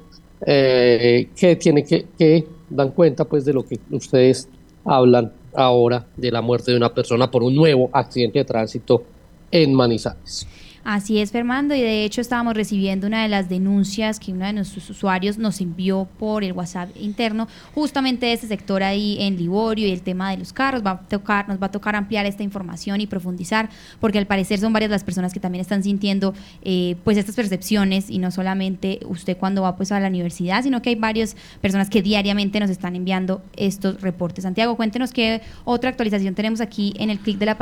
eh, 0.46 1.28
que 1.36 1.56
tiene 1.56 1.84
que, 1.84 2.06
que 2.18 2.46
dan 2.68 2.90
cuenta 2.90 3.24
pues 3.24 3.44
de 3.44 3.52
lo 3.52 3.64
que 3.64 3.78
ustedes 3.90 4.48
hablan 4.84 5.32
ahora 5.54 6.06
de 6.16 6.30
la 6.30 6.40
muerte 6.40 6.70
de 6.70 6.76
una 6.76 6.92
persona 6.92 7.30
por 7.30 7.42
un 7.42 7.54
nuevo 7.54 7.90
accidente 7.92 8.38
de 8.38 8.44
tránsito 8.44 9.04
en 9.50 9.74
Manizales. 9.74 10.46
Así 10.84 11.20
es, 11.20 11.30
Fernando, 11.30 11.76
y 11.76 11.80
de 11.80 12.04
hecho 12.04 12.20
estábamos 12.20 12.54
recibiendo 12.54 13.06
una 13.06 13.22
de 13.22 13.28
las 13.28 13.48
denuncias 13.48 14.18
que 14.18 14.32
uno 14.32 14.46
de 14.46 14.52
nuestros 14.52 14.90
usuarios 14.90 15.38
nos 15.38 15.60
envió 15.60 16.08
por 16.18 16.42
el 16.42 16.52
WhatsApp 16.52 16.90
interno, 16.96 17.46
justamente 17.72 18.26
de 18.26 18.32
ese 18.32 18.48
sector 18.48 18.82
ahí 18.82 19.16
en 19.20 19.36
Liborio 19.36 19.86
y 19.86 19.92
el 19.92 20.02
tema 20.02 20.32
de 20.32 20.38
los 20.38 20.52
carros. 20.52 20.82
Va 20.84 20.90
a 20.90 21.00
tocar, 21.02 21.48
nos 21.48 21.62
va 21.62 21.66
a 21.66 21.70
tocar 21.70 21.94
ampliar 21.94 22.26
esta 22.26 22.42
información 22.42 23.00
y 23.00 23.06
profundizar, 23.06 23.70
porque 24.00 24.18
al 24.18 24.26
parecer 24.26 24.58
son 24.58 24.72
varias 24.72 24.90
las 24.90 25.04
personas 25.04 25.32
que 25.32 25.38
también 25.38 25.60
están 25.60 25.84
sintiendo 25.84 26.34
eh, 26.62 26.96
pues 27.04 27.16
estas 27.16 27.36
percepciones 27.36 28.10
y 28.10 28.18
no 28.18 28.32
solamente 28.32 28.98
usted 29.06 29.36
cuando 29.36 29.62
va 29.62 29.76
pues 29.76 29.92
a 29.92 30.00
la 30.00 30.08
universidad, 30.08 30.64
sino 30.64 30.82
que 30.82 30.90
hay 30.90 30.96
varias 30.96 31.36
personas 31.60 31.90
que 31.90 32.02
diariamente 32.02 32.58
nos 32.58 32.70
están 32.70 32.96
enviando 32.96 33.40
estos 33.56 34.00
reportes. 34.00 34.42
Santiago, 34.42 34.76
cuéntenos 34.76 35.12
qué 35.12 35.42
otra 35.64 35.90
actualización 35.90 36.34
tenemos 36.34 36.60
aquí 36.60 36.92
en 36.98 37.10
el 37.10 37.20
clic 37.20 37.38
de 37.38 37.46
la. 37.46 37.56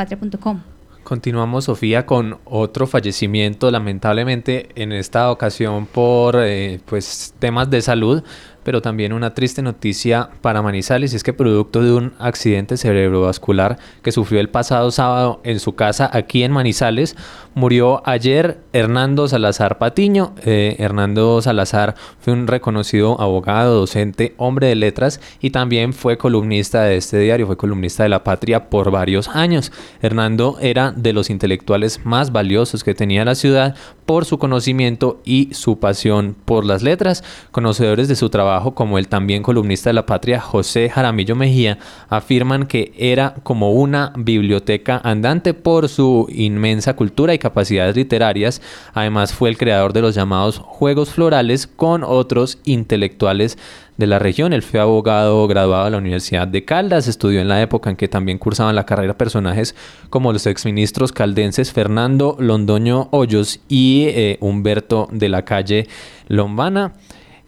Continuamos, 1.04 1.64
Sofía, 1.64 2.06
con 2.06 2.38
otro 2.44 2.86
fallecimiento, 2.86 3.70
lamentablemente 3.70 4.68
en 4.76 4.92
esta 4.92 5.30
ocasión 5.30 5.86
por 5.86 6.36
eh, 6.38 6.80
pues, 6.86 7.34
temas 7.38 7.68
de 7.70 7.82
salud, 7.82 8.22
pero 8.62 8.82
también 8.82 9.12
una 9.12 9.34
triste 9.34 9.62
noticia 9.62 10.30
para 10.42 10.62
Manizales, 10.62 11.12
y 11.12 11.16
es 11.16 11.24
que 11.24 11.32
producto 11.32 11.82
de 11.82 11.92
un 11.92 12.12
accidente 12.18 12.76
cerebrovascular 12.76 13.78
que 14.02 14.12
sufrió 14.12 14.40
el 14.40 14.50
pasado 14.50 14.90
sábado 14.90 15.40
en 15.42 15.58
su 15.58 15.74
casa 15.74 16.08
aquí 16.12 16.44
en 16.44 16.52
Manizales, 16.52 17.16
murió 17.60 18.00
ayer 18.06 18.58
Hernando 18.72 19.28
Salazar 19.28 19.76
Patiño. 19.76 20.32
Eh, 20.44 20.76
Hernando 20.78 21.42
Salazar 21.42 21.94
fue 22.18 22.32
un 22.32 22.46
reconocido 22.46 23.20
abogado, 23.20 23.80
docente, 23.80 24.34
hombre 24.38 24.68
de 24.68 24.76
letras 24.76 25.20
y 25.40 25.50
también 25.50 25.92
fue 25.92 26.16
columnista 26.16 26.84
de 26.84 26.96
este 26.96 27.18
diario, 27.18 27.46
fue 27.46 27.58
columnista 27.58 28.02
de 28.02 28.08
La 28.08 28.24
Patria 28.24 28.70
por 28.70 28.90
varios 28.90 29.28
años. 29.28 29.72
Hernando 30.00 30.56
era 30.62 30.92
de 30.92 31.12
los 31.12 31.28
intelectuales 31.28 32.00
más 32.06 32.32
valiosos 32.32 32.82
que 32.82 32.94
tenía 32.94 33.26
la 33.26 33.34
ciudad 33.34 33.76
por 34.06 34.24
su 34.24 34.38
conocimiento 34.38 35.20
y 35.24 35.50
su 35.52 35.78
pasión 35.78 36.34
por 36.46 36.64
las 36.64 36.82
letras, 36.82 37.22
conocedores 37.50 38.08
de 38.08 38.16
su 38.16 38.30
trabajo 38.30 38.74
como 38.74 38.98
el 38.98 39.06
también 39.06 39.42
columnista 39.42 39.90
de 39.90 39.94
La 39.94 40.06
Patria, 40.06 40.40
José 40.40 40.88
Jaramillo 40.88 41.36
Mejía, 41.36 41.78
afirman 42.08 42.66
que 42.66 42.92
era 42.96 43.34
como 43.42 43.72
una 43.72 44.12
biblioteca 44.16 45.00
andante 45.04 45.52
por 45.52 45.90
su 45.90 46.26
inmensa 46.30 46.96
cultura 46.96 47.34
y 47.34 47.38
capacidades 47.50 47.96
literarias. 47.96 48.62
Además 48.94 49.32
fue 49.32 49.48
el 49.48 49.58
creador 49.58 49.92
de 49.92 50.02
los 50.02 50.14
llamados 50.14 50.58
Juegos 50.58 51.10
Florales 51.10 51.66
con 51.66 52.04
otros 52.04 52.58
intelectuales 52.64 53.58
de 53.96 54.06
la 54.06 54.18
región. 54.18 54.52
Él 54.52 54.62
fue 54.62 54.80
abogado 54.80 55.46
graduado 55.46 55.84
de 55.84 55.90
la 55.90 55.98
Universidad 55.98 56.48
de 56.48 56.64
Caldas, 56.64 57.06
estudió 57.06 57.40
en 57.40 57.48
la 57.48 57.60
época 57.62 57.90
en 57.90 57.96
que 57.96 58.08
también 58.08 58.38
cursaban 58.38 58.74
la 58.74 58.86
carrera 58.86 59.16
personajes 59.16 59.76
como 60.08 60.32
los 60.32 60.46
exministros 60.46 61.12
caldenses 61.12 61.72
Fernando 61.72 62.36
Londoño 62.38 63.08
Hoyos 63.12 63.60
y 63.68 64.06
eh, 64.08 64.38
Humberto 64.40 65.08
de 65.12 65.28
la 65.28 65.44
Calle 65.44 65.86
Lombana. 66.28 66.94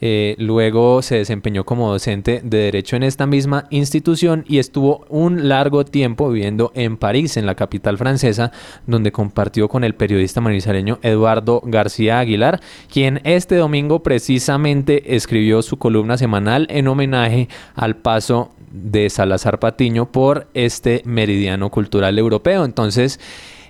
Eh, 0.04 0.34
luego 0.38 1.00
se 1.00 1.14
desempeñó 1.14 1.62
como 1.62 1.88
docente 1.92 2.40
de 2.42 2.58
Derecho 2.58 2.96
en 2.96 3.04
esta 3.04 3.24
misma 3.24 3.66
institución 3.70 4.44
y 4.48 4.58
estuvo 4.58 5.06
un 5.08 5.48
largo 5.48 5.84
tiempo 5.84 6.28
viviendo 6.28 6.72
en 6.74 6.96
París, 6.96 7.36
en 7.36 7.46
la 7.46 7.54
capital 7.54 7.98
francesa, 7.98 8.50
donde 8.84 9.12
compartió 9.12 9.68
con 9.68 9.84
el 9.84 9.94
periodista 9.94 10.40
manizaleño 10.40 10.98
Eduardo 11.02 11.62
García 11.64 12.18
Aguilar, 12.18 12.60
quien 12.92 13.20
este 13.22 13.54
domingo 13.54 14.02
precisamente 14.02 15.14
escribió 15.14 15.62
su 15.62 15.78
columna 15.78 16.18
semanal 16.18 16.66
en 16.68 16.88
homenaje 16.88 17.48
al 17.76 17.94
paso 17.94 18.50
de 18.72 19.08
Salazar 19.08 19.60
Patiño 19.60 20.10
por 20.10 20.48
este 20.52 21.02
meridiano 21.04 21.70
cultural 21.70 22.18
europeo. 22.18 22.64
Entonces, 22.64 23.20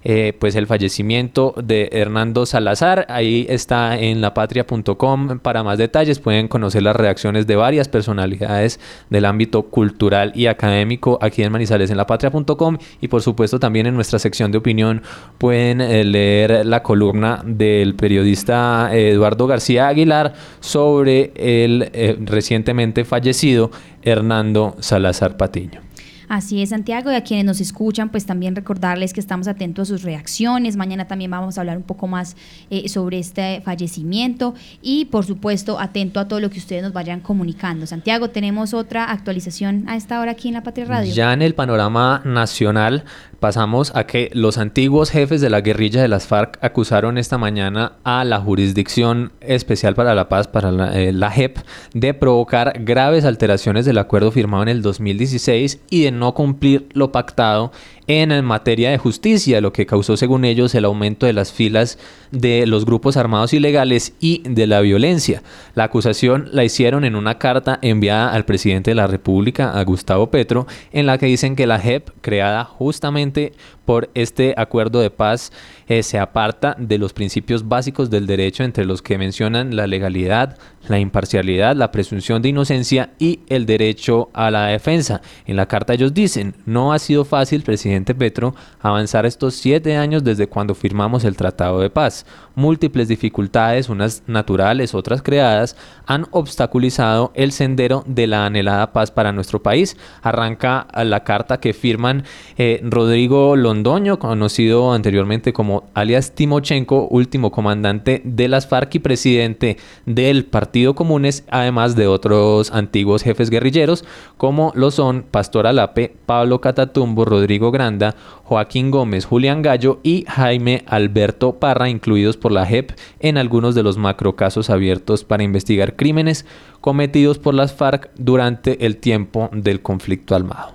eh, 0.04 0.32
pues 0.38 0.56
el 0.56 0.66
fallecimiento 0.66 1.54
de 1.62 1.88
Hernando 1.92 2.46
Salazar. 2.46 3.06
Ahí 3.08 3.46
está 3.48 3.98
en 3.98 4.20
lapatria.com 4.20 5.38
para 5.38 5.62
más 5.62 5.78
detalles. 5.78 6.18
Pueden 6.18 6.48
conocer 6.48 6.82
las 6.82 6.96
reacciones 6.96 7.46
de 7.46 7.56
varias 7.56 7.88
personalidades 7.88 8.80
del 9.10 9.24
ámbito 9.24 9.62
cultural 9.64 10.32
y 10.34 10.46
académico 10.46 11.18
aquí 11.20 11.42
en 11.42 11.52
Manizales 11.52 11.90
en 11.90 11.96
lapatria.com 11.96 12.78
y 13.00 13.08
por 13.08 13.22
supuesto 13.22 13.60
también 13.60 13.86
en 13.86 13.94
nuestra 13.94 14.18
sección 14.18 14.50
de 14.50 14.58
opinión 14.58 15.02
pueden 15.38 15.80
eh, 15.80 16.04
leer 16.04 16.66
la 16.66 16.82
columna 16.82 17.42
del 17.44 17.94
periodista 17.94 18.90
Eduardo 18.92 19.46
García 19.46 19.88
Aguilar 19.88 20.34
sobre 20.60 21.32
el 21.36 21.90
eh, 21.92 22.16
recientemente 22.20 23.04
fallecido 23.04 23.70
Hernando 24.02 24.76
Salazar 24.80 25.36
Patiño. 25.36 25.91
Así 26.32 26.62
es, 26.62 26.70
Santiago, 26.70 27.12
y 27.12 27.14
a 27.14 27.22
quienes 27.24 27.44
nos 27.44 27.60
escuchan, 27.60 28.08
pues 28.08 28.24
también 28.24 28.56
recordarles 28.56 29.12
que 29.12 29.20
estamos 29.20 29.48
atentos 29.48 29.90
a 29.90 29.92
sus 29.92 30.02
reacciones. 30.02 30.76
Mañana 30.76 31.06
también 31.06 31.30
vamos 31.30 31.58
a 31.58 31.60
hablar 31.60 31.76
un 31.76 31.82
poco 31.82 32.06
más 32.06 32.38
eh, 32.70 32.88
sobre 32.88 33.18
este 33.18 33.60
fallecimiento 33.60 34.54
y, 34.80 35.04
por 35.04 35.26
supuesto, 35.26 35.78
atento 35.78 36.20
a 36.20 36.28
todo 36.28 36.40
lo 36.40 36.48
que 36.48 36.58
ustedes 36.58 36.82
nos 36.82 36.94
vayan 36.94 37.20
comunicando. 37.20 37.86
Santiago, 37.86 38.30
tenemos 38.30 38.72
otra 38.72 39.04
actualización 39.12 39.84
a 39.90 39.96
esta 39.96 40.20
hora 40.20 40.30
aquí 40.30 40.48
en 40.48 40.54
La 40.54 40.62
Patria 40.62 40.86
Radio. 40.86 41.12
Ya 41.12 41.34
en 41.34 41.42
el 41.42 41.54
panorama 41.54 42.22
nacional 42.24 43.04
pasamos 43.42 43.90
a 43.96 44.06
que 44.06 44.30
los 44.34 44.56
antiguos 44.56 45.10
jefes 45.10 45.40
de 45.40 45.50
la 45.50 45.62
guerrilla 45.62 46.00
de 46.00 46.06
las 46.06 46.28
FARC 46.28 46.58
acusaron 46.62 47.18
esta 47.18 47.38
mañana 47.38 47.94
a 48.04 48.24
la 48.24 48.38
Jurisdicción 48.38 49.32
Especial 49.40 49.96
para 49.96 50.14
la 50.14 50.28
Paz, 50.28 50.46
para 50.46 50.70
la, 50.70 50.96
eh, 50.96 51.12
JEP, 51.12 51.58
de 51.92 52.14
provocar 52.14 52.72
graves 52.84 53.24
alteraciones 53.24 53.84
del 53.84 53.98
acuerdo 53.98 54.30
firmado 54.30 54.62
en 54.62 54.68
el 54.68 54.80
2016 54.80 55.80
y 55.90 56.04
de 56.04 56.12
no 56.12 56.34
cumplir 56.34 56.88
lo 56.92 57.10
pactado 57.10 57.72
en 58.06 58.44
materia 58.44 58.90
de 58.90 58.98
justicia, 58.98 59.60
lo 59.60 59.72
que 59.72 59.86
causó 59.86 60.16
según 60.16 60.44
ellos 60.44 60.74
el 60.74 60.84
aumento 60.84 61.26
de 61.26 61.32
las 61.32 61.52
filas 61.52 61.98
de 62.30 62.66
los 62.66 62.84
grupos 62.84 63.16
armados 63.16 63.52
ilegales 63.52 64.14
y 64.20 64.42
de 64.44 64.66
la 64.66 64.80
violencia. 64.80 65.42
La 65.74 65.84
acusación 65.84 66.48
la 66.52 66.64
hicieron 66.64 67.04
en 67.04 67.14
una 67.14 67.38
carta 67.38 67.78
enviada 67.82 68.32
al 68.32 68.44
presidente 68.44 68.90
de 68.90 68.94
la 68.96 69.06
República, 69.06 69.78
a 69.78 69.84
Gustavo 69.84 70.30
Petro, 70.30 70.66
en 70.92 71.06
la 71.06 71.18
que 71.18 71.26
dicen 71.26 71.56
que 71.56 71.66
la 71.66 71.78
JEP, 71.78 72.10
creada 72.20 72.64
justamente 72.64 73.52
por 73.84 74.10
este 74.14 74.54
acuerdo 74.56 75.00
de 75.00 75.10
paz, 75.10 75.52
eh, 75.88 76.02
se 76.02 76.18
aparta 76.18 76.76
de 76.78 76.98
los 76.98 77.12
principios 77.12 77.68
básicos 77.68 78.10
del 78.10 78.26
derecho, 78.26 78.64
entre 78.64 78.84
los 78.84 79.02
que 79.02 79.18
mencionan 79.18 79.76
la 79.76 79.86
legalidad, 79.86 80.58
la 80.88 80.98
imparcialidad, 80.98 81.76
la 81.76 81.92
presunción 81.92 82.42
de 82.42 82.48
inocencia 82.48 83.10
y 83.18 83.40
el 83.48 83.66
derecho 83.66 84.30
a 84.32 84.50
la 84.50 84.66
defensa. 84.66 85.20
En 85.46 85.56
la 85.56 85.66
carta 85.66 85.94
ellos 85.94 86.14
dicen, 86.14 86.54
no 86.66 86.92
ha 86.92 86.98
sido 86.98 87.24
fácil, 87.24 87.62
presidente 87.62 88.14
Petro, 88.14 88.54
avanzar 88.80 89.26
estos 89.26 89.54
siete 89.54 89.96
años 89.96 90.24
desde 90.24 90.46
cuando 90.46 90.74
firmamos 90.74 91.24
el 91.24 91.36
Tratado 91.36 91.80
de 91.80 91.90
Paz. 91.90 92.26
Múltiples 92.54 93.08
dificultades, 93.08 93.88
unas 93.88 94.22
naturales, 94.26 94.94
otras 94.94 95.22
creadas, 95.22 95.76
han 96.06 96.26
obstaculizado 96.30 97.32
el 97.34 97.52
sendero 97.52 98.04
de 98.06 98.26
la 98.26 98.44
anhelada 98.46 98.92
paz 98.92 99.10
para 99.10 99.32
nuestro 99.32 99.62
país. 99.62 99.96
Arranca 100.22 100.88
la 101.04 101.24
carta 101.24 101.60
que 101.60 101.72
firman 101.72 102.24
eh, 102.58 102.80
Rodrigo 102.82 103.56
Londoño, 103.56 104.18
conocido 104.18 104.92
anteriormente 104.92 105.52
como 105.52 105.84
alias 105.94 106.32
Timochenko, 106.34 107.08
último 107.08 107.50
comandante 107.50 108.20
de 108.24 108.48
las 108.48 108.66
FARC 108.66 108.96
y 108.96 108.98
presidente 108.98 109.76
del 110.04 110.44
Partido 110.44 110.71
Comunes, 110.94 111.44
además 111.50 111.96
de 111.96 112.06
otros 112.06 112.72
antiguos 112.72 113.22
jefes 113.22 113.50
guerrilleros, 113.50 114.04
como 114.36 114.72
lo 114.74 114.90
son 114.90 115.22
Pastor 115.22 115.66
Alape, 115.66 116.16
Pablo 116.26 116.60
Catatumbo, 116.60 117.24
Rodrigo 117.24 117.70
Granda, 117.70 118.14
Joaquín 118.44 118.90
Gómez, 118.90 119.26
Julián 119.26 119.62
Gallo 119.62 120.00
y 120.02 120.24
Jaime 120.26 120.82
Alberto 120.86 121.58
Parra, 121.58 121.88
incluidos 121.88 122.36
por 122.36 122.52
la 122.52 122.66
JEP 122.66 122.92
en 123.20 123.36
algunos 123.36 123.74
de 123.74 123.82
los 123.82 123.98
macrocasos 123.98 124.70
abiertos 124.70 125.24
para 125.24 125.42
investigar 125.42 125.94
crímenes 125.94 126.46
cometidos 126.80 127.38
por 127.38 127.54
las 127.54 127.72
FARC 127.72 128.10
durante 128.16 128.86
el 128.86 128.96
tiempo 128.96 129.50
del 129.52 129.82
conflicto 129.82 130.34
armado. 130.34 130.72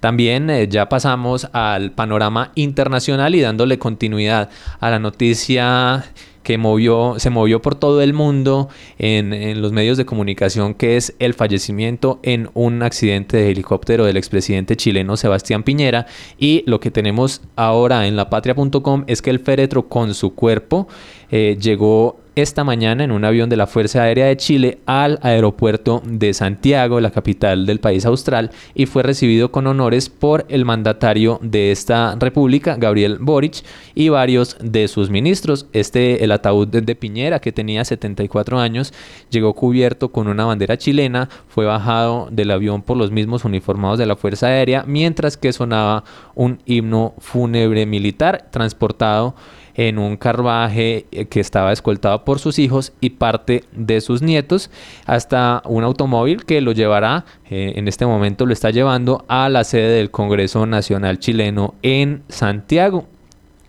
También 0.00 0.48
eh, 0.48 0.68
ya 0.68 0.88
pasamos 0.88 1.48
al 1.52 1.92
panorama 1.92 2.52
internacional 2.54 3.34
y 3.34 3.40
dándole 3.40 3.78
continuidad 3.78 4.48
a 4.80 4.90
la 4.90 4.98
noticia 4.98 6.04
que 6.48 6.56
movió, 6.56 7.16
se 7.18 7.28
movió 7.28 7.60
por 7.60 7.74
todo 7.74 8.00
el 8.00 8.14
mundo 8.14 8.70
en, 8.98 9.60
los 9.60 9.70
medios 9.70 9.98
de 9.98 10.06
comunicación, 10.06 10.72
que 10.72 10.96
es 10.96 11.14
el 11.18 11.34
fallecimiento 11.34 12.20
en 12.22 12.48
un 12.54 12.82
accidente 12.82 13.36
de 13.36 13.50
helicóptero 13.50 14.06
del 14.06 14.16
expresidente 14.16 14.74
chileno 14.74 15.18
Sebastián 15.18 15.62
Piñera. 15.62 16.06
Y 16.38 16.64
lo 16.64 16.80
que 16.80 16.90
tenemos 16.90 17.42
ahora 17.54 18.06
en 18.06 18.16
lapatria.com 18.16 19.04
es 19.08 19.20
que 19.20 19.28
el 19.28 19.40
féretro 19.40 19.90
con 19.90 20.14
su 20.14 20.34
cuerpo 20.34 20.88
eh, 21.30 21.58
llegó 21.60 22.18
esta 22.42 22.64
mañana 22.64 23.04
en 23.04 23.12
un 23.12 23.24
avión 23.24 23.48
de 23.48 23.56
la 23.56 23.66
Fuerza 23.66 24.02
Aérea 24.02 24.26
de 24.26 24.36
Chile 24.36 24.78
al 24.86 25.18
aeropuerto 25.22 26.02
de 26.04 26.32
Santiago, 26.34 27.00
la 27.00 27.10
capital 27.10 27.66
del 27.66 27.80
país 27.80 28.06
austral, 28.06 28.50
y 28.74 28.86
fue 28.86 29.02
recibido 29.02 29.50
con 29.50 29.66
honores 29.66 30.08
por 30.08 30.46
el 30.48 30.64
mandatario 30.64 31.38
de 31.42 31.72
esta 31.72 32.16
república, 32.18 32.76
Gabriel 32.76 33.18
Boric, 33.20 33.64
y 33.94 34.08
varios 34.08 34.56
de 34.60 34.88
sus 34.88 35.10
ministros. 35.10 35.66
Este, 35.72 36.24
el 36.24 36.32
ataúd 36.32 36.68
de 36.68 36.94
Piñera, 36.94 37.40
que 37.40 37.52
tenía 37.52 37.84
74 37.84 38.58
años, 38.58 38.92
llegó 39.30 39.54
cubierto 39.54 40.10
con 40.10 40.28
una 40.28 40.44
bandera 40.44 40.78
chilena, 40.78 41.28
fue 41.48 41.66
bajado 41.66 42.28
del 42.30 42.50
avión 42.50 42.82
por 42.82 42.96
los 42.96 43.10
mismos 43.10 43.44
uniformados 43.44 43.98
de 43.98 44.06
la 44.06 44.16
Fuerza 44.16 44.46
Aérea, 44.46 44.84
mientras 44.86 45.36
que 45.36 45.52
sonaba 45.52 46.04
un 46.34 46.60
himno 46.66 47.14
fúnebre 47.18 47.86
militar 47.86 48.48
transportado 48.50 49.34
en 49.78 49.98
un 49.98 50.16
carruaje 50.16 51.06
eh, 51.12 51.26
que 51.26 51.38
estaba 51.38 51.72
escoltado 51.72 52.24
por 52.24 52.40
sus 52.40 52.58
hijos 52.58 52.92
y 53.00 53.10
parte 53.10 53.64
de 53.72 54.00
sus 54.00 54.22
nietos 54.22 54.70
hasta 55.06 55.62
un 55.64 55.84
automóvil 55.84 56.44
que 56.44 56.60
lo 56.60 56.72
llevará, 56.72 57.24
eh, 57.48 57.74
en 57.76 57.86
este 57.86 58.04
momento 58.04 58.44
lo 58.44 58.52
está 58.52 58.70
llevando 58.70 59.24
a 59.28 59.48
la 59.48 59.62
sede 59.62 59.96
del 59.96 60.10
Congreso 60.10 60.66
Nacional 60.66 61.20
Chileno 61.20 61.74
en 61.82 62.22
Santiago. 62.28 63.06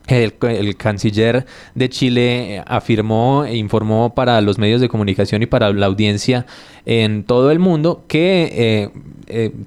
El, 0.07 0.33
canciller 0.75 1.45
de 1.75 1.89
Chile 1.89 2.55
eh, 2.55 2.63
afirmó 2.65 3.45
e 3.45 3.57
informó 3.57 4.15
para 4.15 4.41
los 4.41 4.57
medios 4.57 4.81
de 4.81 4.89
comunicación 4.89 5.43
y 5.43 5.45
para 5.45 5.71
la 5.71 5.85
audiencia 5.85 6.47
en 6.87 7.23
todo 7.23 7.51
el 7.51 7.59
mundo 7.59 8.05
que 8.07 8.89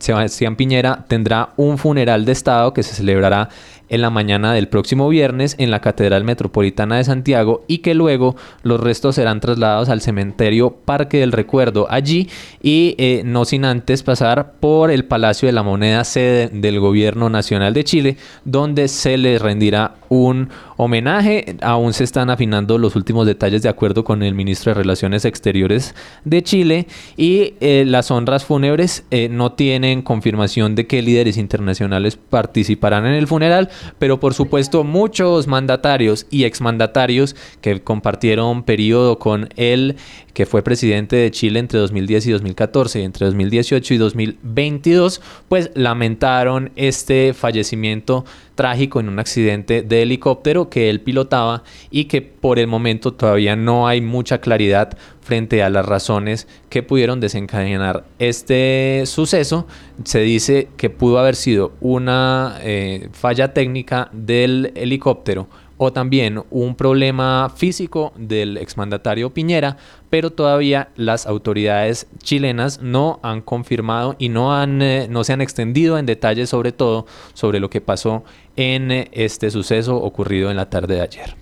Sebastián 0.01 0.57
Piñera 0.57 1.05
tendrá 1.07 1.51
un 1.57 1.79
funeral 1.79 2.25
de 2.25 2.33
Estado 2.33 2.75
que 2.75 2.83
se 2.83 2.97
celebrará 2.97 3.51
en 3.93 4.01
la 4.01 4.11
mañana 4.11 4.55
del 4.55 4.69
próximo 4.69 5.09
viernes 5.09 5.55
en 5.59 5.71
la 5.71 5.81
Catedral 5.81 6.25
Metropolitana 6.25 6.97
de 6.97 7.05
Santiago 7.05 7.63
y 7.69 7.79
que 7.79 7.95
luego 7.95 8.37
los 8.63 8.81
restos 8.81 9.17
serán 9.17 9.41
trasladados 9.41 9.91
al 9.91 10.01
cementerio 10.01 10.71
Parque 10.71 11.19
del 11.19 11.31
Recuerdo 11.31 11.87
allí 11.91 12.29
y 12.63 12.95
eh, 12.97 13.23
no 13.25 13.45
sin 13.45 13.67
antes 13.67 14.03
pasar 14.03 14.55
por 14.61 14.91
el 14.91 15.05
Palacio 15.05 15.47
de 15.47 15.53
la 15.53 15.63
Moneda, 15.63 16.05
sede 16.05 16.49
del 16.49 16.81
Gobierno 16.81 17.29
Nacional 17.29 17.75
de 17.75 17.85
Chile, 17.85 18.17
donde 18.47 18.89
se 18.89 19.19
le 19.19 19.39
rendirá 19.39 19.97
un 20.09 20.49
homenaje. 20.77 21.57
Aún 21.61 21.93
se 21.93 22.05
están 22.05 22.31
afinando 22.31 22.79
los 22.79 22.97
últimos 22.97 23.27
detalles 23.27 23.63
de 23.63 23.69
acuerdo 23.69 24.05
con 24.05 24.23
el 24.23 24.35
ministro 24.35 24.71
de 24.71 24.75
Relaciones 24.75 25.25
Exteriores 25.25 25.95
de 26.25 26.43
Chile 26.43 26.87
y 27.17 27.55
eh, 27.61 27.85
las 27.87 28.11
honras 28.11 28.45
fúnebres 28.45 29.05
eh, 29.11 29.29
no 29.29 29.53
tienen 29.53 30.03
confirmación 30.03 30.75
de 30.75 30.87
qué 30.87 31.03
líderes 31.03 31.37
internacionales 31.37 32.17
participarán 32.17 33.07
en 33.07 33.15
el 33.15 33.27
funeral, 33.27 33.71
pero 33.99 34.21
por 34.21 34.35
supuesto 34.35 34.85
muchos 34.85 35.47
mandatarios 35.47 36.27
y 36.31 36.45
exmandatarios 36.45 37.37
que 37.61 37.83
compartieron 37.83 38.63
periodo 38.63 39.19
con 39.19 39.49
el 39.57 39.97
que 40.35 40.47
fue 40.47 40.63
presidente 40.63 41.17
de 41.17 41.31
Chile 41.31 41.59
entre 41.59 41.79
2010 41.79 42.27
y 42.27 42.33
2014 42.33 43.01
y 43.01 43.05
entre 43.05 43.27
2018 43.27 43.95
y 43.95 43.97
2022, 43.99 45.21
pues 45.49 45.71
lamentaron 45.75 46.73
este 46.77 47.35
fallecimiento 47.35 48.25
trágico 48.55 49.01
en 49.01 49.09
un 49.09 49.19
accidente 49.19 49.83
de 49.83 50.03
helicóptero 50.03 50.69
que 50.69 50.91
él 50.91 51.01
pilotaba 51.01 51.65
y 51.91 52.05
que 52.05 52.23
por 52.23 52.59
el 52.59 52.67
momento 52.67 53.13
todavía 53.13 53.57
no 53.57 53.89
hay 53.89 54.01
mucha 54.01 54.39
claridad 54.39 54.97
frente 55.23 55.63
a 55.63 55.71
las 55.71 55.87
razones 55.87 56.47
que 56.69 56.83
pudieron 56.83 57.21
desencadenar 57.21 58.05
este 58.19 59.05
suceso. 59.07 59.67
Se 60.05 60.21
dice 60.21 60.69
que 60.77 60.91
pudo 60.91 61.19
haber 61.19 61.37
sido 61.37 61.73
una 61.81 62.59
eh, 62.61 63.09
falla 63.13 63.55
técnica 63.55 64.11
del 64.13 64.73
helicóptero 64.75 65.49
o 65.85 65.93
también 65.93 66.43
un 66.51 66.77
problema 66.77 67.53
físico 67.57 68.13
del 68.17 68.57
exmandatario 68.57 69.31
Piñera, 69.31 69.79
pero 70.11 70.31
todavía 70.31 70.91
las 70.95 71.27
autoridades 71.27 72.07
chilenas 72.23 72.81
no 72.81 73.19
han 73.25 73.41
confirmado 73.41 74.15
y 74.19 74.29
no, 74.29 74.55
han, 74.55 74.81
eh, 74.81 75.09
no 75.11 75.25
se 75.25 75.33
han 75.33 75.41
extendido 75.41 75.99
en 75.99 76.07
detalles 76.07 76.51
sobre 76.51 76.71
todo 76.71 77.07
sobre 77.35 77.59
lo 77.59 77.69
que 77.69 77.81
pasó 77.81 78.23
en 78.55 78.93
eh, 78.93 79.09
este 79.11 79.51
suceso 79.51 79.97
ocurrido 79.97 80.51
en 80.51 80.57
la 80.57 80.71
tarde 80.71 80.95
de 80.95 81.01
ayer. 81.01 81.42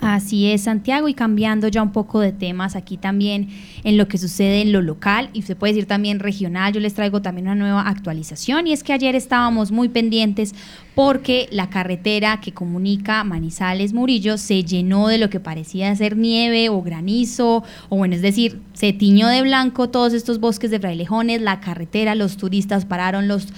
Así 0.00 0.50
es, 0.50 0.62
Santiago, 0.62 1.08
y 1.08 1.14
cambiando 1.14 1.68
ya 1.68 1.82
un 1.82 1.92
poco 1.92 2.20
de 2.20 2.32
temas 2.32 2.74
aquí 2.74 2.96
también 2.96 3.50
en 3.84 3.98
lo 3.98 4.08
que 4.08 4.16
sucede 4.16 4.62
en 4.62 4.72
lo 4.72 4.80
local 4.80 5.28
y 5.34 5.42
se 5.42 5.56
puede 5.56 5.74
decir 5.74 5.86
también 5.86 6.20
regional, 6.20 6.72
yo 6.72 6.80
les 6.80 6.94
traigo 6.94 7.20
también 7.20 7.48
una 7.48 7.54
nueva 7.54 7.82
actualización 7.82 8.66
y 8.66 8.72
es 8.72 8.82
que 8.82 8.94
ayer 8.94 9.14
estábamos 9.14 9.72
muy 9.72 9.90
pendientes 9.90 10.54
porque 10.94 11.48
la 11.52 11.68
carretera 11.68 12.40
que 12.40 12.52
comunica 12.52 13.24
Manizales 13.24 13.92
Murillo 13.92 14.38
se 14.38 14.64
llenó 14.64 15.06
de 15.08 15.18
lo 15.18 15.28
que 15.28 15.38
parecía 15.38 15.94
ser 15.94 16.16
nieve 16.16 16.70
o 16.70 16.80
granizo, 16.80 17.62
o 17.90 17.96
bueno, 17.96 18.14
es 18.14 18.22
decir, 18.22 18.58
se 18.72 18.94
tiñó 18.94 19.28
de 19.28 19.42
blanco 19.42 19.90
todos 19.90 20.14
estos 20.14 20.40
bosques 20.40 20.70
de 20.70 20.80
frailejones, 20.80 21.42
la 21.42 21.60
carretera, 21.60 22.14
los 22.14 22.38
turistas 22.38 22.86
pararon, 22.86 23.28
los 23.28 23.48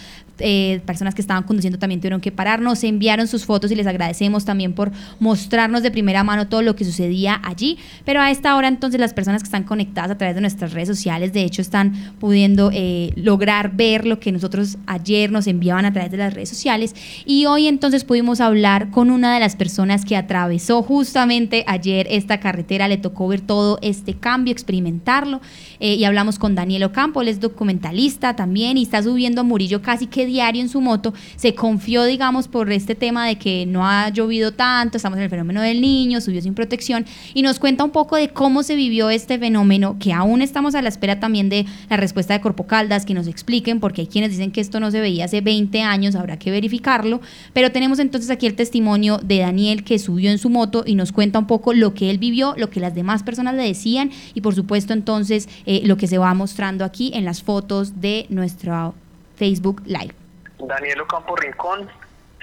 eh, 0.42 0.80
personas 0.84 1.14
que 1.14 1.20
estaban 1.20 1.44
conduciendo 1.44 1.78
también 1.78 2.00
tuvieron 2.00 2.20
que 2.20 2.32
pararnos, 2.32 2.80
se 2.80 2.88
enviaron 2.88 3.28
sus 3.28 3.44
fotos 3.44 3.70
y 3.70 3.74
les 3.74 3.86
agradecemos 3.86 4.44
también 4.44 4.72
por 4.72 4.92
mostrarnos 5.20 5.82
de 5.82 5.90
primera 5.90 6.24
mano 6.24 6.48
todo 6.48 6.62
lo 6.62 6.76
que 6.76 6.84
sucedía 6.84 7.40
allí. 7.44 7.78
Pero 8.04 8.20
a 8.20 8.30
esta 8.30 8.56
hora 8.56 8.68
entonces 8.68 9.00
las 9.00 9.14
personas 9.14 9.42
que 9.42 9.46
están 9.46 9.64
conectadas 9.64 10.10
a 10.10 10.18
través 10.18 10.34
de 10.34 10.40
nuestras 10.40 10.72
redes 10.72 10.88
sociales, 10.88 11.32
de 11.32 11.44
hecho, 11.44 11.62
están 11.62 12.14
pudiendo 12.18 12.70
eh, 12.72 13.12
lograr 13.16 13.76
ver 13.76 14.06
lo 14.06 14.18
que 14.20 14.32
nosotros 14.32 14.78
ayer 14.86 15.30
nos 15.30 15.46
enviaban 15.46 15.84
a 15.84 15.92
través 15.92 16.10
de 16.10 16.16
las 16.16 16.34
redes 16.34 16.48
sociales. 16.48 16.94
Y 17.24 17.46
hoy 17.46 17.66
entonces 17.66 18.04
pudimos 18.04 18.40
hablar 18.40 18.90
con 18.90 19.10
una 19.10 19.34
de 19.34 19.40
las 19.40 19.56
personas 19.56 20.04
que 20.04 20.16
atravesó 20.16 20.82
justamente 20.82 21.64
ayer 21.66 22.06
esta 22.10 22.40
carretera, 22.40 22.88
le 22.88 22.98
tocó 22.98 23.28
ver 23.28 23.40
todo 23.40 23.78
este 23.82 24.14
cambio, 24.14 24.52
experimentarlo. 24.52 25.40
Eh, 25.80 25.94
y 25.94 26.04
hablamos 26.04 26.38
con 26.38 26.54
Daniel 26.54 26.84
Ocampo, 26.84 27.22
él 27.22 27.28
es 27.28 27.40
documentalista 27.40 28.36
también 28.36 28.76
y 28.76 28.82
está 28.82 29.02
subiendo 29.02 29.40
a 29.40 29.44
Murillo 29.44 29.82
casi 29.82 30.06
que 30.06 30.26
diario 30.32 30.62
en 30.62 30.68
su 30.68 30.80
moto, 30.80 31.14
se 31.36 31.54
confió, 31.54 32.04
digamos, 32.04 32.48
por 32.48 32.72
este 32.72 32.94
tema 32.94 33.26
de 33.26 33.36
que 33.36 33.66
no 33.66 33.86
ha 33.86 34.08
llovido 34.08 34.52
tanto, 34.52 34.96
estamos 34.96 35.18
en 35.18 35.24
el 35.24 35.30
fenómeno 35.30 35.60
del 35.60 35.80
niño, 35.80 36.20
subió 36.20 36.40
sin 36.40 36.54
protección 36.54 37.04
y 37.34 37.42
nos 37.42 37.58
cuenta 37.58 37.84
un 37.84 37.90
poco 37.90 38.16
de 38.16 38.28
cómo 38.28 38.62
se 38.62 38.74
vivió 38.74 39.10
este 39.10 39.38
fenómeno, 39.38 39.96
que 39.98 40.12
aún 40.12 40.42
estamos 40.42 40.74
a 40.74 40.82
la 40.82 40.88
espera 40.88 41.20
también 41.20 41.48
de 41.48 41.66
la 41.88 41.96
respuesta 41.96 42.34
de 42.34 42.40
Corpo 42.40 42.66
Caldas, 42.66 43.04
que 43.04 43.14
nos 43.14 43.26
expliquen, 43.26 43.80
porque 43.80 44.02
hay 44.02 44.06
quienes 44.06 44.30
dicen 44.30 44.50
que 44.50 44.60
esto 44.60 44.80
no 44.80 44.90
se 44.90 45.00
veía 45.00 45.26
hace 45.26 45.40
20 45.40 45.82
años, 45.82 46.14
habrá 46.14 46.38
que 46.38 46.50
verificarlo, 46.50 47.20
pero 47.52 47.70
tenemos 47.72 47.98
entonces 47.98 48.30
aquí 48.30 48.46
el 48.46 48.54
testimonio 48.54 49.18
de 49.18 49.38
Daniel 49.38 49.84
que 49.84 49.98
subió 49.98 50.30
en 50.30 50.38
su 50.38 50.50
moto 50.50 50.84
y 50.86 50.94
nos 50.94 51.12
cuenta 51.12 51.38
un 51.38 51.46
poco 51.46 51.72
lo 51.72 51.94
que 51.94 52.10
él 52.10 52.18
vivió, 52.18 52.54
lo 52.56 52.70
que 52.70 52.80
las 52.80 52.94
demás 52.94 53.22
personas 53.22 53.54
le 53.54 53.62
decían 53.62 54.10
y 54.34 54.40
por 54.40 54.54
supuesto 54.54 54.92
entonces 54.92 55.48
eh, 55.66 55.82
lo 55.84 55.96
que 55.96 56.06
se 56.06 56.18
va 56.18 56.34
mostrando 56.34 56.84
aquí 56.84 57.12
en 57.14 57.24
las 57.24 57.42
fotos 57.42 58.00
de 58.00 58.26
nuestro 58.28 58.94
Facebook 59.36 59.82
Live. 59.86 60.21
Daniel 60.66 61.00
Ocampo 61.00 61.34
Rincón, 61.36 61.90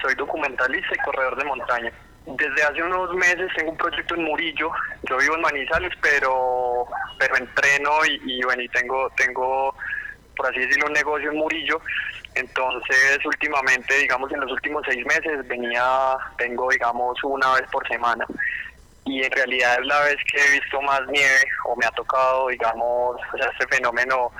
soy 0.00 0.14
documentalista 0.14 0.94
y 0.94 1.04
corredor 1.04 1.36
de 1.36 1.44
montaña. 1.44 1.92
Desde 2.26 2.62
hace 2.62 2.82
unos 2.82 3.14
meses 3.14 3.50
tengo 3.56 3.72
un 3.72 3.76
proyecto 3.76 4.14
en 4.14 4.24
Murillo. 4.24 4.70
Yo 5.08 5.16
vivo 5.16 5.34
en 5.36 5.40
Manizales, 5.40 5.92
pero 6.02 6.86
pero 7.18 7.36
entreno 7.36 7.90
y, 8.06 8.42
bueno, 8.44 8.62
y 8.62 8.68
tengo 8.68 9.10
tengo 9.16 9.74
por 10.36 10.46
así 10.46 10.60
decirlo 10.60 10.86
un 10.86 10.92
negocio 10.92 11.30
en 11.30 11.38
Murillo. 11.38 11.80
Entonces, 12.34 13.24
últimamente, 13.24 13.94
digamos 13.98 14.30
en 14.32 14.40
los 14.40 14.52
últimos 14.52 14.82
seis 14.88 15.04
meses 15.06 15.46
venía 15.48 16.16
vengo 16.38 16.70
digamos 16.70 17.18
una 17.24 17.54
vez 17.54 17.68
por 17.72 17.86
semana 17.88 18.26
y 19.06 19.22
en 19.22 19.32
realidad 19.32 19.78
es 19.80 19.86
la 19.86 20.00
vez 20.00 20.16
que 20.30 20.38
he 20.38 20.60
visto 20.60 20.80
más 20.82 21.00
nieve 21.08 21.40
o 21.66 21.74
me 21.74 21.86
ha 21.86 21.90
tocado, 21.90 22.48
digamos, 22.48 23.16
o 23.16 23.36
este 23.36 23.66
fenómeno 23.66 24.30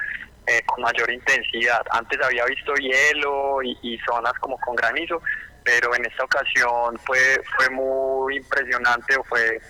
eh, 0.51 0.63
con 0.67 0.83
mayor 0.83 1.09
intensidad. 1.13 1.87
Antes 1.93 2.19
había 2.21 2.45
visto 2.47 2.75
hielo 2.75 3.63
y, 3.63 3.99
zonas 4.05 4.33
como 4.41 4.59
con 4.59 4.75
granizo, 4.75 5.23
pero 5.63 5.95
en 5.95 6.05
esta 6.05 6.25
ocasión 6.25 6.99
fue 7.05 7.41
fue 7.57 7.71
muy 7.71 8.39
impresionante 8.39 9.17
o 9.17 9.23
fue, 9.25 9.61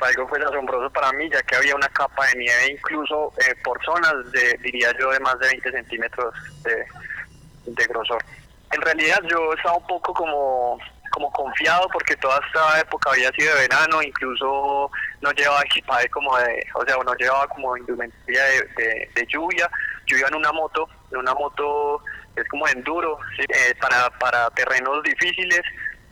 algo 0.00 0.26
pues 0.26 0.42
asombroso 0.42 0.90
para 0.90 1.12
mí, 1.12 1.28
ya 1.30 1.42
que 1.42 1.54
había 1.54 1.76
una 1.76 1.88
capa 1.88 2.26
de 2.26 2.38
nieve 2.38 2.72
incluso 2.72 3.32
eh, 3.38 3.54
por 3.62 3.80
zonas 3.84 4.14
de, 4.32 4.58
diría 4.62 4.90
yo, 4.98 5.10
de 5.10 5.20
más 5.20 5.38
de 5.38 5.48
20 5.48 5.70
centímetros 5.70 6.34
de, 6.64 7.86
grosor. 7.86 8.24
En 8.72 8.80
realidad 8.80 9.20
yo 9.30 9.52
estaba 9.52 9.76
un 9.76 9.86
poco 9.86 10.14
como 10.14 10.78
como 11.10 11.30
confiado 11.30 11.86
porque 11.92 12.16
toda 12.16 12.40
esta 12.46 12.80
época 12.80 13.10
había 13.10 13.30
sido 13.32 13.54
de 13.54 13.68
verano, 13.68 14.02
incluso 14.02 14.90
no 15.20 15.30
llevaba 15.32 15.60
equipaje 15.60 16.08
como 16.08 16.34
de, 16.38 16.66
o 16.74 16.84
sea, 16.86 16.96
no 17.04 17.14
llevaba 17.16 17.46
como 17.48 17.76
indumentaria 17.76 18.42
de 19.14 19.26
lluvia, 19.28 19.70
yo 20.12 20.18
iba 20.18 20.28
en 20.28 20.34
una 20.36 20.52
moto, 20.52 20.88
en 21.10 21.18
una 21.18 21.34
moto 21.34 22.02
es 22.36 22.48
como 22.48 22.68
enduro, 22.68 23.18
eh, 23.38 23.74
para, 23.80 24.10
para 24.18 24.50
terrenos 24.50 25.02
difíciles, 25.02 25.62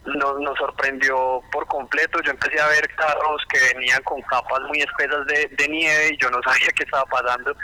nos, 0.04 0.40
nos 0.40 0.56
sorprendió 0.58 1.42
por 1.52 1.66
completo, 1.66 2.20
yo 2.22 2.30
empecé 2.30 2.60
a 2.60 2.68
ver 2.68 2.88
carros 2.94 3.42
que 3.48 3.74
venían 3.74 4.02
con 4.02 4.20
capas 4.22 4.60
muy 4.62 4.80
espesas 4.80 5.26
de, 5.26 5.68
nieve 5.68 6.10
y 6.12 6.16
yo 6.16 6.30
no 6.30 6.42
sabía 6.44 6.68
qué 6.74 6.84
estaba 6.84 7.04
pasando, 7.06 7.54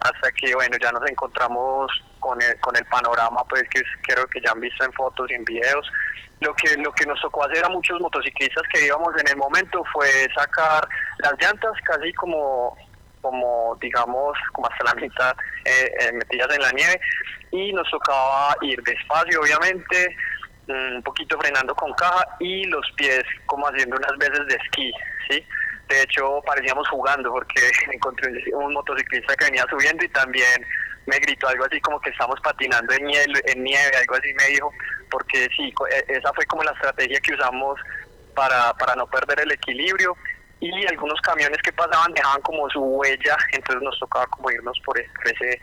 hasta 0.00 0.32
que 0.32 0.54
bueno, 0.54 0.76
ya 0.80 0.92
nos 0.92 1.08
encontramos 1.10 1.90
con 2.20 2.40
el, 2.42 2.58
con 2.60 2.76
el 2.76 2.84
panorama 2.86 3.42
pues 3.48 3.64
que 3.70 3.82
creo 4.02 4.26
que 4.26 4.40
ya 4.40 4.52
han 4.52 4.60
visto 4.60 4.84
en 4.84 4.92
fotos 4.92 5.30
y 5.30 5.34
en 5.34 5.44
videos. 5.44 5.90
Lo 6.40 6.54
que, 6.54 6.76
lo 6.76 6.92
que 6.92 7.04
nos 7.04 7.20
tocó 7.20 7.44
hacer 7.44 7.64
a 7.64 7.68
muchos 7.68 8.00
motociclistas 8.00 8.62
que 8.72 8.86
íbamos 8.86 9.12
en 9.18 9.26
el 9.26 9.36
momento 9.36 9.82
fue 9.92 10.08
sacar 10.36 10.86
las 11.18 11.32
llantas 11.40 11.72
casi 11.84 12.12
como 12.12 12.76
como 13.28 13.76
digamos 13.80 14.38
como 14.52 14.66
hasta 14.68 14.84
la 14.84 14.94
mitad 14.94 15.36
eh, 15.64 15.92
eh, 16.00 16.12
metidas 16.12 16.48
en 16.54 16.62
la 16.62 16.72
nieve. 16.72 17.00
Y 17.50 17.72
nos 17.72 17.88
tocaba 17.90 18.56
ir 18.62 18.82
despacio 18.82 19.40
obviamente 19.40 20.16
mm, 20.66 20.96
un 20.96 21.02
poquito 21.02 21.38
frenando 21.38 21.74
con 21.74 21.92
caja 21.94 22.26
y 22.40 22.64
los 22.64 22.86
pies 22.96 23.22
como 23.46 23.66
haciendo 23.66 23.96
unas 23.96 24.16
veces 24.18 24.46
de 24.46 24.54
esquí 24.54 24.92
sí 25.28 25.46
de 25.88 26.02
hecho 26.02 26.42
parecíamos 26.44 26.86
jugando 26.88 27.30
porque 27.30 27.70
encontré 27.92 28.30
un 28.52 28.72
motociclista 28.74 29.34
que 29.36 29.46
venía 29.46 29.64
subiendo 29.70 30.04
y 30.04 30.08
también 30.08 30.66
me 31.06 31.18
gritó 31.20 31.48
algo 31.48 31.64
así 31.64 31.80
como 31.80 31.98
que 32.00 32.10
estamos 32.10 32.38
patinando 32.42 32.92
en 32.92 33.06
nieve, 33.06 33.40
en 33.46 33.64
nieve 33.64 33.96
algo 33.96 34.14
así 34.14 34.32
me 34.34 34.44
dijo 34.52 34.70
porque 35.10 35.48
sí 35.56 35.72
e, 35.90 36.12
esa 36.18 36.32
fue 36.34 36.44
como 36.46 36.62
la 36.62 36.72
estrategia 36.72 37.18
que 37.20 37.32
usamos 37.32 37.80
para, 38.34 38.74
para 38.74 38.94
no 38.94 39.06
perder 39.06 39.40
el 39.40 39.52
equilibrio 39.52 40.14
y 40.60 40.86
algunos 40.86 41.20
camiones 41.20 41.58
que 41.62 41.72
pasaban 41.72 42.12
dejaban 42.12 42.40
como 42.42 42.68
su 42.70 42.80
huella, 42.80 43.36
entonces 43.52 43.82
nos 43.82 43.98
tocaba 43.98 44.26
como 44.26 44.50
irnos 44.50 44.78
por 44.84 44.98
ese, 44.98 45.60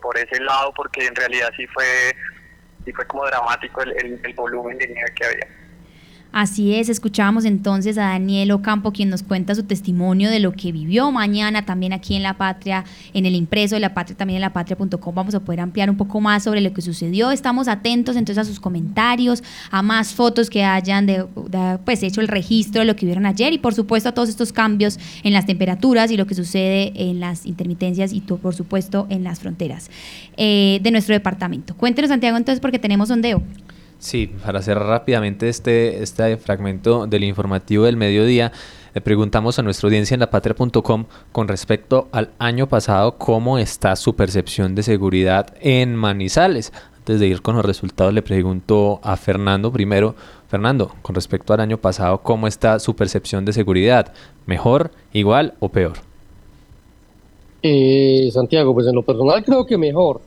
por 0.00 0.16
ese 0.16 0.40
lado 0.40 0.72
porque 0.74 1.06
en 1.06 1.14
realidad 1.14 1.50
sí 1.56 1.66
fue, 1.68 2.14
sí 2.84 2.92
fue 2.92 3.06
como 3.06 3.26
dramático 3.26 3.82
el, 3.82 4.20
el 4.24 4.34
volumen 4.34 4.78
de 4.78 4.88
nieve 4.88 5.12
que 5.14 5.26
había. 5.26 5.59
Así 6.32 6.74
es, 6.74 6.88
escuchábamos 6.88 7.44
entonces 7.44 7.98
a 7.98 8.02
Daniel 8.02 8.52
Ocampo 8.52 8.92
quien 8.92 9.10
nos 9.10 9.24
cuenta 9.24 9.54
su 9.56 9.64
testimonio 9.64 10.30
de 10.30 10.38
lo 10.38 10.52
que 10.52 10.70
vivió 10.70 11.10
mañana 11.10 11.66
también 11.66 11.92
aquí 11.92 12.14
en 12.14 12.22
La 12.22 12.34
Patria, 12.34 12.84
en 13.12 13.26
el 13.26 13.34
impreso 13.34 13.74
de 13.74 13.80
La 13.80 13.94
Patria, 13.94 14.16
también 14.16 14.36
en 14.36 14.42
lapatria.com 14.42 15.14
vamos 15.14 15.34
a 15.34 15.40
poder 15.40 15.58
ampliar 15.58 15.90
un 15.90 15.96
poco 15.96 16.20
más 16.20 16.44
sobre 16.44 16.60
lo 16.60 16.72
que 16.72 16.82
sucedió. 16.82 17.32
Estamos 17.32 17.66
atentos 17.66 18.14
entonces 18.14 18.38
a 18.38 18.48
sus 18.48 18.60
comentarios, 18.60 19.42
a 19.72 19.82
más 19.82 20.14
fotos 20.14 20.50
que 20.50 20.62
hayan 20.62 21.06
de, 21.06 21.26
pues 21.84 22.02
hecho 22.04 22.20
el 22.20 22.28
registro 22.28 22.80
de 22.80 22.86
lo 22.86 22.94
que 22.94 23.06
vieron 23.06 23.26
ayer 23.26 23.52
y 23.52 23.58
por 23.58 23.74
supuesto 23.74 24.10
a 24.10 24.12
todos 24.12 24.28
estos 24.28 24.52
cambios 24.52 25.00
en 25.24 25.32
las 25.32 25.46
temperaturas 25.46 26.12
y 26.12 26.16
lo 26.16 26.26
que 26.26 26.36
sucede 26.36 26.92
en 26.94 27.18
las 27.18 27.44
intermitencias 27.44 28.12
y 28.12 28.20
por 28.20 28.54
supuesto 28.54 29.08
en 29.10 29.24
las 29.24 29.40
fronteras 29.40 29.90
eh, 30.36 30.78
de 30.80 30.90
nuestro 30.92 31.12
departamento. 31.12 31.76
Cuéntenos 31.76 32.08
Santiago 32.08 32.36
entonces 32.36 32.60
porque 32.60 32.78
tenemos 32.78 33.08
sondeo. 33.08 33.42
Sí, 34.00 34.32
para 34.44 34.62
cerrar 34.62 34.86
rápidamente 34.86 35.50
este, 35.50 36.02
este 36.02 36.38
fragmento 36.38 37.06
del 37.06 37.22
informativo 37.22 37.84
del 37.84 37.98
mediodía, 37.98 38.50
le 38.94 39.02
preguntamos 39.02 39.58
a 39.58 39.62
nuestra 39.62 39.88
audiencia 39.88 40.14
en 40.14 40.20
lapatria.com 40.20 41.04
con 41.32 41.48
respecto 41.48 42.08
al 42.10 42.30
año 42.38 42.66
pasado 42.66 43.18
cómo 43.18 43.58
está 43.58 43.94
su 43.96 44.16
percepción 44.16 44.74
de 44.74 44.82
seguridad 44.82 45.54
en 45.60 45.94
Manizales. 45.94 46.72
Antes 46.96 47.20
de 47.20 47.26
ir 47.26 47.42
con 47.42 47.56
los 47.56 47.64
resultados, 47.64 48.14
le 48.14 48.22
pregunto 48.22 49.00
a 49.02 49.18
Fernando 49.18 49.70
primero. 49.70 50.14
Fernando, 50.48 50.92
con 51.02 51.14
respecto 51.14 51.52
al 51.52 51.60
año 51.60 51.76
pasado, 51.76 52.22
¿cómo 52.22 52.46
está 52.46 52.80
su 52.80 52.96
percepción 52.96 53.44
de 53.44 53.52
seguridad? 53.52 54.14
¿Mejor, 54.46 54.92
igual 55.12 55.54
o 55.60 55.68
peor? 55.68 55.98
Eh, 57.62 58.30
Santiago, 58.32 58.72
pues 58.72 58.86
en 58.86 58.94
lo 58.94 59.02
personal 59.02 59.44
creo 59.44 59.66
que 59.66 59.76
mejor, 59.76 60.22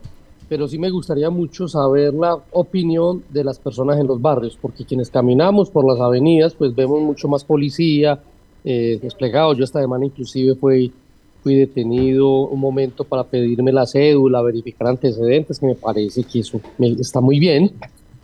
pero 0.47 0.67
sí 0.67 0.77
me 0.77 0.89
gustaría 0.89 1.29
mucho 1.29 1.67
saber 1.67 2.13
la 2.13 2.35
opinión 2.51 3.23
de 3.29 3.43
las 3.43 3.59
personas 3.59 3.99
en 3.99 4.07
los 4.07 4.21
barrios, 4.21 4.57
porque 4.61 4.85
quienes 4.85 5.09
caminamos 5.09 5.69
por 5.69 5.85
las 5.87 5.99
avenidas, 5.99 6.53
pues 6.55 6.75
vemos 6.75 7.01
mucho 7.01 7.27
más 7.27 7.43
policía 7.43 8.21
eh, 8.63 8.99
desplegado. 9.01 9.53
Yo 9.53 9.63
esta 9.63 9.81
semana 9.81 10.05
inclusive 10.05 10.55
fui, 10.55 10.93
fui 11.41 11.55
detenido 11.55 12.47
un 12.47 12.59
momento 12.59 13.03
para 13.03 13.23
pedirme 13.23 13.71
la 13.71 13.85
cédula, 13.85 14.41
verificar 14.41 14.87
antecedentes, 14.87 15.59
que 15.59 15.65
me 15.65 15.75
parece 15.75 16.23
que 16.23 16.39
eso 16.39 16.61
me- 16.77 16.91
está 16.91 17.19
muy 17.21 17.39
bien, 17.39 17.71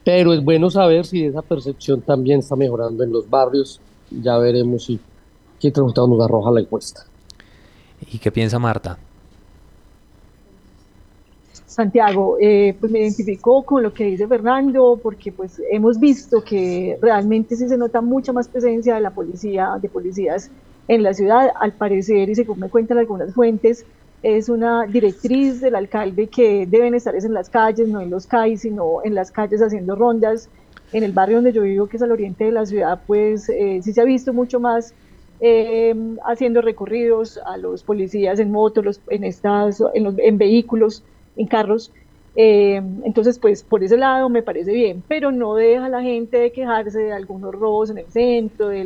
pero 0.03 0.33
es 0.33 0.43
bueno 0.43 0.69
saber 0.69 1.05
si 1.05 1.25
esa 1.25 1.41
percepción 1.41 2.01
también 2.01 2.39
está 2.39 2.55
mejorando 2.55 3.03
en 3.03 3.11
los 3.11 3.29
barrios. 3.29 3.81
Ya 4.09 4.37
veremos 4.37 4.85
si 4.85 4.99
qué 5.59 5.69
resultado 5.69 6.07
nos 6.07 6.21
arroja 6.21 6.51
la 6.51 6.61
encuesta. 6.61 7.01
¿Y 8.11 8.17
qué 8.17 8.31
piensa 8.31 8.57
Marta? 8.59 8.97
Santiago, 11.79 12.35
eh, 12.41 12.75
pues 12.77 12.91
me 12.91 12.99
identifico 12.99 13.63
con 13.63 13.81
lo 13.81 13.93
que 13.93 14.03
dice 14.03 14.27
Fernando, 14.27 14.99
porque 15.01 15.31
pues 15.31 15.61
hemos 15.71 15.97
visto 15.97 16.43
que 16.43 16.97
realmente 17.01 17.55
sí 17.55 17.69
se 17.69 17.77
nota 17.77 18.01
mucha 18.01 18.33
más 18.33 18.49
presencia 18.49 18.95
de 18.95 18.99
la 18.99 19.11
policía, 19.11 19.77
de 19.81 19.87
policías 19.87 20.51
en 20.89 21.03
la 21.03 21.13
ciudad. 21.13 21.51
Al 21.57 21.71
parecer, 21.71 22.29
y 22.29 22.35
según 22.35 22.59
me 22.59 22.69
cuentan 22.69 22.97
algunas 22.97 23.33
fuentes, 23.33 23.85
es 24.21 24.49
una 24.49 24.87
directriz 24.87 25.61
del 25.61 25.73
alcalde 25.75 26.27
que 26.27 26.65
deben 26.65 26.95
estar 26.95 27.15
es 27.15 27.23
en 27.23 27.33
las 27.33 27.49
calles, 27.49 27.87
no 27.87 28.01
en 28.01 28.09
los 28.09 28.27
CAI, 28.27 28.57
sino 28.57 28.99
en 29.05 29.15
las 29.15 29.31
calles 29.31 29.61
haciendo 29.61 29.95
rondas. 29.95 30.49
En 30.91 31.03
el 31.03 31.13
barrio 31.13 31.37
donde 31.37 31.53
yo 31.53 31.61
vivo, 31.61 31.87
que 31.87 31.95
es 31.95 32.03
al 32.03 32.11
oriente 32.11 32.43
de 32.43 32.51
la 32.51 32.65
ciudad, 32.65 32.99
pues 33.07 33.47
eh, 33.47 33.79
sí 33.81 33.93
se 33.93 34.01
ha 34.01 34.03
visto 34.05 34.33
mucho 34.33 34.59
más 34.59 34.93
eh, 35.39 35.95
haciendo 36.25 36.61
recorridos 36.61 37.39
a 37.45 37.55
los 37.55 37.83
policías 37.83 38.37
en 38.41 38.51
motos, 38.51 38.99
en, 39.07 39.23
estas, 39.23 39.81
en 39.93 40.37
vehículos, 40.37 41.05
en 41.39 41.47
carros. 41.47 41.91
Eh, 42.35 42.75
entonces, 43.03 43.39
pues 43.39 43.63
por 43.63 43.83
ese 43.83 43.97
lado 43.97 44.29
me 44.29 44.43
parece 44.43 44.71
bien, 44.71 45.03
pero 45.07 45.31
no 45.31 45.55
deja 45.55 45.85
a 45.85 45.89
la 45.89 46.01
gente 46.01 46.37
de 46.37 46.51
quejarse 46.51 46.99
de 46.99 47.11
algunos 47.11 47.53
robos 47.53 47.89
en 47.89 47.97
el 47.97 48.11
centro, 48.11 48.69
de 48.69 48.85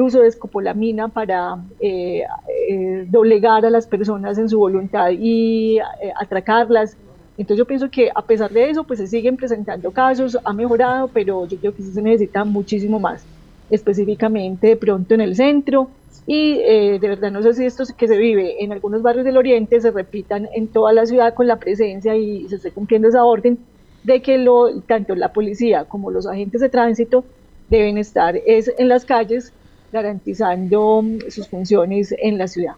uso 0.00 0.20
de 0.20 0.28
escopolamina 0.28 1.08
para 1.08 1.56
eh, 1.80 2.22
eh, 2.68 3.04
doblegar 3.08 3.64
a 3.64 3.70
las 3.70 3.86
personas 3.86 4.38
en 4.38 4.48
su 4.48 4.58
voluntad 4.58 5.10
y 5.10 5.78
eh, 5.78 6.12
atracarlas. 6.20 6.96
Entonces 7.36 7.58
yo 7.58 7.66
pienso 7.66 7.90
que 7.90 8.10
a 8.14 8.22
pesar 8.22 8.50
de 8.50 8.70
eso, 8.70 8.84
pues 8.84 8.98
se 8.98 9.06
siguen 9.06 9.36
presentando 9.36 9.90
casos, 9.92 10.38
ha 10.44 10.52
mejorado, 10.52 11.08
pero 11.08 11.46
yo 11.46 11.58
creo 11.58 11.74
que 11.74 11.82
se 11.82 12.00
necesita 12.00 12.44
muchísimo 12.44 12.98
más, 13.00 13.28
específicamente 13.68 14.68
de 14.68 14.76
pronto 14.76 15.14
en 15.14 15.20
el 15.20 15.34
centro. 15.34 15.90
Y 16.26 16.60
eh, 16.64 16.98
de 17.00 17.08
verdad 17.08 17.30
no 17.30 17.42
sé 17.42 17.54
si 17.54 17.64
esto 17.64 17.84
que 17.96 18.08
se 18.08 18.16
vive 18.16 18.62
en 18.62 18.72
algunos 18.72 19.02
barrios 19.02 19.24
del 19.24 19.36
oriente 19.36 19.80
se 19.80 19.90
repitan 19.90 20.48
en 20.54 20.68
toda 20.68 20.92
la 20.92 21.06
ciudad 21.06 21.34
con 21.34 21.46
la 21.46 21.56
presencia 21.56 22.16
y 22.16 22.48
se 22.48 22.56
esté 22.56 22.70
cumpliendo 22.70 23.08
esa 23.08 23.24
orden 23.24 23.58
de 24.04 24.22
que 24.22 24.38
lo, 24.38 24.80
tanto 24.82 25.14
la 25.14 25.32
policía 25.32 25.84
como 25.84 26.10
los 26.10 26.26
agentes 26.26 26.60
de 26.60 26.68
tránsito 26.68 27.24
deben 27.68 27.98
estar 27.98 28.36
es 28.46 28.72
en 28.78 28.88
las 28.88 29.04
calles 29.04 29.52
garantizando 29.92 31.02
mm, 31.02 31.30
sus 31.30 31.48
funciones 31.48 32.14
en 32.18 32.38
la 32.38 32.48
ciudad. 32.48 32.74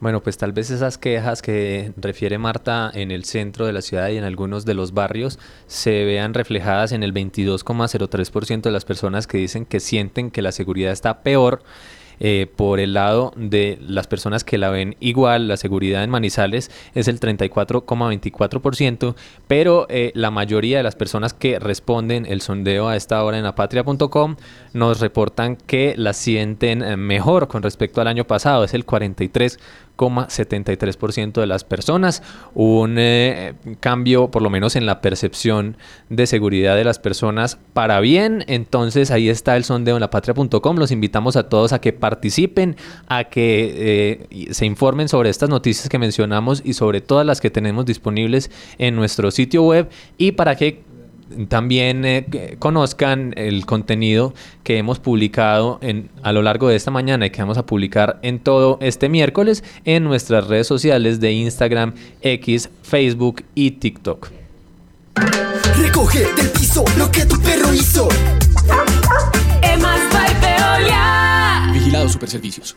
Bueno, 0.00 0.22
pues 0.22 0.38
tal 0.38 0.52
vez 0.52 0.70
esas 0.70 0.96
quejas 0.96 1.42
que 1.42 1.92
refiere 1.96 2.38
Marta 2.38 2.88
en 2.94 3.10
el 3.10 3.24
centro 3.24 3.66
de 3.66 3.72
la 3.72 3.82
ciudad 3.82 4.08
y 4.10 4.16
en 4.16 4.22
algunos 4.22 4.64
de 4.64 4.74
los 4.74 4.94
barrios 4.94 5.40
se 5.66 6.04
vean 6.04 6.34
reflejadas 6.34 6.92
en 6.92 7.02
el 7.02 7.12
22,03% 7.12 8.62
de 8.62 8.70
las 8.70 8.84
personas 8.84 9.26
que 9.26 9.38
dicen 9.38 9.66
que 9.66 9.80
sienten 9.80 10.30
que 10.30 10.40
la 10.40 10.52
seguridad 10.52 10.92
está 10.92 11.22
peor. 11.22 11.62
Eh, 12.20 12.46
por 12.54 12.80
el 12.80 12.94
lado 12.94 13.32
de 13.36 13.78
las 13.80 14.06
personas 14.06 14.44
que 14.44 14.58
la 14.58 14.70
ven 14.70 14.96
igual, 15.00 15.48
la 15.48 15.56
seguridad 15.56 16.04
en 16.04 16.10
Manizales 16.10 16.70
es 16.94 17.08
el 17.08 17.20
34,24%, 17.20 19.14
pero 19.46 19.86
eh, 19.88 20.12
la 20.14 20.30
mayoría 20.30 20.78
de 20.78 20.82
las 20.82 20.96
personas 20.96 21.34
que 21.34 21.58
responden 21.58 22.26
el 22.26 22.40
sondeo 22.40 22.88
a 22.88 22.96
esta 22.96 23.22
hora 23.22 23.38
en 23.38 23.46
apatria.com 23.46 24.36
nos 24.72 25.00
reportan 25.00 25.56
que 25.56 25.94
la 25.96 26.12
sienten 26.12 26.82
eh, 26.82 26.96
mejor 26.96 27.48
con 27.48 27.62
respecto 27.62 28.00
al 28.00 28.08
año 28.08 28.24
pasado, 28.24 28.64
es 28.64 28.74
el 28.74 28.84
43,73% 29.98 31.40
de 31.40 31.46
las 31.46 31.64
personas, 31.64 32.22
un 32.54 32.96
eh, 32.98 33.54
cambio 33.80 34.30
por 34.30 34.40
lo 34.40 34.48
menos 34.48 34.76
en 34.76 34.86
la 34.86 35.02
percepción 35.02 35.76
de 36.08 36.26
seguridad 36.26 36.76
de 36.76 36.84
las 36.84 36.98
personas 36.98 37.58
para 37.74 38.00
bien, 38.00 38.44
entonces 38.46 39.10
ahí 39.10 39.28
está 39.28 39.56
el 39.56 39.64
sondeo 39.64 39.96
en 39.96 40.00
lapatria.com, 40.00 40.76
los 40.76 40.92
invitamos 40.92 41.36
a 41.36 41.48
todos 41.48 41.72
a 41.72 41.80
que 41.80 41.92
participen, 41.92 42.76
a 43.08 43.24
que 43.24 44.28
eh, 44.30 44.48
se 44.52 44.64
informen 44.64 45.08
sobre 45.08 45.28
estas 45.28 45.50
noticias 45.50 45.88
que 45.88 45.98
mencionamos 45.98 46.62
y 46.64 46.74
sobre 46.74 47.00
todas 47.00 47.26
las 47.26 47.40
que 47.40 47.50
tenemos 47.50 47.84
disponibles 47.84 48.50
en 48.78 48.94
nuestro 48.96 49.30
sitio 49.30 49.62
web. 49.64 49.88
Y 50.16 50.32
para 50.32 50.56
que 50.56 50.82
también 51.48 52.04
eh, 52.04 52.26
que 52.30 52.56
conozcan 52.58 53.32
el 53.36 53.66
contenido 53.66 54.34
que 54.62 54.78
hemos 54.78 54.98
publicado 54.98 55.78
en, 55.82 56.10
a 56.22 56.32
lo 56.32 56.42
largo 56.42 56.68
de 56.68 56.76
esta 56.76 56.90
mañana 56.90 57.26
y 57.26 57.30
que 57.30 57.40
vamos 57.40 57.58
a 57.58 57.66
publicar 57.66 58.18
en 58.22 58.38
todo 58.38 58.78
este 58.80 59.08
miércoles 59.08 59.64
en 59.84 60.04
nuestras 60.04 60.46
redes 60.46 60.66
sociales 60.66 61.20
de 61.20 61.32
Instagram, 61.32 61.94
X, 62.22 62.70
Facebook 62.82 63.44
y 63.54 63.72
TikTok. 63.72 64.30
Recoge 65.76 66.32
del 66.34 66.50
piso 66.50 66.84
lo 66.96 67.10
que 67.10 67.26
tu 67.26 67.40
perro 67.40 67.72
hizo. 67.72 68.08
Emas 69.62 70.00
by 70.12 70.34
Veolia. 70.40 71.70
Vigilado 71.72 72.08
Superservicios. 72.08 72.76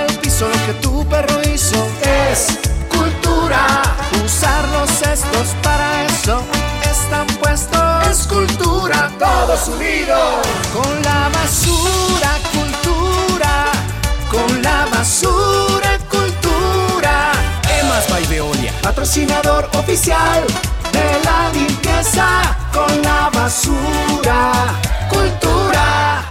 Lo 0.41 0.49
que 0.65 0.73
tu 0.81 1.05
perro 1.07 1.39
hizo 1.53 1.87
es 2.01 2.57
cultura. 2.89 3.83
Usar 4.25 4.67
los 4.69 4.89
cestos 4.89 5.49
para 5.61 6.07
eso 6.07 6.41
están 6.83 7.27
puestos. 7.39 8.07
Es 8.07 8.25
cultura, 8.25 9.11
todos 9.19 9.67
unidos. 9.67 10.39
Con 10.73 11.03
la 11.03 11.29
basura 11.29 12.39
cultura. 12.55 13.65
Con 14.31 14.63
la 14.63 14.87
basura 14.91 15.99
cultura. 16.09 17.33
Emas 17.79 18.09
by 18.09 18.25
Veolia. 18.25 18.73
Patrocinador 18.81 19.69
oficial 19.77 20.43
de 20.91 21.23
la 21.23 21.51
limpieza. 21.53 22.57
Con 22.73 22.99
la 23.03 23.29
basura 23.31 24.53
cultura. 25.07 26.30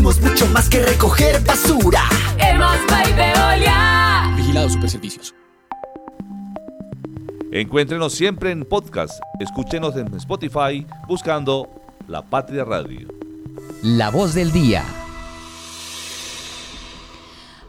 Hacemos 0.00 0.20
mucho 0.22 0.46
más 0.46 0.68
que 0.70 0.80
recoger 0.80 1.44
basura. 1.44 2.00
Emas 2.38 2.80
by 2.88 3.12
Veolia. 3.12 4.32
Vigilado 4.34 4.70
Superservicios. 4.70 5.34
Encuéntrenos 7.52 8.14
siempre 8.14 8.50
en 8.50 8.64
podcast. 8.64 9.20
Escúchenos 9.40 9.96
en 9.96 10.14
Spotify 10.14 10.86
buscando 11.06 11.68
La 12.08 12.22
Patria 12.22 12.64
Radio. 12.64 13.08
La 13.82 14.10
voz 14.10 14.32
del 14.34 14.52
día. 14.52 14.84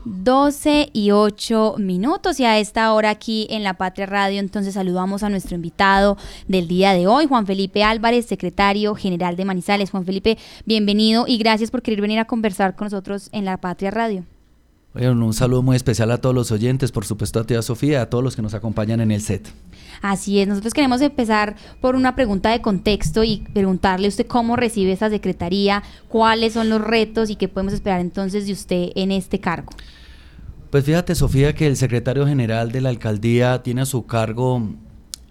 12 0.06 0.90
y 0.94 1.12
8 1.12 1.76
minutos 1.78 2.40
y 2.40 2.46
a 2.46 2.60
esta 2.60 2.92
hora 2.94 3.12
aquí 3.12 3.48
en 3.50 3.64
La 3.64 3.76
Patria 3.76 4.06
Radio 4.06 4.40
entonces 4.40 4.74
saludamos 4.74 5.24
a 5.24 5.30
nuestro 5.30 5.56
invitado 5.56 6.18
del 6.48 6.68
día 6.68 6.94
de 6.94 7.08
hoy, 7.08 7.28
Juan 7.28 7.46
Felipe 7.46 7.84
Álvarez, 7.84 8.26
secretario 8.26 8.96
general 8.96 9.36
de 9.36 9.46
Manizales. 9.46 9.92
Juan 9.92 10.06
Felipe, 10.06 10.38
bienvenido 10.66 11.26
y 11.28 11.38
gracias 11.38 11.72
por 11.72 11.82
querer 11.82 12.02
venir 12.02 12.20
a 12.20 12.26
conversar 12.26 12.76
con 12.76 12.86
nosotros 12.86 13.30
en 13.32 13.46
La 13.46 13.58
Patria 13.58 13.92
Radio. 13.92 14.26
Bueno, 14.94 15.26
un 15.26 15.34
saludo 15.34 15.62
muy 15.62 15.78
especial 15.78 16.12
a 16.12 16.18
todos 16.18 16.36
los 16.36 16.52
oyentes, 16.52 16.92
por 16.92 17.06
supuesto 17.06 17.40
a 17.40 17.46
tía 17.46 17.62
Sofía 17.62 18.02
a 18.02 18.10
todos 18.10 18.24
los 18.24 18.36
que 18.36 18.42
nos 18.42 18.54
acompañan 18.54 19.00
en 19.00 19.12
el 19.12 19.22
set. 19.22 19.50
Así 20.02 20.42
es, 20.42 20.48
nosotros 20.50 20.74
queremos 20.74 21.00
empezar 21.00 21.56
por 21.80 21.96
una 21.96 22.14
pregunta 22.14 22.50
de 22.50 22.62
contexto 22.62 23.24
y 23.24 23.44
preguntarle 23.54 24.08
a 24.08 24.10
usted 24.10 24.28
cómo 24.28 24.58
recibe 24.58 24.92
esta 24.92 25.10
secretaría, 25.10 25.82
cuáles 26.10 26.54
son 26.54 26.70
los 26.70 26.82
retos 26.82 27.30
y 27.30 27.38
qué 27.38 27.48
podemos 27.48 27.74
esperar 27.74 28.02
entonces 28.02 28.48
de 28.48 28.54
usted 28.54 28.90
en 28.96 29.12
este 29.12 29.40
cargo. 29.40 29.72
Pues 30.72 30.84
fíjate, 30.84 31.16
Sofía, 31.16 31.54
que 31.54 31.68
el 31.68 31.78
secretario 31.78 32.28
general 32.28 32.72
de 32.72 32.82
la 32.82 32.90
alcaldía 32.90 33.64
tiene 33.64 33.82
a 33.82 33.86
su 33.86 34.06
cargo 34.06 34.62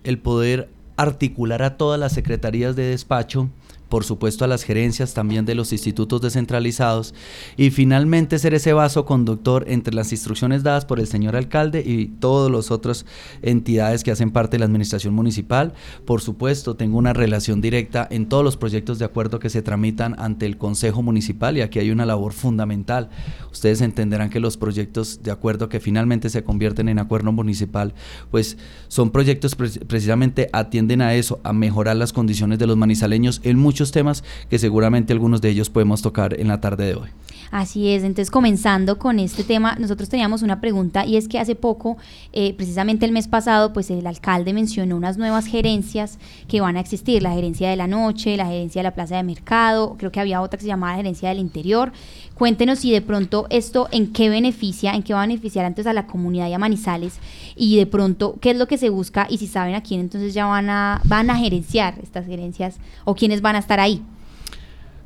el 0.04 0.18
poder 0.18 0.70
articular 0.96 1.62
a 1.62 1.76
todas 1.76 2.00
las 2.00 2.12
secretarías 2.12 2.76
de 2.76 2.84
despacho 2.84 3.50
por 3.90 4.04
supuesto 4.04 4.44
a 4.44 4.48
las 4.48 4.62
gerencias 4.62 5.12
también 5.12 5.44
de 5.44 5.54
los 5.54 5.72
institutos 5.72 6.22
descentralizados 6.22 7.12
y 7.56 7.70
finalmente 7.70 8.38
ser 8.38 8.54
ese 8.54 8.72
vaso 8.72 9.04
conductor 9.04 9.64
entre 9.68 9.92
las 9.92 10.12
instrucciones 10.12 10.62
dadas 10.62 10.86
por 10.86 11.00
el 11.00 11.08
señor 11.08 11.36
alcalde 11.36 11.82
y 11.84 12.06
todas 12.06 12.50
las 12.50 12.70
otras 12.70 13.04
entidades 13.42 14.04
que 14.04 14.12
hacen 14.12 14.30
parte 14.30 14.52
de 14.52 14.60
la 14.60 14.66
administración 14.66 15.12
municipal. 15.12 15.74
Por 16.04 16.20
supuesto, 16.20 16.76
tengo 16.76 16.96
una 16.98 17.12
relación 17.12 17.60
directa 17.60 18.06
en 18.10 18.28
todos 18.28 18.44
los 18.44 18.56
proyectos 18.56 18.98
de 18.98 19.04
acuerdo 19.04 19.40
que 19.40 19.50
se 19.50 19.60
tramitan 19.60 20.14
ante 20.18 20.46
el 20.46 20.56
Consejo 20.56 21.02
Municipal 21.02 21.58
y 21.58 21.62
aquí 21.62 21.80
hay 21.80 21.90
una 21.90 22.06
labor 22.06 22.32
fundamental. 22.32 23.10
Ustedes 23.50 23.80
entenderán 23.80 24.30
que 24.30 24.38
los 24.38 24.56
proyectos 24.56 25.22
de 25.24 25.32
acuerdo 25.32 25.68
que 25.68 25.80
finalmente 25.80 26.30
se 26.30 26.44
convierten 26.44 26.88
en 26.88 27.00
acuerdo 27.00 27.32
municipal, 27.32 27.92
pues 28.30 28.56
son 28.86 29.10
proyectos 29.10 29.56
precisamente 29.56 30.48
atienden 30.52 31.02
a 31.02 31.14
eso, 31.14 31.40
a 31.42 31.52
mejorar 31.52 31.96
las 31.96 32.12
condiciones 32.12 32.60
de 32.60 32.68
los 32.68 32.76
manizaleños 32.76 33.40
en 33.42 33.58
muchos 33.58 33.79
temas 33.90 34.22
que 34.50 34.58
seguramente 34.58 35.12
algunos 35.14 35.40
de 35.40 35.48
ellos 35.48 35.70
podemos 35.70 36.02
tocar 36.02 36.38
en 36.38 36.48
la 36.48 36.60
tarde 36.60 36.86
de 36.86 36.94
hoy. 36.94 37.08
Así 37.50 37.88
es, 37.88 38.04
entonces 38.04 38.30
comenzando 38.30 38.96
con 38.98 39.18
este 39.18 39.42
tema, 39.42 39.74
nosotros 39.74 40.08
teníamos 40.08 40.42
una 40.42 40.60
pregunta 40.60 41.04
y 41.04 41.16
es 41.16 41.26
que 41.26 41.40
hace 41.40 41.56
poco, 41.56 41.96
eh, 42.32 42.54
precisamente 42.54 43.06
el 43.06 43.12
mes 43.12 43.26
pasado, 43.26 43.72
pues 43.72 43.90
el 43.90 44.06
alcalde 44.06 44.52
mencionó 44.52 44.96
unas 44.96 45.18
nuevas 45.18 45.46
gerencias 45.46 46.18
que 46.46 46.60
van 46.60 46.76
a 46.76 46.80
existir, 46.80 47.22
la 47.22 47.32
gerencia 47.32 47.68
de 47.68 47.74
la 47.74 47.88
noche, 47.88 48.36
la 48.36 48.46
gerencia 48.46 48.80
de 48.80 48.84
la 48.84 48.94
plaza 48.94 49.16
de 49.16 49.24
mercado, 49.24 49.96
creo 49.98 50.12
que 50.12 50.20
había 50.20 50.42
otra 50.42 50.58
que 50.58 50.62
se 50.62 50.68
llamaba 50.68 50.92
la 50.92 50.98
gerencia 50.98 51.28
del 51.28 51.40
interior. 51.40 51.90
Cuéntenos 52.34 52.78
si 52.78 52.92
de 52.92 53.02
pronto 53.02 53.48
esto 53.50 53.88
en 53.90 54.12
qué 54.12 54.28
beneficia, 54.28 54.92
en 54.92 55.02
qué 55.02 55.12
va 55.12 55.24
a 55.24 55.26
beneficiar 55.26 55.64
antes 55.64 55.88
a 55.88 55.92
la 55.92 56.06
comunidad 56.06 56.52
a 56.52 56.58
Manizales 56.58 57.18
y 57.56 57.76
de 57.76 57.86
pronto 57.86 58.36
qué 58.40 58.52
es 58.52 58.56
lo 58.56 58.68
que 58.68 58.78
se 58.78 58.90
busca 58.90 59.26
y 59.28 59.38
si 59.38 59.48
saben 59.48 59.74
a 59.74 59.82
quién 59.82 60.00
entonces 60.00 60.34
ya 60.34 60.46
van 60.46 60.70
a, 60.70 61.00
van 61.04 61.30
a 61.30 61.36
gerenciar 61.36 61.94
estas 62.00 62.26
gerencias 62.26 62.78
o 63.04 63.16
quiénes 63.16 63.40
van 63.40 63.56
a 63.56 63.58
estar 63.58 63.80
ahí. 63.80 64.02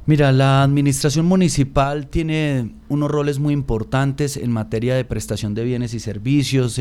Mira, 0.06 0.32
la 0.32 0.62
administración 0.62 1.24
municipal 1.24 2.08
tiene 2.08 2.74
unos 2.90 3.10
roles 3.10 3.38
muy 3.38 3.54
importantes 3.54 4.36
en 4.36 4.52
materia 4.52 4.94
de 4.94 5.04
prestación 5.06 5.54
de 5.54 5.64
bienes 5.64 5.94
y 5.94 6.00
servicios, 6.00 6.78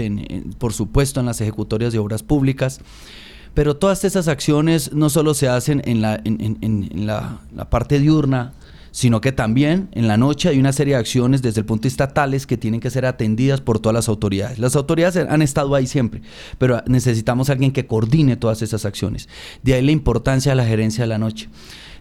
por 0.57 0.73
supuesto 0.73 1.21
en 1.21 1.27
las 1.27 1.39
ejecutorias 1.39 1.93
de 1.93 1.99
obras 1.99 2.21
públicas, 2.21 2.81
pero 3.53 3.77
todas 3.77 4.03
esas 4.03 4.27
acciones 4.27 4.91
no 4.91 5.09
solo 5.09 5.33
se 5.35 5.47
hacen 5.47 5.81
en 5.85 6.01
la, 6.01 7.39
parte 7.69 7.99
diurna, 7.99 8.53
sino 8.91 9.21
que 9.21 9.31
también 9.31 9.87
en 9.93 10.09
la 10.09 10.17
noche 10.17 10.49
hay 10.49 10.59
una 10.59 10.73
serie 10.73 10.95
de 10.95 10.99
acciones 10.99 11.41
desde 11.41 11.61
el 11.61 11.65
punto 11.65 11.83
de 11.83 11.89
vista 11.89 12.09
tales 12.09 12.45
que 12.45 12.57
tienen 12.57 12.81
que 12.81 12.89
ser 12.89 13.05
atendidas 13.05 13.61
por 13.61 13.79
todas 13.79 13.93
las 13.93 14.09
autoridades. 14.09 14.59
Las 14.59 14.75
autoridades 14.75 15.15
han 15.15 15.41
estado 15.41 15.73
ahí 15.75 15.87
siempre, 15.87 16.21
pero 16.57 16.83
necesitamos 16.87 17.49
alguien 17.49 17.71
que 17.71 17.87
coordine 17.87 18.35
todas 18.35 18.61
esas 18.61 18.83
acciones. 18.83 19.29
De 19.63 19.75
ahí 19.75 19.81
la 19.81 19.91
importancia 19.91 20.51
de 20.51 20.57
la 20.57 20.65
gerencia 20.65 21.05
de 21.05 21.07
la 21.07 21.17
noche. 21.17 21.47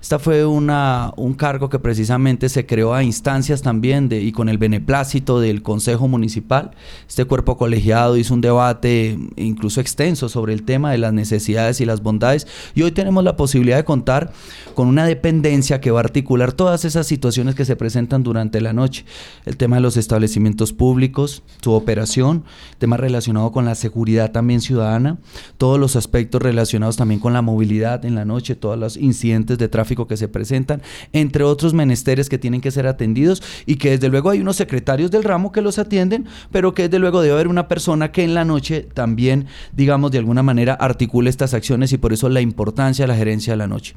Esta 0.03 0.19
fue 0.19 0.45
una, 0.45 1.13
un 1.17 1.35
cargo 1.35 1.71
que 1.71 1.79
precisamente 1.79 2.49
se 2.49 2.67
creó 2.67 2.93
a 2.93 3.05
instancias 3.05 3.63
también 3.63 4.09
de, 4.09 4.21
y 4.21 4.33
con 4.33 4.49
el 4.49 4.59
beneplácito 4.59 5.39
del 5.39 5.63
Consejo 5.63 6.09
Municipal. 6.09 6.73
Este 7.09 7.25
cuerpo 7.25 7.57
colegiado 7.57 8.17
hizo 8.17 8.35
un 8.35 8.41
debate 8.41 9.17
incluso 9.37 9.81
extenso 9.81 10.29
sobre 10.29 10.55
el 10.55 10.65
tema 10.65 10.91
de 10.91 10.99
las 10.99 11.13
necesidades 11.13 11.81
y 11.81 11.85
las 11.85 12.03
bondades 12.03 12.49
y 12.75 12.83
hoy 12.83 12.91
tenemos 12.91 13.23
la 13.23 13.37
posibilidad 13.37 13.77
de 13.77 13.85
contar 13.85 14.33
con 14.75 14.89
una 14.89 15.07
dependencia 15.07 15.81
que 15.81 15.93
va 15.93 16.01
a 16.01 16.03
articular 16.03 16.53
todas 16.53 16.85
esas 16.85 17.07
situaciones 17.07 17.55
que 17.55 17.65
se 17.65 17.77
presentan 17.77 18.25
durante 18.25 18.61
la 18.61 18.73
noche. 18.73 19.05
El 19.47 19.57
tema 19.57 19.77
de 19.77 19.83
los 19.83 19.97
establecimientos 19.97 20.73
públicos, 20.73 21.45
su 21.63 21.75
operación, 21.75 22.43
tema 22.79 22.97
relacionado 22.97 23.53
con 23.53 23.67
la 23.67 23.77
seguridad 23.77 24.33
también 24.33 24.63
ciudadana, 24.63 25.19
todos 25.59 25.79
los 25.79 25.95
aspectos 25.95 26.43
relacionados 26.43 26.97
también 26.97 27.21
con 27.21 27.33
la 27.33 27.43
movilidad 27.43 28.05
en 28.05 28.17
la 28.17 28.25
noche, 28.25 28.57
todos 28.57 28.77
los 28.77 28.97
incidentes 28.97 29.59
de 29.59 29.69
tráfico 29.69 29.92
que 30.07 30.17
se 30.17 30.29
presentan, 30.29 30.83
entre 31.13 31.45
otros 31.45 31.75
menesteres 31.75 32.29
que 32.29 32.39
tienen 32.39 32.61
que 32.61 32.71
ser 32.71 32.87
atendidos 32.87 33.43
y 33.67 33.77
que 33.77 33.91
desde 33.91 34.09
luego 34.09 34.31
hay 34.31 34.41
unos 34.41 34.57
secretarios 34.57 35.11
del 35.11 35.25
ramo 35.25 35.53
que 35.53 35.63
los 35.63 35.79
atienden, 35.79 36.27
pero 36.51 36.75
que 36.75 36.85
desde 36.85 36.99
luego 36.99 37.23
debe 37.23 37.35
haber 37.35 37.49
una 37.49 37.69
persona 37.69 38.13
que 38.13 38.25
en 38.25 38.35
la 38.35 38.45
noche 38.45 38.87
también, 38.95 39.47
digamos, 39.73 40.11
de 40.11 40.19
alguna 40.19 40.43
manera 40.43 40.75
articule 40.75 41.31
estas 41.31 41.55
acciones 41.55 41.93
y 41.93 41.99
por 41.99 42.13
eso 42.13 42.29
la 42.29 42.41
importancia 42.41 43.05
de 43.05 43.09
la 43.09 43.17
gerencia 43.17 43.53
de 43.53 43.59
la 43.59 43.67
noche. 43.67 43.95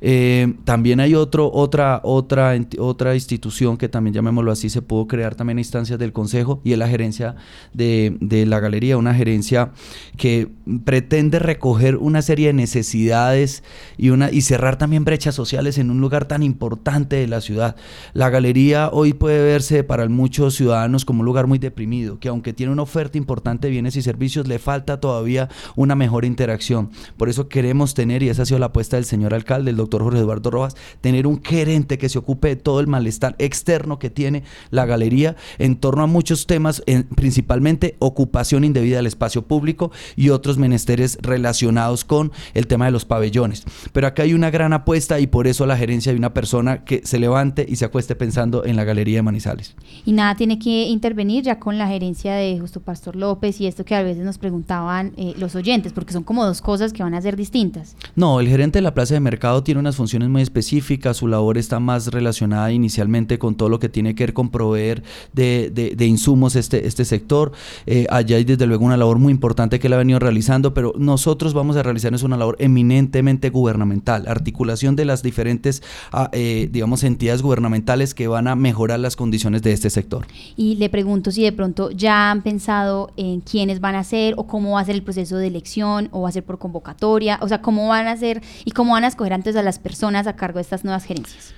Eh, 0.00 0.54
también 0.64 1.00
hay 1.00 1.14
otro, 1.14 1.50
otra, 1.52 2.00
otra, 2.04 2.54
otra 2.78 3.14
institución 3.14 3.76
que 3.76 3.88
también 3.88 4.14
llamémoslo 4.14 4.52
así, 4.52 4.70
se 4.70 4.82
pudo 4.82 5.06
crear 5.06 5.34
también 5.34 5.58
instancias 5.58 5.98
del 5.98 6.12
Consejo 6.12 6.60
y 6.64 6.72
es 6.72 6.78
la 6.78 6.88
gerencia 6.88 7.36
de, 7.72 8.16
de, 8.20 8.46
la 8.46 8.60
galería, 8.60 8.96
una 8.96 9.14
gerencia 9.14 9.72
que 10.16 10.48
pretende 10.84 11.38
recoger 11.38 11.96
una 11.96 12.22
serie 12.22 12.48
de 12.48 12.52
necesidades 12.52 13.62
y, 13.96 14.10
una, 14.10 14.30
y 14.30 14.42
cerrar 14.42 14.76
también 14.76 15.04
brechas 15.04 15.34
sociales 15.34 15.78
en 15.78 15.90
un 15.90 16.00
lugar 16.00 16.26
tan 16.26 16.42
importante 16.42 17.16
de 17.16 17.26
la 17.26 17.40
ciudad. 17.40 17.76
La 18.12 18.30
galería 18.30 18.90
hoy 18.92 19.12
puede 19.12 19.42
verse 19.42 19.84
para 19.84 20.08
muchos 20.08 20.54
ciudadanos 20.54 21.04
como 21.04 21.20
un 21.20 21.26
lugar 21.26 21.46
muy 21.46 21.58
deprimido, 21.58 22.18
que 22.18 22.28
aunque 22.28 22.52
tiene 22.52 22.72
una 22.72 22.82
oferta 22.82 23.18
importante 23.18 23.66
de 23.66 23.72
bienes 23.72 23.96
y 23.96 24.02
servicios, 24.02 24.46
le 24.46 24.58
falta 24.58 25.00
todavía 25.00 25.48
una 25.76 25.94
mejor 25.94 26.24
interacción. 26.24 26.90
Por 27.16 27.28
eso 27.28 27.48
queremos 27.48 27.94
tener, 27.94 28.22
y 28.22 28.28
esa 28.28 28.42
ha 28.42 28.46
sido 28.46 28.58
la 28.58 28.66
apuesta 28.66 28.96
del 28.96 29.04
señor 29.04 29.34
alcalde, 29.34 29.70
el 29.70 29.80
doctor 29.84 30.02
Jorge 30.02 30.18
Eduardo 30.18 30.50
Rojas, 30.50 30.76
tener 31.00 31.26
un 31.26 31.42
gerente 31.42 31.98
que 31.98 32.08
se 32.08 32.18
ocupe 32.18 32.48
de 32.48 32.56
todo 32.56 32.80
el 32.80 32.86
malestar 32.86 33.36
externo 33.38 33.98
que 33.98 34.10
tiene 34.10 34.42
la 34.70 34.86
galería 34.86 35.36
en 35.58 35.76
torno 35.76 36.02
a 36.02 36.06
muchos 36.06 36.46
temas, 36.46 36.82
principalmente 37.14 37.96
ocupación 37.98 38.64
indebida 38.64 38.96
del 38.96 39.06
espacio 39.06 39.42
público 39.42 39.90
y 40.16 40.30
otros 40.30 40.58
menesteres 40.58 41.18
relacionados 41.22 42.04
con 42.04 42.32
el 42.54 42.66
tema 42.66 42.86
de 42.86 42.90
los 42.90 43.04
pabellones. 43.04 43.64
Pero 43.92 44.06
acá 44.06 44.22
hay 44.22 44.34
una 44.34 44.50
gran 44.50 44.72
apuesta 44.72 45.20
y 45.20 45.26
por 45.26 45.46
eso 45.46 45.66
la 45.66 45.76
gerencia 45.76 46.12
de 46.12 46.18
una 46.18 46.34
persona 46.34 46.84
que 46.84 47.02
se 47.04 47.18
levante 47.18 47.66
y 47.68 47.76
se 47.76 47.84
acueste 47.84 48.14
pensando 48.14 48.64
en 48.64 48.76
la 48.76 48.84
galería 48.84 49.18
de 49.18 49.22
Manizales. 49.22 49.74
Y 50.04 50.12
nada 50.12 50.34
tiene 50.34 50.58
que 50.58 50.84
intervenir 50.84 51.44
ya 51.44 51.58
con 51.58 51.78
la 51.78 51.88
gerencia 51.88 52.34
de 52.34 52.58
Justo 52.58 52.80
Pastor 52.80 53.16
López 53.16 53.60
y 53.60 53.66
esto 53.66 53.84
que 53.84 53.94
a 53.94 54.02
veces 54.02 54.24
nos 54.24 54.38
preguntaban 54.38 55.12
eh, 55.16 55.34
los 55.36 55.54
oyentes, 55.54 55.92
porque 55.92 56.12
son 56.12 56.24
como 56.24 56.44
dos 56.44 56.60
cosas 56.60 56.92
que 56.92 57.02
van 57.02 57.14
a 57.14 57.20
ser 57.20 57.36
distintas. 57.36 57.96
No, 58.14 58.40
el 58.40 58.48
gerente 58.48 58.78
de 58.78 58.82
la 58.82 58.94
plaza 58.94 59.14
de 59.14 59.20
mercado 59.20 59.62
tiene 59.62 59.73
unas 59.76 59.96
funciones 59.96 60.28
muy 60.28 60.42
específicas, 60.42 61.16
su 61.16 61.28
labor 61.28 61.58
está 61.58 61.80
más 61.80 62.08
relacionada 62.08 62.72
inicialmente 62.72 63.38
con 63.38 63.54
todo 63.54 63.68
lo 63.68 63.78
que 63.78 63.88
tiene 63.88 64.14
que 64.14 64.24
ver 64.24 64.34
con 64.34 64.50
proveer 64.50 65.02
de, 65.32 65.70
de, 65.70 66.06
insumos 66.06 66.56
este, 66.56 66.86
este 66.86 67.04
sector. 67.04 67.52
Eh, 67.86 68.06
allá 68.10 68.36
hay 68.36 68.44
desde 68.44 68.66
luego 68.66 68.84
una 68.84 68.96
labor 68.96 69.18
muy 69.18 69.32
importante 69.32 69.78
que 69.78 69.88
él 69.88 69.92
ha 69.92 69.98
venido 69.98 70.18
realizando, 70.18 70.74
pero 70.74 70.92
nosotros 70.96 71.54
vamos 71.54 71.76
a 71.76 71.82
realizar 71.82 72.04
es 72.12 72.22
una 72.22 72.36
labor 72.36 72.56
eminentemente 72.58 73.50
gubernamental, 73.50 74.26
articulación 74.28 74.96
de 74.96 75.04
las 75.04 75.22
diferentes, 75.22 75.82
ah, 76.12 76.28
eh, 76.32 76.68
digamos, 76.70 77.02
entidades 77.04 77.42
gubernamentales 77.42 78.14
que 78.14 78.28
van 78.28 78.48
a 78.48 78.56
mejorar 78.56 79.00
las 79.00 79.16
condiciones 79.16 79.62
de 79.62 79.72
este 79.72 79.90
sector. 79.90 80.26
Y 80.56 80.76
le 80.76 80.88
pregunto 80.88 81.30
si 81.30 81.42
de 81.42 81.52
pronto 81.52 81.90
ya 81.90 82.30
han 82.30 82.42
pensado 82.42 83.12
en 83.16 83.40
quiénes 83.40 83.80
van 83.80 83.94
a 83.94 84.04
ser 84.04 84.34
o 84.36 84.46
cómo 84.46 84.72
va 84.72 84.80
a 84.80 84.84
ser 84.84 84.94
el 84.94 85.02
proceso 85.02 85.36
de 85.36 85.46
elección 85.46 86.08
o 86.12 86.22
va 86.22 86.28
a 86.28 86.32
ser 86.32 86.44
por 86.44 86.58
convocatoria, 86.58 87.38
o 87.40 87.48
sea, 87.48 87.62
cómo 87.62 87.88
van 87.88 88.06
a 88.08 88.16
ser 88.16 88.42
y 88.64 88.72
cómo 88.72 88.92
van 88.92 89.04
a 89.04 89.08
escoger 89.08 89.32
antes 89.32 89.56
a 89.56 89.62
las 89.64 89.78
personas 89.78 90.26
a 90.26 90.36
cargo 90.36 90.58
de 90.58 90.62
estas 90.62 90.84
nuevas 90.84 91.04
gerencias? 91.04 91.54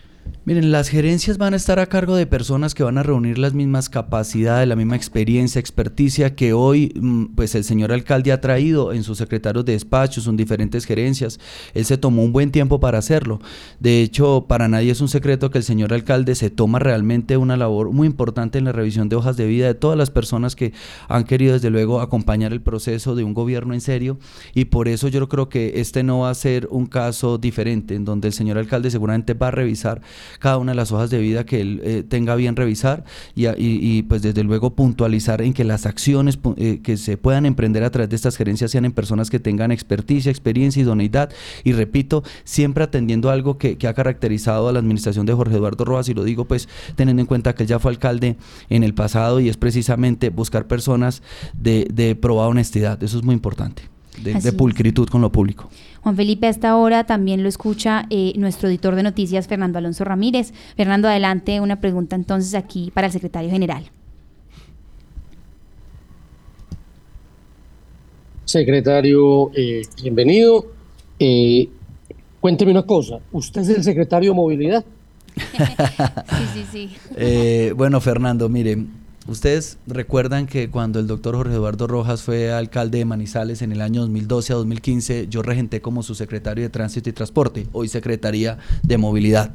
Miren, 0.46 0.70
las 0.70 0.88
gerencias 0.88 1.38
van 1.38 1.54
a 1.54 1.56
estar 1.56 1.80
a 1.80 1.86
cargo 1.86 2.14
de 2.14 2.24
personas 2.24 2.72
que 2.72 2.84
van 2.84 2.98
a 2.98 3.02
reunir 3.02 3.36
las 3.36 3.52
mismas 3.52 3.88
capacidades, 3.88 4.68
la 4.68 4.76
misma 4.76 4.94
experiencia, 4.94 5.58
experticia 5.58 6.36
que 6.36 6.52
hoy 6.52 6.92
mm, 6.94 7.34
pues 7.34 7.56
el 7.56 7.64
señor 7.64 7.90
alcalde 7.90 8.30
ha 8.30 8.40
traído 8.40 8.92
en 8.92 9.02
sus 9.02 9.18
secretarios 9.18 9.64
de 9.64 9.72
despachos, 9.72 10.28
en 10.28 10.36
diferentes 10.36 10.84
gerencias. 10.84 11.40
Él 11.74 11.84
se 11.84 11.98
tomó 11.98 12.22
un 12.22 12.32
buen 12.32 12.52
tiempo 12.52 12.78
para 12.78 12.98
hacerlo. 12.98 13.40
De 13.80 14.02
hecho, 14.02 14.46
para 14.48 14.68
nadie 14.68 14.92
es 14.92 15.00
un 15.00 15.08
secreto 15.08 15.50
que 15.50 15.58
el 15.58 15.64
señor 15.64 15.92
alcalde 15.92 16.36
se 16.36 16.48
toma 16.48 16.78
realmente 16.78 17.36
una 17.36 17.56
labor 17.56 17.90
muy 17.90 18.06
importante 18.06 18.58
en 18.58 18.66
la 18.66 18.72
revisión 18.72 19.08
de 19.08 19.16
hojas 19.16 19.36
de 19.36 19.46
vida 19.46 19.66
de 19.66 19.74
todas 19.74 19.98
las 19.98 20.10
personas 20.10 20.54
que 20.54 20.72
han 21.08 21.24
querido 21.24 21.54
desde 21.54 21.70
luego 21.70 22.00
acompañar 22.00 22.52
el 22.52 22.60
proceso 22.60 23.16
de 23.16 23.24
un 23.24 23.34
gobierno 23.34 23.74
en 23.74 23.80
serio 23.80 24.18
y 24.54 24.66
por 24.66 24.86
eso 24.86 25.08
yo 25.08 25.28
creo 25.28 25.48
que 25.48 25.80
este 25.80 26.04
no 26.04 26.20
va 26.20 26.30
a 26.30 26.34
ser 26.34 26.68
un 26.70 26.86
caso 26.86 27.36
diferente 27.36 27.96
en 27.96 28.04
donde 28.04 28.28
el 28.28 28.34
señor 28.34 28.58
alcalde 28.58 28.92
seguramente 28.92 29.34
va 29.34 29.48
a 29.48 29.50
revisar 29.50 30.02
cada 30.38 30.58
una 30.58 30.72
de 30.72 30.76
las 30.76 30.92
hojas 30.92 31.10
de 31.10 31.18
vida 31.18 31.44
que 31.44 31.60
él 31.60 31.80
eh, 31.84 32.04
tenga 32.08 32.34
bien 32.36 32.56
revisar 32.56 33.04
y, 33.34 33.46
y- 33.46 33.52
y, 33.58 34.02
pues 34.02 34.22
desde 34.22 34.42
luego 34.44 34.74
puntualizar 34.74 35.42
en 35.42 35.52
que 35.52 35.64
las 35.64 35.86
acciones 35.86 36.38
eh, 36.56 36.80
que 36.82 36.96
se 36.96 37.16
puedan 37.16 37.46
emprender 37.46 37.84
a 37.84 37.90
través 37.90 38.10
de 38.10 38.16
estas 38.16 38.36
gerencias 38.36 38.70
sean 38.70 38.84
en 38.84 38.92
personas 38.92 39.30
que 39.30 39.38
tengan 39.40 39.70
experticia, 39.72 40.30
experiencia, 40.30 40.82
idoneidad. 40.82 41.30
Y 41.64 41.72
repito, 41.72 42.22
siempre 42.44 42.84
atendiendo 42.84 43.30
algo 43.30 43.58
que, 43.58 43.76
que 43.78 43.88
ha 43.88 43.94
caracterizado 43.94 44.68
a 44.68 44.72
la 44.72 44.78
administración 44.78 45.26
de 45.26 45.32
Jorge 45.34 45.56
Eduardo 45.56 45.84
Rojas 45.84 46.08
y 46.08 46.14
lo 46.14 46.24
digo 46.24 46.44
pues 46.46 46.68
teniendo 46.94 47.20
en 47.20 47.26
cuenta 47.26 47.54
que 47.54 47.62
él 47.64 47.68
ya 47.68 47.78
fue 47.78 47.90
alcalde 47.90 48.36
en 48.68 48.82
el 48.82 48.94
pasado 48.94 49.40
y 49.40 49.48
es 49.48 49.56
precisamente 49.56 50.30
buscar 50.30 50.66
personas 50.66 51.22
de, 51.54 51.88
de 51.92 52.14
probada 52.14 52.48
honestidad, 52.48 53.02
eso 53.02 53.18
es 53.18 53.24
muy 53.24 53.34
importante, 53.34 53.82
de, 54.22 54.52
pulcritud 54.52 55.08
con 55.08 55.20
lo 55.20 55.30
público. 55.30 55.68
Juan 56.02 56.16
Felipe, 56.16 56.46
a 56.46 56.50
esta 56.50 56.76
hora 56.76 57.04
también 57.04 57.42
lo 57.42 57.48
escucha 57.48 58.06
eh, 58.10 58.32
nuestro 58.36 58.68
editor 58.68 58.94
de 58.94 59.02
noticias, 59.02 59.46
Fernando 59.46 59.78
Alonso 59.78 60.04
Ramírez. 60.04 60.52
Fernando, 60.76 61.08
adelante, 61.08 61.60
una 61.60 61.80
pregunta 61.80 62.16
entonces 62.16 62.54
aquí 62.54 62.90
para 62.94 63.08
el 63.08 63.12
secretario 63.12 63.50
general. 63.50 63.84
Secretario, 68.44 69.50
eh, 69.56 69.82
bienvenido. 70.02 70.66
Eh, 71.18 71.68
cuénteme 72.40 72.70
una 72.70 72.84
cosa, 72.84 73.18
¿usted 73.32 73.62
es 73.62 73.68
el 73.70 73.82
secretario 73.82 74.30
de 74.30 74.36
movilidad? 74.36 74.84
Sí, 75.56 76.44
sí, 76.54 76.66
sí. 76.70 76.96
Eh, 77.16 77.72
bueno, 77.76 78.00
Fernando, 78.00 78.48
mire, 78.48 78.78
ustedes 79.28 79.78
recuerdan 79.86 80.46
que 80.46 80.70
cuando 80.70 81.00
el 81.00 81.06
doctor 81.06 81.36
Jorge 81.36 81.54
Eduardo 81.54 81.86
Rojas 81.86 82.22
fue 82.22 82.52
alcalde 82.52 82.98
de 82.98 83.04
Manizales 83.04 83.62
en 83.62 83.72
el 83.72 83.80
año 83.80 84.02
2012 84.02 84.52
a 84.52 84.56
2015, 84.56 85.28
yo 85.28 85.42
regenté 85.42 85.80
como 85.80 86.02
su 86.02 86.14
secretario 86.14 86.64
de 86.64 86.70
Tránsito 86.70 87.10
y 87.10 87.12
Transporte, 87.12 87.66
hoy 87.72 87.88
Secretaría 87.88 88.58
de 88.82 88.98
Movilidad. 88.98 89.52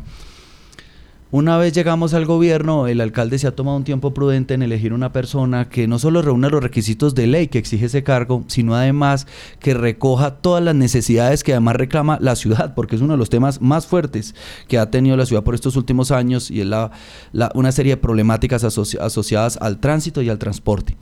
Una 1.34 1.56
vez 1.56 1.72
llegamos 1.72 2.14
al 2.14 2.26
gobierno, 2.26 2.88
el 2.88 3.00
alcalde 3.00 3.40
se 3.40 3.48
ha 3.48 3.56
tomado 3.56 3.78
un 3.78 3.86
tiempo 3.86 4.14
prudente 4.14 4.54
en 4.54 4.64
elegir 4.64 4.92
una 4.92 5.14
persona 5.14 5.70
que 5.70 5.88
no 5.88 5.98
solo 5.98 6.22
reúne 6.22 6.50
los 6.50 6.62
requisitos 6.62 7.16
de 7.16 7.26
ley 7.26 7.48
que 7.48 7.58
exige 7.58 7.86
ese 7.86 8.04
cargo, 8.04 8.44
sino 8.48 8.76
además 8.76 9.28
que 9.62 9.74
recoja 9.74 10.32
todas 10.42 10.62
las 10.62 10.76
necesidades 10.76 11.46
que 11.46 11.54
además 11.54 11.78
reclama 11.78 12.18
la 12.20 12.36
ciudad, 12.36 12.74
porque 12.76 12.98
es 12.98 13.02
uno 13.02 13.14
de 13.14 13.18
los 13.18 13.30
temas 13.30 13.62
más 13.62 13.88
fuertes 13.88 14.36
que 14.68 14.78
ha 14.78 14.92
tenido 14.92 15.16
la 15.16 15.26
ciudad 15.26 15.44
por 15.44 15.56
estos 15.56 15.78
últimos 15.78 16.12
años 16.12 16.52
y 16.52 16.60
es 16.60 16.68
la, 16.68 16.92
una 17.56 17.72
serie 17.72 17.94
de 17.94 17.98
problemáticas 18.02 18.66
asoci- 18.66 19.00
asociadas 19.00 19.56
al 19.62 19.80
tránsito 19.80 20.22
y 20.22 20.28
al 20.28 20.38
transporte. 20.38 20.98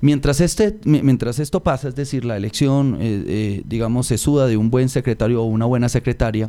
Mientras, 0.00 0.40
este, 0.40 0.78
mi- 0.84 1.02
mientras 1.02 1.40
esto 1.40 1.62
pasa, 1.62 1.88
es 1.88 1.94
decir, 1.96 2.24
la 2.24 2.36
elección, 2.38 2.96
eh, 3.00 3.24
eh, 3.26 3.62
digamos, 3.66 4.06
se 4.06 4.16
suda 4.16 4.46
de 4.46 4.56
un 4.56 4.70
buen 4.70 4.88
secretario 4.88 5.42
o 5.42 5.46
una 5.46 5.66
buena 5.66 5.88
secretaria, 5.88 6.48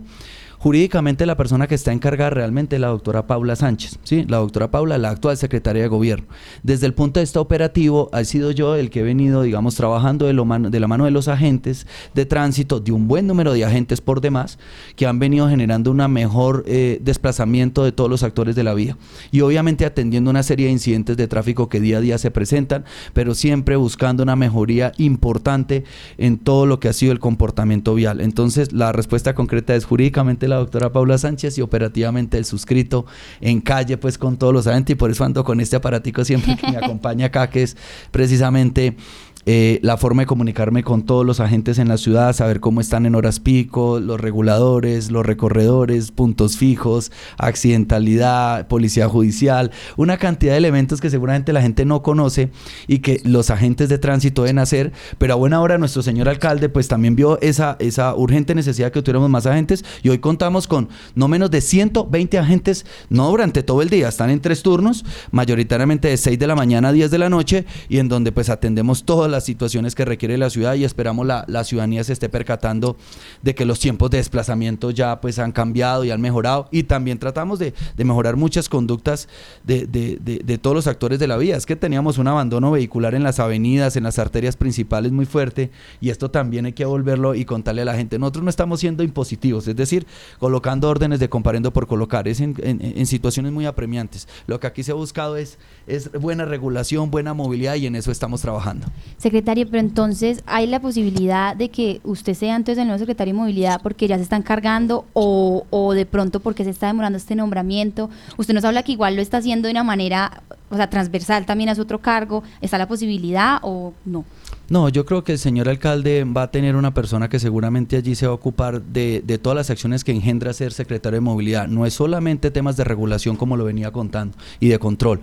jurídicamente 0.59 1.25
la 1.25 1.37
persona 1.37 1.67
que 1.67 1.75
está 1.75 1.93
encargada 1.93 2.29
realmente 2.29 2.75
es 2.75 2.81
la 2.81 2.89
doctora 2.89 3.25
Paula 3.27 3.55
Sánchez, 3.55 3.97
¿sí? 4.03 4.25
La 4.27 4.37
doctora 4.37 4.69
Paula, 4.69 4.97
la 4.97 5.09
actual 5.09 5.37
secretaria 5.37 5.81
de 5.81 5.87
gobierno. 5.87 6.27
Desde 6.63 6.85
el 6.85 6.93
punto 6.93 7.19
de 7.19 7.23
vista 7.23 7.39
operativo, 7.39 8.09
ha 8.11 8.23
sido 8.25 8.51
yo 8.51 8.75
el 8.75 8.89
que 8.89 8.99
he 8.99 9.03
venido, 9.03 9.41
digamos, 9.41 9.75
trabajando 9.75 10.27
de, 10.27 10.33
la 10.33 10.87
mano 10.87 11.05
de 11.05 11.11
los 11.11 11.29
agentes 11.29 11.87
de 12.13 12.25
tránsito, 12.25 12.81
de 12.81 12.91
un 12.91 13.07
buen 13.07 13.25
número 13.25 13.53
de 13.53 13.63
agentes 13.63 14.01
por 14.01 14.19
demás, 14.19 14.59
que 14.97 15.07
han 15.07 15.17
venido 15.17 15.47
generando 15.47 15.91
una 15.91 16.09
mejor 16.09 16.65
eh, 16.67 16.99
desplazamiento 17.01 17.85
de 17.85 17.93
todos 17.93 18.09
los 18.09 18.23
actores 18.23 18.55
de 18.55 18.63
la 18.63 18.73
vía. 18.73 18.97
Y 19.31 19.41
obviamente 19.41 19.85
atendiendo 19.85 20.29
una 20.29 20.43
serie 20.43 20.65
de 20.65 20.73
incidentes 20.73 21.15
de 21.15 21.27
tráfico 21.27 21.69
que 21.69 21.79
día 21.79 21.99
a 21.99 22.01
día 22.01 22.17
se 22.17 22.31
presentan, 22.31 22.83
pero 23.13 23.33
siempre 23.33 23.77
buscando 23.77 24.23
una 24.23 24.35
mejoría 24.35 24.91
importante 24.97 25.85
en 26.17 26.37
todo 26.37 26.65
lo 26.65 26.81
que 26.81 26.89
ha 26.89 26.93
sido 26.93 27.13
el 27.13 27.19
comportamiento 27.19 27.95
vial. 27.95 28.19
Entonces, 28.19 28.73
la 28.73 28.91
respuesta 28.91 29.33
concreta 29.33 29.73
es 29.73 29.85
jurídicamente 29.85 30.48
la 30.49 30.57
doctora 30.57 30.91
Paula 30.91 31.17
Sánchez 31.17 31.57
y 31.57 31.61
operativamente 31.61 32.37
el 32.37 32.45
suscrito 32.45 33.05
en 33.41 33.61
calle, 33.61 33.97
pues 33.97 34.17
con 34.17 34.37
todos 34.37 34.53
los 34.53 34.67
agentes, 34.67 34.93
y 34.93 34.97
por 34.97 35.11
eso 35.11 35.23
ando 35.23 35.43
con 35.43 35.59
este 35.61 35.75
aparatico 35.75 36.25
siempre 36.25 36.57
que 36.57 36.71
me 36.71 36.77
acompaña 36.83 37.27
acá, 37.27 37.49
que 37.49 37.63
es 37.63 37.77
precisamente 38.11 38.97
eh, 39.45 39.79
la 39.83 39.97
forma 39.97 40.23
de 40.23 40.25
comunicarme 40.25 40.83
con 40.83 41.03
todos 41.03 41.25
los 41.25 41.39
agentes 41.39 41.79
en 41.79 41.87
la 41.87 41.97
ciudad, 41.97 42.33
saber 42.33 42.59
cómo 42.59 42.81
están 42.81 43.05
en 43.05 43.15
horas 43.15 43.39
pico, 43.39 43.99
los 43.99 44.19
reguladores, 44.19 45.11
los 45.11 45.25
recorredores, 45.25 46.11
puntos 46.11 46.57
fijos, 46.57 47.11
accidentalidad, 47.37 48.67
policía 48.67 49.07
judicial, 49.07 49.71
una 49.97 50.17
cantidad 50.17 50.51
de 50.53 50.57
elementos 50.57 50.99
que 50.99 51.09
seguramente 51.09 51.53
la 51.53 51.61
gente 51.61 51.85
no 51.85 52.03
conoce 52.03 52.51
y 52.87 52.99
que 52.99 53.21
los 53.23 53.49
agentes 53.49 53.89
de 53.89 53.97
tránsito 53.97 54.43
deben 54.43 54.59
hacer, 54.59 54.91
pero 55.17 55.33
a 55.33 55.37
buena 55.37 55.61
hora 55.61 55.77
nuestro 55.77 56.01
señor 56.01 56.27
alcalde 56.27 56.69
pues 56.69 56.87
también 56.87 57.15
vio 57.15 57.39
esa, 57.41 57.77
esa 57.79 58.15
urgente 58.15 58.55
necesidad 58.55 58.91
que 58.91 59.01
tuviéramos 59.01 59.29
más 59.29 59.45
agentes 59.45 59.85
y 60.03 60.09
hoy 60.09 60.19
contamos 60.19 60.67
con 60.67 60.89
no 61.15 61.27
menos 61.27 61.49
de 61.49 61.61
120 61.61 62.37
agentes, 62.37 62.85
no 63.09 63.29
durante 63.29 63.63
todo 63.63 63.81
el 63.81 63.89
día, 63.89 64.09
están 64.09 64.29
en 64.29 64.41
tres 64.41 64.63
turnos, 64.63 65.05
mayoritariamente 65.31 66.09
de 66.09 66.17
6 66.17 66.37
de 66.37 66.47
la 66.47 66.55
mañana 66.55 66.89
a 66.89 66.91
10 66.91 67.09
de 67.09 67.17
la 67.17 67.29
noche 67.29 67.65
y 67.87 67.99
en 67.99 68.09
donde 68.09 68.31
pues 68.31 68.49
atendemos 68.49 69.05
las 69.31 69.45
situaciones 69.45 69.95
que 69.95 70.05
requiere 70.05 70.37
la 70.37 70.49
ciudad 70.49 70.75
y 70.75 70.83
esperamos 70.83 71.25
la, 71.25 71.45
la 71.47 71.63
ciudadanía 71.63 72.03
se 72.03 72.13
esté 72.13 72.29
percatando 72.29 72.97
de 73.41 73.55
que 73.55 73.65
los 73.65 73.79
tiempos 73.79 74.09
de 74.11 74.17
desplazamiento 74.17 74.91
ya 74.91 75.21
pues 75.21 75.39
han 75.39 75.51
cambiado 75.51 76.03
y 76.03 76.11
han 76.11 76.21
mejorado 76.21 76.67
y 76.71 76.83
también 76.83 77.19
tratamos 77.19 77.59
de, 77.59 77.73
de 77.95 78.03
mejorar 78.05 78.35
muchas 78.35 78.69
conductas 78.69 79.27
de, 79.63 79.85
de- 79.87 80.17
de- 80.21 80.39
de 80.39 80.57
todos 80.57 80.75
los 80.75 80.87
actores 80.87 81.19
de 81.19 81.27
la 81.27 81.37
vía. 81.37 81.55
Es 81.57 81.65
que 81.65 81.75
teníamos 81.75 82.17
un 82.17 82.27
abandono 82.27 82.71
vehicular 82.71 83.15
en 83.15 83.23
las 83.23 83.39
avenidas, 83.39 83.95
en 83.95 84.03
las 84.03 84.19
arterias 84.19 84.55
principales 84.57 85.11
muy 85.11 85.25
fuerte 85.25 85.71
y 86.01 86.09
esto 86.09 86.29
también 86.31 86.65
hay 86.65 86.73
que 86.73 86.85
volverlo 86.85 87.35
y 87.35 87.45
contarle 87.45 87.81
a 87.81 87.85
la 87.85 87.95
gente. 87.95 88.19
Nosotros 88.19 88.43
no 88.43 88.49
estamos 88.49 88.79
siendo 88.79 89.03
impositivos, 89.03 89.67
es 89.67 89.75
decir, 89.75 90.05
colocando 90.39 90.89
órdenes 90.89 91.19
de 91.19 91.29
comparendo 91.29 91.71
por 91.73 91.87
colocar, 91.87 92.27
es 92.27 92.39
en, 92.41 92.55
en- 92.63 92.79
en 92.81 93.05
situaciones 93.05 93.51
muy 93.51 93.65
apremiantes. 93.65 94.27
Lo 94.47 94.59
que 94.59 94.67
aquí 94.67 94.83
se 94.83 94.91
ha 94.91 94.95
buscado 94.95 95.37
es, 95.37 95.57
es 95.87 96.11
buena 96.11 96.45
regulación, 96.45 97.11
buena 97.11 97.33
movilidad 97.33 97.75
y 97.75 97.85
en 97.87 97.95
eso 97.95 98.11
estamos 98.11 98.41
trabajando. 98.41 98.87
Secretario, 99.19 99.67
pero 99.69 99.81
entonces 99.81 100.41
hay 100.45 100.65
la 100.65 100.79
posibilidad 100.79 101.53
de 101.53 101.67
que 101.67 101.99
usted 102.05 102.33
sea 102.33 102.55
entonces 102.55 102.81
el 102.81 102.87
nuevo 102.87 102.99
secretario 102.99 103.33
de 103.33 103.39
movilidad 103.39 103.81
porque 103.83 104.07
ya 104.07 104.15
se 104.15 104.23
están 104.23 104.43
cargando 104.43 105.05
o, 105.11 105.65
o 105.69 105.93
de 105.93 106.05
pronto 106.05 106.39
porque 106.39 106.63
se 106.63 106.69
está 106.69 106.87
demorando 106.87 107.17
este 107.17 107.35
nombramiento. 107.35 108.09
Usted 108.37 108.53
nos 108.53 108.63
habla 108.63 108.81
que 108.83 108.93
igual 108.93 109.17
lo 109.17 109.21
está 109.21 109.39
haciendo 109.39 109.67
de 109.67 109.73
una 109.73 109.83
manera, 109.83 110.41
o 110.69 110.77
sea, 110.77 110.89
transversal 110.89 111.45
también 111.45 111.67
a 111.67 111.75
su 111.75 111.81
otro 111.81 111.99
cargo. 111.99 112.43
¿Está 112.61 112.77
la 112.77 112.87
posibilidad 112.87 113.59
o 113.61 113.93
no? 114.05 114.23
No, 114.69 114.87
yo 114.87 115.05
creo 115.05 115.25
que 115.25 115.33
el 115.33 115.39
señor 115.39 115.67
alcalde 115.67 116.23
va 116.23 116.43
a 116.43 116.51
tener 116.51 116.77
una 116.77 116.93
persona 116.93 117.27
que 117.27 117.39
seguramente 117.39 117.97
allí 117.97 118.15
se 118.15 118.25
va 118.25 118.31
a 118.31 118.35
ocupar 118.35 118.81
de, 118.81 119.21
de 119.25 119.37
todas 119.37 119.57
las 119.57 119.69
acciones 119.69 120.05
que 120.05 120.13
engendra 120.13 120.53
ser 120.53 120.71
secretario 120.71 121.17
de 121.17 121.21
movilidad. 121.21 121.67
No 121.67 121.85
es 121.85 121.93
solamente 121.93 122.51
temas 122.51 122.77
de 122.77 122.85
regulación 122.85 123.35
como 123.35 123.57
lo 123.57 123.65
venía 123.65 123.91
contando 123.91 124.37
y 124.61 124.69
de 124.69 124.79
control. 124.79 125.19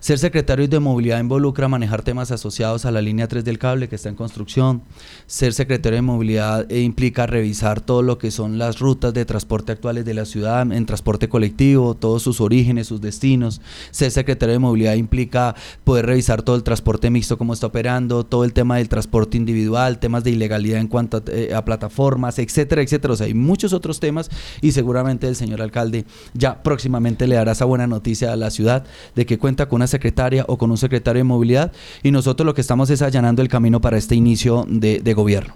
Ser 0.00 0.18
secretario 0.18 0.66
de 0.66 0.80
movilidad 0.80 1.20
involucra 1.20 1.68
manejar 1.68 2.00
temas 2.00 2.30
asociados 2.30 2.86
a 2.86 2.90
la 2.90 3.02
línea 3.02 3.28
3 3.28 3.44
del 3.44 3.58
cable 3.58 3.86
que 3.86 3.96
está 3.96 4.08
en 4.08 4.14
construcción. 4.14 4.82
Ser 5.26 5.52
secretario 5.52 5.96
de 5.96 6.02
movilidad 6.02 6.72
eh, 6.72 6.80
implica 6.80 7.26
revisar 7.26 7.82
todo 7.82 8.00
lo 8.00 8.16
que 8.16 8.30
son 8.30 8.56
las 8.56 8.78
rutas 8.78 9.12
de 9.12 9.26
transporte 9.26 9.72
actuales 9.72 10.06
de 10.06 10.14
la 10.14 10.24
ciudad 10.24 10.62
en 10.72 10.86
transporte 10.86 11.28
colectivo, 11.28 11.94
todos 11.94 12.22
sus 12.22 12.40
orígenes, 12.40 12.86
sus 12.86 13.02
destinos. 13.02 13.60
Ser 13.90 14.10
secretario 14.10 14.54
de 14.54 14.58
movilidad 14.58 14.94
implica 14.94 15.54
poder 15.84 16.06
revisar 16.06 16.40
todo 16.40 16.56
el 16.56 16.62
transporte 16.62 17.10
mixto, 17.10 17.36
cómo 17.36 17.52
está 17.52 17.66
operando, 17.66 18.24
todo 18.24 18.44
el 18.44 18.54
tema 18.54 18.78
del 18.78 18.88
transporte 18.88 19.36
individual, 19.36 19.98
temas 19.98 20.24
de 20.24 20.30
ilegalidad 20.30 20.80
en 20.80 20.88
cuanto 20.88 21.18
a, 21.18 21.22
eh, 21.26 21.54
plataformas, 21.62 22.38
etcétera, 22.38 22.80
etcétera. 22.80 23.12
O 23.12 23.16
sea, 23.18 23.26
hay 23.26 23.34
muchos 23.34 23.74
otros 23.74 24.00
temas 24.00 24.30
y 24.62 24.72
seguramente 24.72 25.28
el 25.28 25.36
señor 25.36 25.60
alcalde 25.60 26.06
ya 26.32 26.62
próximamente 26.62 27.26
le 27.26 27.34
dará 27.34 27.52
esa 27.52 27.66
buena 27.66 27.86
noticia 27.86 28.32
a 28.32 28.36
la 28.36 28.50
ciudad 28.50 28.84
de 29.14 29.26
que 29.26 29.38
cuenta 29.38 29.68
con 29.68 29.76
una 29.76 29.89
secretaria 29.90 30.44
o 30.48 30.56
con 30.56 30.70
un 30.70 30.78
secretario 30.78 31.20
de 31.20 31.24
movilidad 31.24 31.72
y 32.02 32.10
nosotros 32.10 32.46
lo 32.46 32.54
que 32.54 32.62
estamos 32.62 32.88
es 32.88 33.02
allanando 33.02 33.42
el 33.42 33.48
camino 33.48 33.80
para 33.82 33.98
este 33.98 34.14
inicio 34.14 34.64
de, 34.66 35.00
de 35.00 35.12
gobierno. 35.14 35.54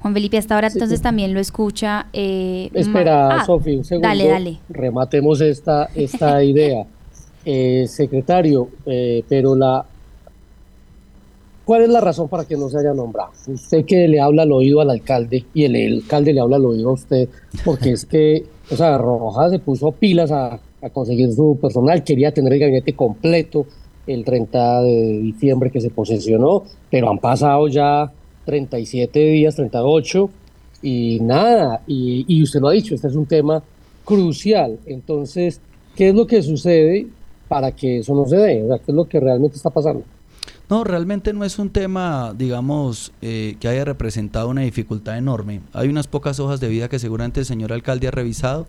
Juan 0.00 0.14
Felipe, 0.14 0.36
hasta 0.36 0.56
ahora 0.56 0.68
entonces 0.68 1.00
también 1.00 1.32
lo 1.32 1.38
escucha. 1.40 2.06
eh, 2.12 2.70
Espera, 2.74 3.36
ah, 3.40 3.44
Sofi, 3.46 3.76
un 3.76 3.84
segundo. 3.84 4.08
Dale, 4.08 4.28
dale. 4.28 4.58
Rematemos 4.68 5.40
esta, 5.40 5.88
esta 5.94 6.42
idea. 6.44 6.84
Eh, 7.44 7.86
secretario, 7.88 8.68
eh, 8.86 9.24
pero 9.28 9.56
la... 9.56 9.84
¿Cuál 11.72 11.84
es 11.84 11.88
la 11.88 12.02
razón 12.02 12.28
para 12.28 12.44
que 12.44 12.54
no 12.54 12.68
se 12.68 12.78
haya 12.78 12.92
nombrado? 12.92 13.30
Usted 13.46 13.86
que 13.86 14.06
le 14.06 14.20
habla 14.20 14.42
al 14.42 14.52
oído 14.52 14.82
al 14.82 14.90
alcalde 14.90 15.46
y 15.54 15.64
el, 15.64 16.02
alcalde 16.02 16.34
le 16.34 16.40
habla 16.40 16.56
al 16.56 16.66
oído 16.66 16.90
a 16.90 16.92
usted, 16.92 17.30
porque 17.64 17.92
es 17.92 18.04
que, 18.04 18.44
o 18.70 18.76
sea, 18.76 18.98
Rojas 18.98 19.52
se 19.52 19.58
puso 19.58 19.90
pilas 19.90 20.30
a, 20.32 20.60
a 20.82 20.90
conseguir 20.90 21.32
su 21.32 21.58
personal, 21.58 22.04
quería 22.04 22.30
tener 22.30 22.52
el 22.52 22.58
gabinete 22.58 22.92
completo 22.92 23.64
el 24.06 24.22
30 24.22 24.82
de 24.82 25.18
diciembre 25.22 25.70
que 25.70 25.80
se 25.80 25.88
posesionó, 25.88 26.64
pero 26.90 27.08
han 27.08 27.18
pasado 27.18 27.66
ya 27.68 28.12
37 28.44 29.18
días, 29.18 29.56
38, 29.56 30.28
y 30.82 31.20
nada, 31.22 31.80
y, 31.86 32.26
y 32.28 32.42
usted 32.42 32.60
lo 32.60 32.68
ha 32.68 32.72
dicho, 32.72 32.94
este 32.94 33.08
es 33.08 33.16
un 33.16 33.24
tema 33.24 33.62
crucial. 34.04 34.78
Entonces, 34.84 35.58
¿qué 35.96 36.10
es 36.10 36.14
lo 36.14 36.26
que 36.26 36.42
sucede 36.42 37.06
para 37.48 37.72
que 37.72 38.00
eso 38.00 38.14
no 38.14 38.26
se 38.26 38.36
dé? 38.36 38.62
O 38.62 38.66
sea, 38.68 38.76
¿qué 38.76 38.92
es 38.92 38.94
lo 38.94 39.06
que 39.06 39.18
realmente 39.20 39.56
está 39.56 39.70
pasando? 39.70 40.04
No, 40.68 40.84
realmente 40.84 41.32
no 41.32 41.44
es 41.44 41.58
un 41.58 41.70
tema, 41.70 42.34
digamos, 42.36 43.12
eh, 43.20 43.56
que 43.60 43.68
haya 43.68 43.84
representado 43.84 44.48
una 44.48 44.62
dificultad 44.62 45.18
enorme. 45.18 45.60
Hay 45.72 45.88
unas 45.88 46.06
pocas 46.06 46.40
hojas 46.40 46.60
de 46.60 46.68
vida 46.68 46.88
que 46.88 46.98
seguramente 46.98 47.40
el 47.40 47.46
señor 47.46 47.72
alcalde 47.72 48.08
ha 48.08 48.10
revisado, 48.10 48.66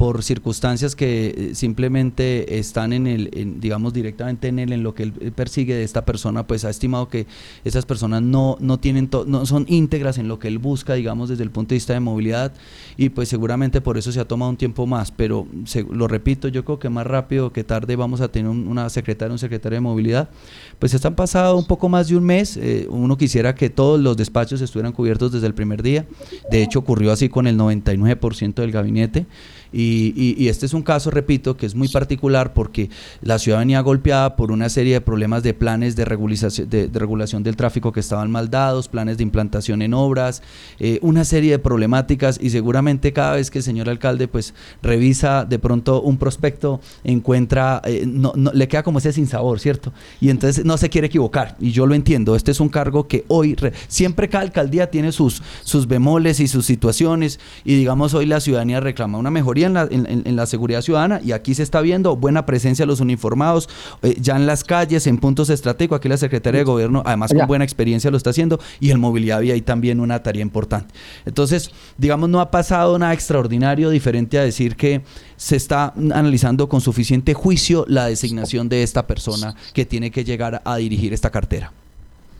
por 0.00 0.22
circunstancias 0.22 0.96
que 0.96 1.26
eh, 1.50 1.54
simplemente 1.54 2.58
están 2.58 2.94
en 2.94 3.06
el, 3.06 3.28
en, 3.34 3.60
digamos, 3.60 3.92
directamente 3.92 4.48
en 4.48 4.58
él, 4.58 4.72
en 4.72 4.82
lo 4.82 4.94
que 4.94 5.02
él 5.02 5.12
eh, 5.20 5.30
persigue 5.30 5.74
de 5.74 5.82
esta 5.82 6.06
persona, 6.06 6.46
pues 6.46 6.64
ha 6.64 6.70
estimado 6.70 7.10
que 7.10 7.26
esas 7.66 7.84
personas 7.84 8.22
no, 8.22 8.56
no 8.60 8.80
tienen, 8.80 9.10
no 9.26 9.44
son 9.44 9.66
íntegras 9.68 10.16
en 10.16 10.26
lo 10.26 10.38
que 10.38 10.48
él 10.48 10.56
busca, 10.58 10.94
digamos, 10.94 11.28
desde 11.28 11.42
el 11.42 11.50
punto 11.50 11.70
de 11.70 11.76
vista 11.76 11.92
de 11.92 12.00
movilidad, 12.00 12.54
y 12.96 13.10
pues 13.10 13.28
seguramente 13.28 13.82
por 13.82 13.98
eso 13.98 14.10
se 14.10 14.20
ha 14.20 14.24
tomado 14.24 14.50
un 14.50 14.56
tiempo 14.56 14.86
más, 14.86 15.10
pero 15.10 15.46
lo 15.90 16.08
repito, 16.08 16.48
yo 16.48 16.64
creo 16.64 16.78
que 16.78 16.88
más 16.88 17.06
rápido 17.06 17.52
que 17.52 17.62
tarde 17.62 17.94
vamos 17.94 18.22
a 18.22 18.28
tener 18.28 18.50
un- 18.50 18.68
una 18.68 18.88
secretaria, 18.88 19.32
un 19.32 19.38
secretario 19.38 19.76
de 19.76 19.80
movilidad, 19.82 20.30
pues 20.78 20.94
están 20.94 21.14
pasado 21.14 21.58
un 21.58 21.66
poco 21.66 21.90
más 21.90 22.08
de 22.08 22.16
un 22.16 22.24
mes, 22.24 22.56
eh, 22.56 22.86
uno 22.88 23.18
quisiera 23.18 23.54
que 23.54 23.68
todos 23.68 24.00
los 24.00 24.16
despachos 24.16 24.62
estuvieran 24.62 24.92
cubiertos 24.92 25.30
desde 25.30 25.46
el 25.46 25.52
primer 25.52 25.82
día, 25.82 26.06
de 26.50 26.62
hecho 26.62 26.78
ocurrió 26.78 27.12
así 27.12 27.28
con 27.28 27.46
el 27.46 27.58
99% 27.58 28.62
del 28.62 28.72
gabinete, 28.72 29.26
y, 29.72 30.12
y- 30.16 30.34
y 30.38 30.48
este 30.48 30.66
es 30.66 30.74
un 30.74 30.82
caso, 30.82 31.10
repito, 31.10 31.56
que 31.56 31.66
es 31.66 31.74
muy 31.74 31.88
particular 31.88 32.52
porque 32.52 32.90
la 33.22 33.38
ciudad 33.38 33.58
venía 33.60 33.80
golpeada 33.80 34.36
por 34.36 34.50
una 34.52 34.68
serie 34.68 34.94
de 34.94 35.00
problemas 35.00 35.42
de 35.42 35.54
planes 35.54 35.96
de 35.96 36.04
regularización, 36.04 36.68
de, 36.68 36.88
regulación 36.92 37.42
del 37.42 37.56
tráfico 37.56 37.92
que 37.92 38.00
estaban 38.00 38.30
mal 38.30 38.50
dados, 38.50 38.88
planes 38.88 39.16
de 39.16 39.22
implantación 39.22 39.82
en 39.82 39.94
obras, 39.94 40.42
eh, 40.78 40.98
una 41.02 41.24
serie 41.24 41.52
de 41.52 41.58
problemáticas 41.58 42.38
y 42.40 42.50
seguramente 42.50 43.12
cada 43.12 43.34
vez 43.34 43.50
que 43.50 43.58
el 43.58 43.64
señor 43.64 43.88
alcalde 43.88 44.28
pues 44.28 44.54
revisa 44.82 45.44
de 45.44 45.58
pronto 45.58 46.02
un 46.02 46.16
prospecto, 46.18 46.80
encuentra, 47.04 47.82
eh, 47.84 48.04
no, 48.06 48.32
no- 48.36 48.52
le 48.52 48.68
queda 48.68 48.82
como 48.82 48.98
ese 48.98 49.12
sinsabor, 49.12 49.60
¿cierto? 49.60 49.92
Y 50.20 50.30
entonces 50.30 50.64
no 50.64 50.76
se 50.76 50.88
quiere 50.88 51.06
equivocar 51.08 51.56
y 51.60 51.72
yo 51.72 51.86
lo 51.86 51.94
entiendo, 51.94 52.34
este 52.36 52.50
es 52.50 52.60
un 52.60 52.68
cargo 52.68 53.06
que 53.08 53.24
hoy, 53.28 53.54
re- 53.54 53.72
siempre 53.88 54.28
cada 54.28 54.42
alcaldía 54.44 54.90
tiene 54.90 55.12
sus, 55.12 55.42
sus 55.62 55.86
bemoles 55.86 56.40
y 56.40 56.48
sus 56.48 56.66
situaciones 56.66 57.38
y 57.64 57.74
digamos 57.76 58.14
hoy 58.14 58.26
la 58.26 58.40
ciudadanía 58.40 58.80
reclama 58.80 59.18
una 59.18 59.30
mejoría 59.30 59.59
en 59.66 59.74
la, 59.74 59.82
en- 59.90 60.06
en- 60.06 60.22
en 60.26 60.36
la 60.36 60.46
seguridad 60.46 60.82
ciudadana 60.82 61.20
y 61.22 61.32
aquí 61.32 61.54
se 61.54 61.62
está 61.62 61.80
viendo 61.80 62.16
buena 62.16 62.46
presencia 62.46 62.84
de 62.84 62.86
los 62.88 63.00
uniformados, 63.00 63.68
eh, 64.02 64.16
ya 64.20 64.36
en 64.36 64.46
las 64.46 64.64
calles, 64.64 65.06
en 65.06 65.18
puntos 65.18 65.50
estratégicos, 65.50 65.96
aquí 65.98 66.08
la 66.08 66.16
Secretaría 66.16 66.60
de 66.60 66.64
Gobierno, 66.64 67.02
además 67.04 67.32
con 67.40 67.48
buena 67.48 67.64
experiencia 67.64 68.10
lo 68.10 68.16
está 68.16 68.30
haciendo 68.30 68.58
y 68.80 68.90
el 68.90 68.98
movilidad 68.98 69.38
había 69.38 69.54
ahí 69.54 69.60
también 69.62 70.00
una 70.00 70.22
tarea 70.22 70.42
importante. 70.42 70.94
Entonces, 71.24 71.70
digamos, 71.98 72.28
no 72.28 72.40
ha 72.40 72.50
pasado 72.50 72.98
nada 72.98 73.12
extraordinario 73.12 73.90
diferente 73.90 74.38
a 74.38 74.42
decir 74.42 74.76
que 74.76 75.02
se 75.36 75.56
está 75.56 75.92
analizando 75.96 76.68
con 76.68 76.80
suficiente 76.80 77.34
juicio 77.34 77.84
la 77.88 78.06
designación 78.06 78.68
de 78.68 78.82
esta 78.82 79.06
persona 79.06 79.54
que 79.72 79.84
tiene 79.86 80.10
que 80.10 80.24
llegar 80.24 80.60
a 80.64 80.76
dirigir 80.76 81.12
esta 81.12 81.30
cartera. 81.30 81.72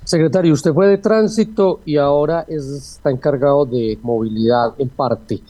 Secretario, 0.04 0.52
usted 0.54 0.72
fue 0.72 0.88
de 0.88 0.98
tránsito 0.98 1.80
y 1.84 1.96
ahora 1.96 2.44
es- 2.48 2.64
está 2.96 3.10
encargado 3.10 3.64
de 3.66 3.98
movilidad 4.02 4.74
en 4.78 4.88
parte. 4.88 5.40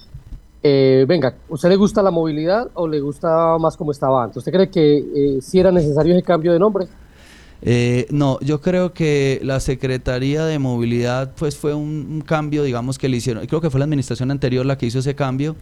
Eh, 0.63 1.05
venga, 1.09 1.35
¿usted 1.49 1.71
le 1.71 1.77
gusta 1.77 2.03
la 2.03 2.11
movilidad 2.11 2.69
o 2.75 2.87
le 2.87 3.01
gusta 3.01 3.57
más 3.59 3.77
como 3.77 3.93
estaba 3.93 4.25
antes? 4.25 4.39
¿Usted 4.39 4.53
cree 4.53 4.71
que 4.71 4.99
eh, 4.99 5.39
sí 5.41 5.59
era 5.59 5.73
necesario 5.73 6.15
ese 6.15 6.23
cambio 6.23 6.53
de 6.53 6.59
nombre? 6.59 6.87
Eh, 7.63 8.07
no, 8.11 8.39
yo 8.41 8.61
creo 8.61 8.93
que 8.93 9.41
la 9.43 9.61
Secretaría 9.61 10.45
de 10.45 10.59
Movilidad 10.59 11.33
pues 11.39 11.57
fue 11.57 11.75
un, 11.75 12.07
un 12.11 12.21
cambio, 12.23 12.63
digamos, 12.63 12.99
que 12.99 13.09
le 13.09 13.19
hicieron, 13.19 13.47
creo 13.47 13.61
que 13.61 13.71
fue 13.71 13.79
la 13.79 13.85
administración 13.85 14.31
anterior 14.31 14.65
la 14.65 14.77
que 14.79 14.87
hizo 14.87 14.99
ese 14.99 15.15
cambio. 15.15 15.57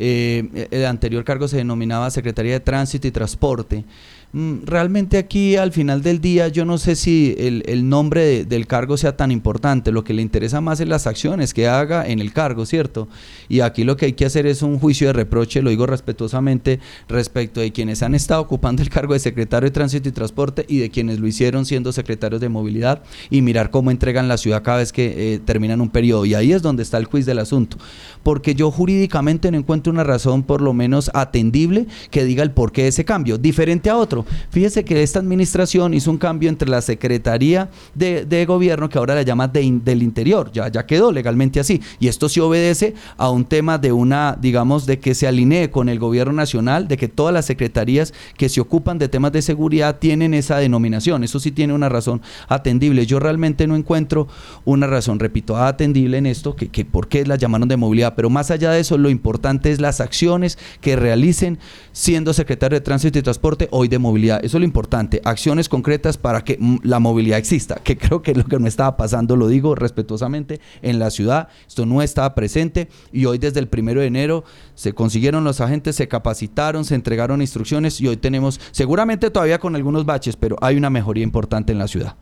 Eh, 0.00 0.68
el 0.70 0.86
anterior 0.86 1.24
cargo 1.24 1.48
se 1.48 1.56
denominaba 1.56 2.08
Secretaría 2.10 2.52
de 2.52 2.60
Tránsito 2.60 3.08
y 3.08 3.10
Transporte. 3.10 3.84
Mm, 4.30 4.64
Realmente 4.66 5.16
aquí 5.16 5.56
al 5.56 5.72
final 5.72 6.02
del 6.02 6.20
día 6.20 6.48
yo 6.48 6.66
no 6.66 6.76
sé 6.76 6.96
si 6.96 7.34
el, 7.38 7.62
el 7.66 7.88
nombre 7.88 8.22
de- 8.24 8.44
del 8.44 8.66
cargo 8.66 8.98
sea 8.98 9.16
tan 9.16 9.30
importante, 9.30 9.90
lo 9.90 10.04
que 10.04 10.12
le 10.12 10.20
interesa 10.20 10.60
más 10.60 10.80
es 10.80 10.88
las 10.88 11.06
acciones 11.06 11.54
que 11.54 11.66
haga 11.66 12.06
en 12.06 12.18
el 12.18 12.34
cargo, 12.34 12.66
¿cierto? 12.66 13.08
Y 13.48 13.60
aquí 13.60 13.84
lo 13.84 13.96
que 13.96 14.04
hay 14.04 14.12
que 14.12 14.26
hacer 14.26 14.46
es 14.46 14.60
un 14.60 14.78
juicio 14.78 15.06
de 15.06 15.14
reproche, 15.14 15.62
lo 15.62 15.70
digo 15.70 15.86
respetuosamente, 15.86 16.78
respecto 17.08 17.60
de 17.62 17.72
quienes 17.72 18.02
han 18.02 18.14
estado 18.14 18.42
ocupando 18.42 18.82
el 18.82 18.90
cargo 18.90 19.14
de 19.14 19.20
secretario 19.20 19.68
de 19.68 19.72
Tránsito 19.72 20.10
y 20.10 20.12
Transporte 20.12 20.66
y 20.68 20.76
de 20.76 20.90
quienes 20.90 21.20
lo 21.20 21.26
hicieron 21.26 21.64
siendo 21.64 21.90
secretarios 21.92 22.42
de 22.42 22.50
Movilidad 22.50 23.02
y 23.30 23.40
mirar 23.40 23.70
cómo 23.70 23.90
entregan 23.90 24.28
la 24.28 24.36
ciudad 24.36 24.62
cada 24.62 24.78
vez 24.78 24.92
que 24.92 25.34
eh, 25.36 25.38
terminan 25.38 25.80
un 25.80 25.88
periodo. 25.88 26.26
Y 26.26 26.34
ahí 26.34 26.52
es 26.52 26.60
donde 26.60 26.82
está 26.82 26.98
el 26.98 27.08
quiz 27.08 27.24
del 27.24 27.38
asunto. 27.38 27.78
Porque 28.22 28.54
yo 28.54 28.70
jurídicamente 28.70 29.50
no 29.50 29.56
encuentro 29.56 29.90
una 29.90 30.04
razón 30.04 30.42
por 30.42 30.60
lo 30.60 30.74
menos 30.74 31.10
atendible 31.14 31.86
que 32.10 32.24
diga 32.26 32.42
el 32.42 32.50
porqué 32.50 32.82
de 32.82 32.88
ese 32.88 33.06
cambio, 33.06 33.38
diferente 33.38 33.88
a 33.88 33.96
otro. 33.96 34.17
Fíjese 34.50 34.84
que 34.84 35.02
esta 35.02 35.18
administración 35.18 35.94
hizo 35.94 36.10
un 36.10 36.18
cambio 36.18 36.48
entre 36.48 36.68
la 36.68 36.80
Secretaría 36.80 37.70
de, 37.94 38.44
Gobierno, 38.46 38.88
que 38.88 38.98
ahora 38.98 39.14
la 39.14 39.22
llama 39.22 39.48
del 39.48 40.02
Interior, 40.02 40.50
ya, 40.52 40.68
ya 40.68 40.86
quedó 40.86 41.12
legalmente 41.12 41.60
así. 41.60 41.80
Y 41.98 42.08
esto 42.08 42.28
sí 42.28 42.40
obedece 42.40 42.94
a 43.16 43.30
un 43.30 43.44
tema 43.44 43.78
de 43.78 43.92
una, 43.92 44.36
digamos, 44.40 44.86
de 44.86 44.98
que 44.98 45.14
se 45.14 45.26
alinee 45.26 45.70
con 45.70 45.88
el 45.88 45.98
Gobierno 45.98 46.32
Nacional, 46.32 46.88
de 46.88 46.96
que 46.96 47.08
todas 47.08 47.34
las 47.34 47.46
secretarías 47.46 48.14
que 48.36 48.48
se 48.48 48.60
ocupan 48.60 48.98
de 48.98 49.08
temas 49.08 49.32
de 49.32 49.42
seguridad 49.42 49.98
tienen 49.98 50.34
esa 50.34 50.58
denominación. 50.58 51.24
Eso 51.24 51.40
sí 51.40 51.50
tiene 51.50 51.74
una 51.74 51.88
razón 51.88 52.22
atendible. 52.48 53.06
Yo 53.06 53.18
realmente 53.18 53.66
no 53.66 53.76
encuentro 53.76 54.28
una 54.64 54.86
razón, 54.86 55.18
repito, 55.18 55.56
atendible 55.56 56.18
en 56.18 56.26
esto, 56.26 56.56
que, 56.56 56.68
que 56.68 56.84
por 56.84 57.08
qué 57.08 57.26
la 57.26 57.36
llamaron 57.36 57.68
de 57.68 57.76
movilidad. 57.76 58.14
Pero 58.14 58.30
más 58.30 58.50
allá 58.50 58.70
de 58.70 58.80
eso, 58.80 58.98
lo 58.98 59.10
importante 59.10 59.70
es 59.70 59.80
las 59.80 60.00
acciones 60.00 60.58
que 60.80 60.96
realicen 60.96 61.58
siendo 61.92 62.32
secretario 62.32 62.78
de 62.78 62.84
Tránsito 62.84 63.18
y 63.18 63.22
Transporte, 63.22 63.68
hoy 63.70 63.88
de 63.88 63.98
movilidad. 63.98 64.07
Eso 64.16 64.38
es 64.42 64.54
lo 64.54 64.64
importante, 64.64 65.20
acciones 65.24 65.68
concretas 65.68 66.16
para 66.16 66.42
que 66.42 66.58
la 66.82 66.98
movilidad 66.98 67.38
exista, 67.38 67.76
que 67.76 67.96
creo 67.98 68.22
que 68.22 68.32
es 68.32 68.36
lo 68.36 68.44
que 68.44 68.58
no 68.58 68.66
estaba 68.66 68.96
pasando, 68.96 69.36
lo 69.36 69.48
digo 69.48 69.74
respetuosamente, 69.74 70.60
en 70.82 70.98
la 70.98 71.10
ciudad. 71.10 71.48
Esto 71.66 71.86
no 71.86 72.02
estaba 72.02 72.34
presente 72.34 72.88
y 73.12 73.26
hoy 73.26 73.38
desde 73.38 73.60
el 73.60 73.68
primero 73.68 74.00
de 74.00 74.06
enero 74.06 74.44
se 74.74 74.92
consiguieron 74.92 75.44
los 75.44 75.60
agentes, 75.60 75.96
se 75.96 76.08
capacitaron, 76.08 76.84
se 76.84 76.94
entregaron 76.94 77.40
instrucciones 77.40 78.00
y 78.00 78.08
hoy 78.08 78.16
tenemos, 78.16 78.60
seguramente 78.70 79.30
todavía 79.30 79.58
con 79.58 79.76
algunos 79.76 80.06
baches, 80.06 80.36
pero 80.36 80.56
hay 80.60 80.76
una 80.76 80.90
mejoría 80.90 81.24
importante 81.24 81.72
en 81.72 81.78
la 81.78 81.88
ciudad. 81.88 82.16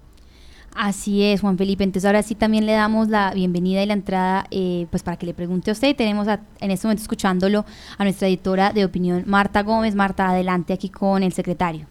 Así 0.79 1.23
es, 1.25 1.41
Juan 1.41 1.57
Felipe. 1.57 1.85
Entonces 1.85 2.07
ahora 2.07 2.23
sí 2.23 2.35
también 2.35 2.67
le 2.67 2.73
damos 2.73 3.09
la 3.09 3.33
bienvenida 3.33 3.83
y 3.83 3.87
la 3.87 3.95
entrada 3.95 4.45
eh, 4.51 4.87
pues 4.91 5.03
para 5.03 5.17
que 5.17 5.25
le 5.25 5.33
pregunte 5.33 5.71
a 5.71 5.73
usted. 5.73 5.97
Tenemos 5.97 6.29
a- 6.29 6.41
en 6.61 6.71
este 6.71 6.87
momento 6.87 7.01
escuchándolo 7.03 7.65
a 7.97 8.05
nuestra 8.05 8.29
editora 8.29 8.73
de 8.73 8.85
opinión, 8.85 9.23
Marta 9.27 9.63
Gómez. 9.63 9.95
Marta, 9.95 10.29
adelante 10.29 10.75
aquí 10.75 10.91
con 10.91 11.23
el 11.23 11.33
secretario. 11.33 11.87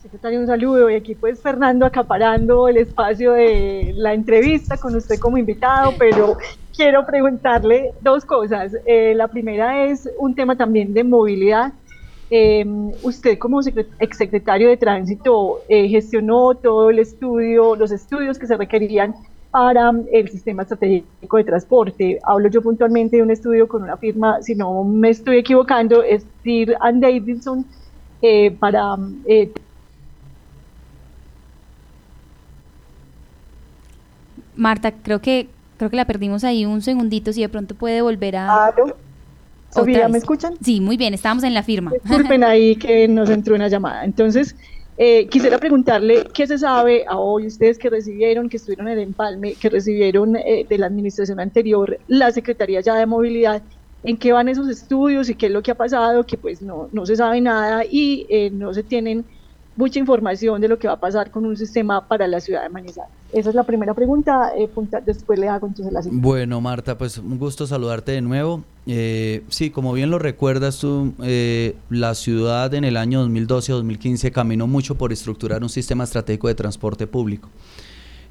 Secretario, 0.00 0.38
un 0.40 0.46
saludo. 0.46 0.88
Y 0.88 0.94
aquí 0.94 1.16
pues 1.16 1.40
Fernando 1.40 1.84
acaparando 1.84 2.68
el 2.68 2.76
espacio 2.76 3.32
de 3.32 3.92
la 3.96 4.14
entrevista 4.14 4.76
con 4.76 4.94
usted 4.94 5.18
como 5.18 5.36
invitado, 5.36 5.94
pero 5.98 6.36
quiero 6.76 7.04
preguntarle 7.04 7.90
dos 8.02 8.24
cosas. 8.24 8.72
Eh, 8.86 9.14
la 9.16 9.26
primera 9.26 9.84
es 9.86 10.08
un 10.18 10.36
tema 10.36 10.54
también 10.56 10.94
de 10.94 11.02
movilidad. 11.02 11.72
Eh, 12.36 12.64
usted 13.04 13.38
como 13.38 13.62
secre- 13.62 13.86
exsecretario 14.00 14.68
de 14.68 14.76
Tránsito 14.76 15.60
eh, 15.68 15.88
gestionó 15.88 16.56
todo 16.56 16.90
el 16.90 16.98
estudio, 16.98 17.76
los 17.76 17.92
estudios 17.92 18.40
que 18.40 18.48
se 18.48 18.56
requerían 18.56 19.14
para 19.52 19.92
el 20.10 20.28
sistema 20.28 20.62
estratégico 20.62 21.36
de 21.36 21.44
transporte. 21.44 22.18
Hablo 22.24 22.48
yo 22.48 22.60
puntualmente 22.60 23.18
de 23.18 23.22
un 23.22 23.30
estudio 23.30 23.68
con 23.68 23.84
una 23.84 23.96
firma, 23.96 24.42
si 24.42 24.56
no 24.56 24.82
me 24.82 25.10
estoy 25.10 25.36
equivocando, 25.36 26.02
es 26.02 26.26
Deere 26.42 26.74
and 26.80 27.00
Davidson, 27.00 27.64
eh, 28.20 28.50
para 28.50 28.96
eh, 29.26 29.52
Marta, 34.56 34.90
creo 34.90 35.20
que 35.20 35.46
creo 35.76 35.88
que 35.88 35.96
la 35.96 36.04
perdimos 36.04 36.42
ahí 36.42 36.66
un 36.66 36.82
segundito, 36.82 37.32
si 37.32 37.42
de 37.42 37.48
pronto 37.48 37.76
puede 37.76 38.02
volver 38.02 38.34
a... 38.34 38.66
Aló. 38.66 39.03
Sofía. 39.74 40.08
¿me 40.08 40.18
escuchan? 40.18 40.54
Sí, 40.62 40.80
muy 40.80 40.96
bien, 40.96 41.14
estábamos 41.14 41.44
en 41.44 41.54
la 41.54 41.62
firma. 41.62 41.90
Disculpen 41.90 42.44
ahí 42.44 42.76
que 42.76 43.08
nos 43.08 43.28
entró 43.30 43.54
una 43.54 43.68
llamada. 43.68 44.04
Entonces, 44.04 44.56
eh, 44.96 45.26
quisiera 45.26 45.58
preguntarle 45.58 46.28
qué 46.32 46.46
se 46.46 46.56
sabe 46.58 47.04
a 47.08 47.18
hoy, 47.18 47.48
ustedes 47.48 47.78
que 47.78 47.90
recibieron, 47.90 48.48
que 48.48 48.58
estuvieron 48.58 48.86
en 48.88 48.98
el 48.98 49.04
empalme, 49.04 49.54
que 49.54 49.68
recibieron 49.68 50.36
eh, 50.36 50.64
de 50.68 50.78
la 50.78 50.86
administración 50.86 51.40
anterior 51.40 51.98
la 52.06 52.30
Secretaría 52.30 52.80
ya 52.80 52.94
de 52.94 53.06
Movilidad, 53.06 53.62
en 54.04 54.16
qué 54.16 54.32
van 54.32 54.48
esos 54.48 54.68
estudios 54.68 55.28
y 55.28 55.34
qué 55.34 55.46
es 55.46 55.52
lo 55.52 55.62
que 55.62 55.72
ha 55.72 55.74
pasado, 55.74 56.24
que 56.24 56.36
pues 56.36 56.62
no, 56.62 56.88
no 56.92 57.06
se 57.06 57.16
sabe 57.16 57.40
nada 57.40 57.84
y 57.90 58.26
eh, 58.28 58.50
no 58.50 58.72
se 58.72 58.84
tienen 58.84 59.24
mucha 59.76 59.98
información 59.98 60.60
de 60.60 60.68
lo 60.68 60.78
que 60.78 60.86
va 60.86 60.94
a 60.94 61.00
pasar 61.00 61.30
con 61.30 61.44
un 61.44 61.56
sistema 61.56 62.06
para 62.06 62.28
la 62.28 62.38
ciudad 62.40 62.62
de 62.62 62.68
Manizales. 62.68 63.12
Esa 63.34 63.48
es 63.48 63.56
la 63.56 63.64
primera 63.64 63.94
pregunta, 63.94 64.52
eh, 64.56 64.70
después 65.04 65.40
le 65.40 65.48
hago 65.48 65.66
entonces 65.66 65.92
la 65.92 66.02
siguiente. 66.02 66.24
Bueno, 66.24 66.60
Marta, 66.60 66.96
pues 66.96 67.18
un 67.18 67.36
gusto 67.36 67.66
saludarte 67.66 68.12
de 68.12 68.20
nuevo. 68.20 68.62
Eh, 68.86 69.42
sí, 69.48 69.70
como 69.70 69.92
bien 69.92 70.08
lo 70.08 70.20
recuerdas 70.20 70.78
tú, 70.78 71.14
eh, 71.20 71.74
la 71.90 72.14
ciudad 72.14 72.72
en 72.74 72.84
el 72.84 72.96
año 72.96 73.26
2012-2015 73.26 74.30
caminó 74.30 74.68
mucho 74.68 74.94
por 74.94 75.12
estructurar 75.12 75.64
un 75.64 75.68
sistema 75.68 76.04
estratégico 76.04 76.46
de 76.46 76.54
transporte 76.54 77.08
público. 77.08 77.48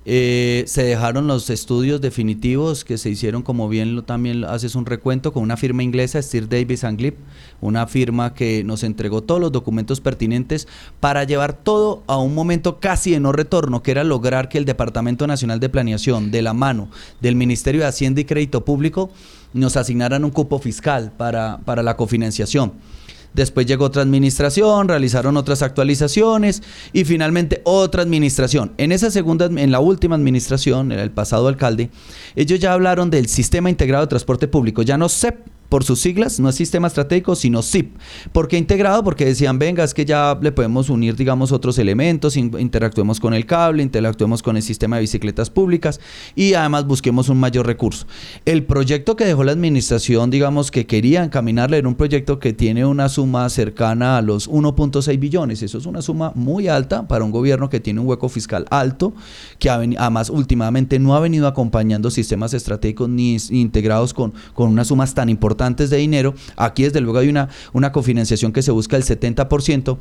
Eh, 0.05 0.65
se 0.67 0.83
dejaron 0.83 1.27
los 1.27 1.49
estudios 1.49 2.01
definitivos 2.01 2.83
que 2.83 2.97
se 2.97 3.09
hicieron, 3.09 3.41
como 3.41 3.69
bien 3.69 3.95
lo, 3.95 4.03
también 4.03 4.43
haces 4.43 4.75
un 4.75 4.85
recuento, 4.85 5.31
con 5.31 5.43
una 5.43 5.55
firma 5.55 5.81
inglesa, 5.81 6.21
Stir 6.21 6.49
Davis 6.49 6.83
and 6.83 6.97
Glip, 6.97 7.15
una 7.61 7.87
firma 7.87 8.33
que 8.33 8.65
nos 8.65 8.83
entregó 8.83 9.23
todos 9.23 9.39
los 9.39 9.53
documentos 9.53 10.01
pertinentes 10.01 10.67
para 10.99 11.23
llevar 11.23 11.53
todo 11.53 12.03
a 12.07 12.17
un 12.17 12.35
momento 12.35 12.81
casi 12.81 13.11
de 13.11 13.21
no 13.21 13.31
retorno, 13.31 13.81
que 13.81 13.91
era 13.91 14.03
lograr 14.03 14.49
que 14.49 14.57
el 14.57 14.65
Departamento 14.65 15.25
Nacional 15.25 15.61
de 15.61 15.69
Planeación, 15.69 16.31
de 16.31 16.41
la 16.41 16.53
mano 16.53 16.89
del 17.21 17.35
Ministerio 17.35 17.81
de 17.81 17.87
Hacienda 17.87 18.19
y 18.19 18.25
Crédito 18.25 18.65
Público, 18.65 19.09
nos 19.53 19.77
asignaran 19.77 20.25
un 20.25 20.31
cupo 20.31 20.59
fiscal 20.59 21.13
para, 21.15 21.59
para 21.63 21.81
la 21.81 21.95
cofinanciación. 21.95 22.73
Después 23.33 23.65
llegó 23.65 23.85
otra 23.85 24.01
administración, 24.01 24.87
realizaron 24.87 25.37
otras 25.37 25.61
actualizaciones 25.61 26.61
y 26.91 27.03
finalmente 27.03 27.61
otra 27.65 28.03
administración. 28.03 28.73
En 28.77 28.91
esa 28.91 29.09
segunda, 29.11 29.45
en 29.45 29.71
la 29.71 29.79
última 29.79 30.15
administración, 30.15 30.91
el 30.91 31.11
pasado 31.11 31.47
alcalde, 31.47 31.89
ellos 32.35 32.59
ya 32.59 32.73
hablaron 32.73 33.09
del 33.09 33.27
sistema 33.27 33.69
integrado 33.69 34.05
de 34.05 34.09
transporte 34.09 34.47
público, 34.47 34.81
ya 34.83 34.97
no 34.97 35.09
CEP, 35.09 35.37
por 35.73 35.83
sus 35.83 36.01
siglas, 36.01 36.39
no 36.39 36.49
es 36.49 36.55
sistema 36.55 36.85
estratégico, 36.85 37.35
sino 37.35 37.63
SIP. 37.63 37.95
¿Por 38.31 38.47
qué 38.47 38.59
integrado? 38.59 39.03
Porque 39.03 39.25
decían, 39.25 39.57
venga, 39.57 39.83
es 39.83 39.95
que 39.95 40.05
ya 40.05 40.37
le 40.39 40.51
podemos 40.51 40.87
unir, 40.87 41.15
digamos, 41.15 41.51
otros 41.51 41.79
elementos, 41.79 42.37
interactuemos 42.37 43.19
con 43.19 43.33
el 43.33 43.47
cable, 43.47 43.81
interactuemos 43.81 44.43
con 44.43 44.55
el 44.55 44.61
sistema 44.61 44.97
de 44.97 45.01
bicicletas 45.01 45.49
públicas 45.49 45.99
y 46.35 46.53
además 46.53 46.85
busquemos 46.85 47.27
un 47.27 47.39
mayor 47.39 47.65
recurso. 47.65 48.05
El 48.45 48.65
proyecto 48.65 49.15
que 49.15 49.25
dejó 49.25 49.43
la 49.43 49.51
administración, 49.51 50.29
digamos, 50.29 50.69
que 50.69 50.85
quería 50.85 51.23
encaminarle 51.23 51.79
era 51.79 51.87
un 51.87 51.95
proyecto 51.95 52.37
que 52.37 52.53
tiene 52.53 52.85
una 52.85 53.09
suma 53.09 53.49
cercana 53.49 54.19
a 54.19 54.21
los 54.21 54.47
1.6 54.47 55.17
billones. 55.17 55.63
Eso 55.63 55.79
es 55.79 55.87
una 55.87 56.03
suma 56.03 56.33
muy 56.35 56.67
alta 56.67 57.07
para 57.07 57.25
un 57.25 57.31
gobierno 57.31 57.71
que 57.71 57.79
tiene 57.79 57.99
un 57.99 58.07
hueco 58.07 58.29
fiscal 58.29 58.67
alto, 58.69 59.15
que 59.57 59.71
además 59.71 60.29
últimamente 60.29 60.99
no 60.99 61.15
ha 61.15 61.19
venido 61.19 61.47
acompañando 61.47 62.11
sistemas 62.11 62.53
estratégicos 62.53 63.09
ni 63.09 63.37
integrados 63.49 64.13
con, 64.13 64.35
con 64.53 64.69
unas 64.69 64.89
sumas 64.89 65.15
tan 65.15 65.29
importantes 65.29 65.62
antes 65.65 65.89
de 65.89 65.97
dinero. 65.97 66.33
Aquí 66.55 66.83
desde 66.83 67.01
luego 67.01 67.19
hay 67.19 67.29
una, 67.29 67.49
una 67.73 67.91
cofinanciación 67.91 68.51
que 68.51 68.61
se 68.61 68.71
busca 68.71 68.97
el 68.97 69.03
70%. 69.03 69.97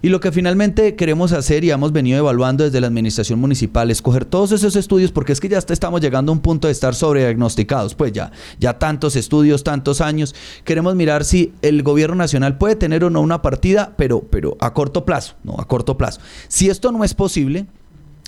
Y 0.00 0.10
lo 0.10 0.20
que 0.20 0.30
finalmente 0.30 0.94
queremos 0.94 1.32
hacer 1.32 1.64
y 1.64 1.70
hemos 1.70 1.90
venido 1.90 2.18
evaluando 2.18 2.62
desde 2.62 2.80
la 2.80 2.86
administración 2.86 3.40
municipal 3.40 3.90
es 3.90 4.00
coger 4.00 4.24
todos 4.24 4.52
esos 4.52 4.76
estudios 4.76 5.10
porque 5.10 5.32
es 5.32 5.40
que 5.40 5.48
ya 5.48 5.58
estamos 5.58 6.00
llegando 6.00 6.30
a 6.30 6.34
un 6.34 6.40
punto 6.40 6.68
de 6.68 6.72
estar 6.72 6.94
sobrediagnosticados, 6.94 7.96
pues 7.96 8.12
ya, 8.12 8.30
ya 8.60 8.78
tantos 8.78 9.16
estudios, 9.16 9.64
tantos 9.64 10.00
años. 10.00 10.36
Queremos 10.64 10.94
mirar 10.94 11.24
si 11.24 11.52
el 11.62 11.82
gobierno 11.82 12.14
nacional 12.14 12.58
puede 12.58 12.76
tener 12.76 13.02
o 13.02 13.10
no 13.10 13.20
una 13.20 13.42
partida, 13.42 13.94
pero, 13.96 14.20
pero 14.20 14.56
a 14.60 14.72
corto 14.72 15.04
plazo, 15.04 15.34
no, 15.42 15.56
a 15.58 15.66
corto 15.66 15.98
plazo. 15.98 16.20
Si 16.46 16.70
esto 16.70 16.92
no 16.92 17.02
es 17.02 17.14
posible, 17.14 17.66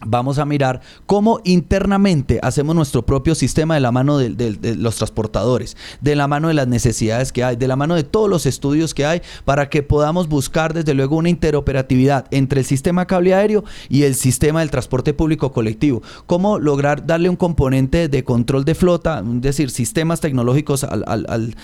vamos 0.04 0.38
a 0.38 0.44
mirar 0.44 0.80
cómo 1.06 1.40
internamente 1.44 2.40
hacemos 2.42 2.74
nuestro 2.74 3.04
propio 3.04 3.34
sistema 3.34 3.74
de 3.74 3.80
la 3.80 3.92
mano 3.92 4.18
de, 4.18 4.30
los 4.76 4.96
transportadores, 4.96 5.76
de 6.00 6.16
la 6.16 6.28
mano 6.28 6.48
de 6.48 6.54
las 6.54 6.68
necesidades 6.68 7.32
que 7.32 7.44
hay, 7.44 7.56
de 7.56 7.68
la 7.68 7.76
mano 7.76 7.94
de 7.94 8.04
todos 8.04 8.28
los 8.28 8.46
estudios 8.46 8.94
que 8.94 9.06
hay, 9.06 9.22
para 9.44 9.68
que 9.68 9.82
podamos 9.82 10.28
buscar 10.28 10.74
desde 10.74 10.94
luego 10.94 11.16
una 11.16 11.28
interoperatividad 11.28 12.26
entre 12.30 12.60
el 12.60 12.66
sistema 12.66 13.06
cable 13.06 13.34
aéreo 13.34 13.64
y 13.88 14.04
el 14.04 14.14
sistema 14.14 14.60
del 14.60 14.70
transporte 14.70 15.14
público 15.14 15.52
colectivo. 15.52 16.02
Cómo 16.26 16.58
lograr 16.58 17.06
darle 17.06 17.28
un 17.28 17.36
componente 17.36 18.08
de 18.08 18.24
control 18.24 18.64
de 18.64 18.74
flota, 18.74 19.22
es 19.36 19.42
decir, 19.42 19.70
sistemas 19.70 20.20
tecnológicos 20.20 20.84
al, 20.84 21.54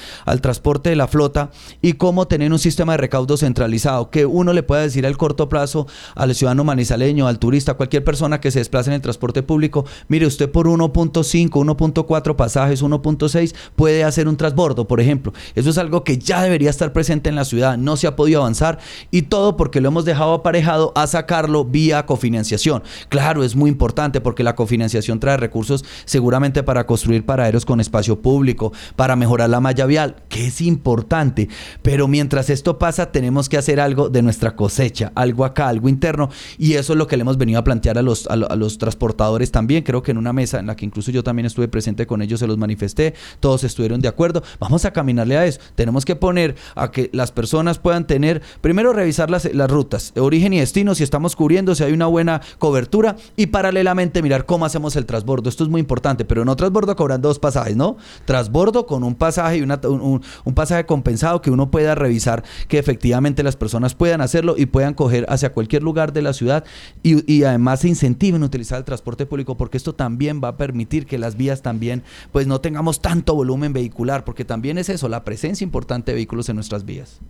transporte 0.41 0.91
de 0.91 0.97
la 0.97 1.09
flota 1.09 1.51
y 1.81 1.95
cómo 1.95 2.29
tener 2.29 2.53
un 2.53 2.59
sistema 2.59 2.93
de 2.93 2.99
recaudo 2.99 3.37
centralizado, 3.37 4.11
que 4.11 4.27
uno 4.27 4.53
le 4.53 4.63
pueda 4.63 4.83
decir 4.83 5.07
al 5.07 5.17
corto 5.17 5.49
plazo 5.49 5.87
al 6.15 6.35
ciudadano 6.35 6.65
manizaleño, 6.65 7.27
al 7.27 7.39
turista, 7.39 7.75
cualquier 7.75 8.05
persona, 8.05 8.26
que 8.41 8.51
se 8.51 8.59
desplaza 8.59 8.91
en 8.91 8.97
el 8.97 9.01
transporte 9.01 9.43
público, 9.43 9.85
mire, 10.09 10.27
usted 10.27 10.51
por 10.51 10.67
1.5, 10.67 11.51
1.4 11.51 12.37
pasajes, 12.37 12.83
1.6 12.83 13.55
puede 13.75 14.05
hacer 14.05 14.29
un 14.29 14.37
transbordo, 14.37 14.87
por 14.87 15.01
ejemplo. 15.01 15.33
Eso 15.55 15.71
es 15.71 15.79
algo 15.79 16.05
que 16.05 16.19
ya 16.19 16.43
debería 16.43 16.71
estar 16.71 16.93
presente 16.93 17.29
en 17.29 17.37
la 17.37 17.45
ciudad, 17.45 17.79
no 17.79 17.97
se 17.97 18.07
ha 18.07 18.17
podido 18.17 18.41
avanzar 18.41 18.79
y 19.11 19.23
todo 19.23 19.57
porque 19.57 19.81
lo 19.81 19.89
hemos 19.89 20.05
dejado 20.05 20.35
aparejado 20.35 20.93
a 20.95 21.07
sacarlo 21.07 21.65
vía 21.65 22.07
cofinanciación. 22.07 22.83
Claro, 23.09 23.45
es 23.45 23.57
muy 23.57 23.71
importante 23.71 24.21
porque 24.21 24.43
la 24.43 24.55
cofinanciación 24.55 25.21
trae 25.21 25.37
recursos 25.37 25.85
seguramente 26.05 26.63
para 26.63 26.87
construir 26.87 27.25
paraderos 27.25 27.65
con 27.65 27.81
espacio 27.81 28.21
público, 28.21 28.73
para 28.97 29.17
mejorar 29.17 29.51
la 29.51 29.61
malla 29.61 29.87
vial, 29.87 30.17
que 30.29 30.49
es 30.49 30.61
importante, 30.61 31.49
pero 31.83 32.09
mientras 32.09 32.51
esto 32.51 32.79
pasa 32.79 33.13
tenemos 33.13 33.49
que 33.49 33.59
hacer 33.59 33.81
algo 33.81 34.09
de 34.09 34.23
nuestra 34.23 34.57
cosecha, 34.57 35.13
algo 35.15 35.45
acá, 35.45 35.69
algo 35.69 35.89
interno 35.89 36.31
y 36.59 36.75
eso 36.75 36.93
es 36.93 36.99
lo 36.99 37.07
que 37.07 37.17
le 37.17 37.23
hemos 37.23 37.39
venido 37.39 37.59
a 37.59 37.65
plantear 37.65 37.99
a 37.99 38.03
los 38.03 38.16
a, 38.29 38.37
los 38.37 38.79
transportadores 38.79 39.51
también. 39.51 39.83
Creo 39.83 40.03
que 40.03 40.13
en 40.13 40.19
una 40.19 40.33
mesa 40.33 40.59
en 40.59 40.67
la 40.67 40.77
que 40.77 40.85
incluso 40.85 41.11
yo 41.11 41.23
también 41.23 41.47
estuve 41.47 41.69
presente 41.69 42.07
con 42.07 42.23
ellos, 42.23 42.41
se 42.41 42.47
los 42.47 42.57
manifesté, 42.59 43.15
todos 43.41 43.65
estuvieron 43.65 44.01
de 44.01 44.09
acuerdo. 44.09 44.43
Vamos 44.59 44.85
a 44.85 44.93
caminarle 44.93 45.37
a 45.37 45.47
eso. 45.47 45.61
Tenemos 45.75 46.05
que 46.05 46.17
poner 46.17 46.57
a 46.75 46.91
que 46.91 47.11
las 47.13 47.33
personas 47.33 47.79
puedan 47.79 48.07
tener, 48.07 48.43
primero 48.61 48.93
revisar 48.93 49.31
las, 49.31 49.53
las 49.53 49.71
rutas, 49.71 50.13
origen 50.17 50.53
y 50.53 50.61
destino, 50.61 50.95
si 50.95 51.03
estamos 51.03 51.37
cubriendo, 51.37 51.75
si 51.75 51.85
hay 51.85 51.93
una 51.93 52.07
buena 52.07 52.41
cobertura 52.59 53.17
y 53.37 53.47
paralelamente 53.47 54.23
mirar 54.23 54.47
cómo 54.47 54.65
hacemos 54.65 54.97
el 54.97 55.07
transbordo. 55.07 55.49
Esto 55.49 55.65
es 55.65 55.71
muy 55.71 55.81
importante, 55.81 56.25
pero 56.25 56.45
no 56.45 56.57
transbordo 56.57 56.97
cobrando 56.97 57.29
dos 57.29 57.39
pasajes, 57.39 57.77
¿no? 57.77 57.97
Transbordo 58.25 58.87
con 58.87 59.05
un 59.05 59.15
pasaje 59.15 59.59
y 59.59 59.63
un, 59.63 60.23
un 60.45 60.55
pasaje 60.55 60.87
compensado 60.87 61.43
que 61.43 61.51
uno 61.51 61.71
pueda 61.71 61.95
revisar 61.95 62.45
que 62.69 62.79
efectivamente 62.79 63.43
las 63.43 63.57
personas 63.57 63.95
puedan 63.95 64.21
hacerlo 64.21 64.55
y 64.57 64.67
puedan 64.67 64.95
coger 64.95 65.27
hacia 65.29 65.53
cualquier 65.53 65.83
lugar 65.83 66.13
de 66.13 66.23
la 66.23 66.33
ciudad 66.33 66.65
y, 67.03 67.31
y 67.33 67.45
además 67.45 67.81
se 67.81 67.89
incentiven 68.07 68.43
a 68.45 68.47
utilizar 68.47 68.79
el 68.79 68.85
transporte 68.85 69.27
público 69.27 69.57
porque 69.57 69.77
esto 69.77 69.93
también 69.93 70.41
va 70.43 70.49
a 70.49 70.57
permitir 70.57 71.07
que 71.07 71.19
las 71.19 71.37
vías 71.37 71.61
también 71.61 72.05
pues 72.31 72.47
no 72.47 72.61
tengamos 72.61 73.01
tanto 73.01 73.35
volumen 73.35 73.73
vehicular 73.73 74.25
porque 74.25 74.45
también 74.45 74.79
es 74.79 74.89
eso, 74.89 75.09
la 75.09 75.25
presencia 75.25 75.65
importante 75.65 76.13
de 76.13 76.17
vehículos 76.17 76.49
en 76.49 76.55
nuestras 76.55 76.85
vías. 76.85 77.21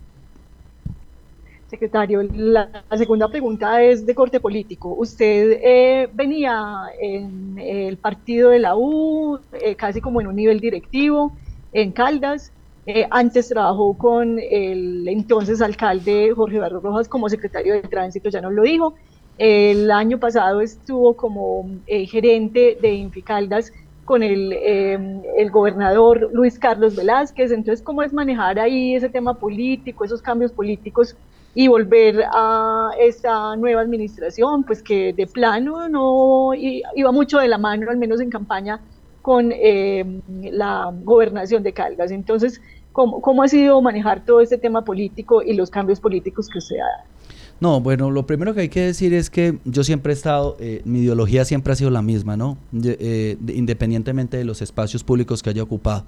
Secretario, 1.67 2.21
la, 2.23 2.69
segunda 2.95 3.27
pregunta 3.27 3.81
es 3.81 4.05
de 4.05 4.15
corte 4.15 4.39
político. 4.39 4.93
Usted 4.93 5.59
eh, 5.61 6.09
venía 6.13 6.83
en 7.01 7.57
el 7.57 7.97
partido 7.97 8.51
de 8.51 8.59
la 8.59 8.77
U, 8.77 9.39
eh, 9.51 9.75
casi 9.75 9.99
como 9.99 10.21
en 10.21 10.27
un 10.27 10.35
nivel 10.35 10.61
directivo, 10.61 11.33
en 11.73 11.91
Caldas. 11.91 12.53
Eh, 12.85 13.05
antes 13.09 13.49
trabajó 13.49 13.97
con 13.97 14.39
el 14.39 15.09
entonces 15.09 15.61
alcalde 15.61 16.31
Jorge 16.33 16.55
Eduardo 16.55 16.79
Rojas 16.79 17.09
como 17.09 17.27
secretario 17.27 17.73
de 17.73 17.81
tránsito, 17.81 18.29
ya 18.29 18.39
nos 18.39 18.53
lo 18.53 18.63
dijo. 18.63 18.93
El 19.37 19.91
año 19.91 20.19
pasado 20.19 20.61
estuvo 20.61 21.15
como 21.15 21.69
eh, 21.85 22.05
gerente 22.07 22.77
de 22.81 22.93
Inficaldas 22.95 23.71
con 24.03 24.23
el, 24.23 24.53
em, 24.53 25.21
el, 25.37 25.51
gobernador 25.51 26.29
Luis 26.33 26.57
Carlos 26.57 26.95
Velázquez. 26.95 27.51
Entonces, 27.51 27.83
¿cómo 27.83 28.01
es 28.01 28.13
manejar 28.13 28.57
ahí 28.57 28.95
ese 28.95 29.09
tema 29.09 29.35
político, 29.35 30.05
esos 30.05 30.21
cambios 30.21 30.51
políticos 30.51 31.15
y 31.53 31.67
volver 31.67 32.23
a 32.33 32.91
esta 32.99 33.55
nueva 33.57 33.81
administración? 33.81 34.63
Pues 34.63 34.81
que 34.81 35.13
de 35.13 35.27
plano 35.27 35.87
no 35.87 36.53
iba 36.55 37.11
mucho 37.11 37.37
de 37.37 37.47
la 37.47 37.59
mano, 37.59 37.91
al 37.91 37.97
menos 37.97 38.21
en 38.21 38.31
campaña, 38.31 38.79
con 39.21 39.51
em, 39.51 40.21
la 40.51 40.91
gobernación 41.03 41.61
de 41.61 41.73
Caldas. 41.73 42.09
Entonces, 42.09 42.59
¿cómo, 42.91 43.21
¿cómo 43.21 43.43
ha 43.43 43.47
sido 43.47 43.81
manejar 43.81 44.25
todo 44.25 44.41
este 44.41 44.57
tema 44.57 44.83
político 44.83 45.43
y 45.43 45.53
los 45.53 45.69
cambios 45.69 45.99
políticos 45.99 46.49
que 46.49 46.57
usted 46.57 46.77
ha 46.77 46.97
dado? 46.97 47.16
No, 47.59 47.81
bueno, 47.81 48.11
lo 48.11 48.27
primero 48.27 48.53
que 48.53 48.61
hay 48.61 48.69
que 48.69 48.81
decir 48.81 49.13
es 49.13 49.29
que 49.29 49.57
yo 49.65 49.83
siempre 49.83 50.13
he 50.13 50.15
estado, 50.15 50.57
eh, 50.59 50.81
mi 50.85 50.99
ideología 50.99 51.43
siempre 51.43 51.73
ha 51.73 51.75
sido 51.75 51.89
la 51.89 52.03
misma, 52.03 52.37
¿no? 52.37 52.57
Eh, 52.83 53.37
independientemente 53.47 54.37
de 54.37 54.45
los 54.45 54.61
espacios 54.61 55.03
públicos 55.03 55.41
que 55.41 55.49
haya 55.49 55.63
ocupado. 55.63 56.05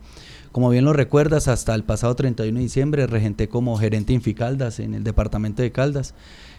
Como 0.52 0.70
bien 0.70 0.86
lo 0.86 0.94
recuerdas, 0.94 1.48
hasta 1.48 1.74
el 1.74 1.84
pasado 1.84 2.16
31 2.16 2.58
de 2.58 2.64
diciembre 2.64 3.08
regenté 3.08 3.50
como 3.50 3.78
gerente 3.78 4.14
Inficaldas 4.14 4.80
en 4.80 4.94
el 4.94 5.04
departamento 5.04 5.62
de 5.64 5.72
Caldas. 5.72 6.14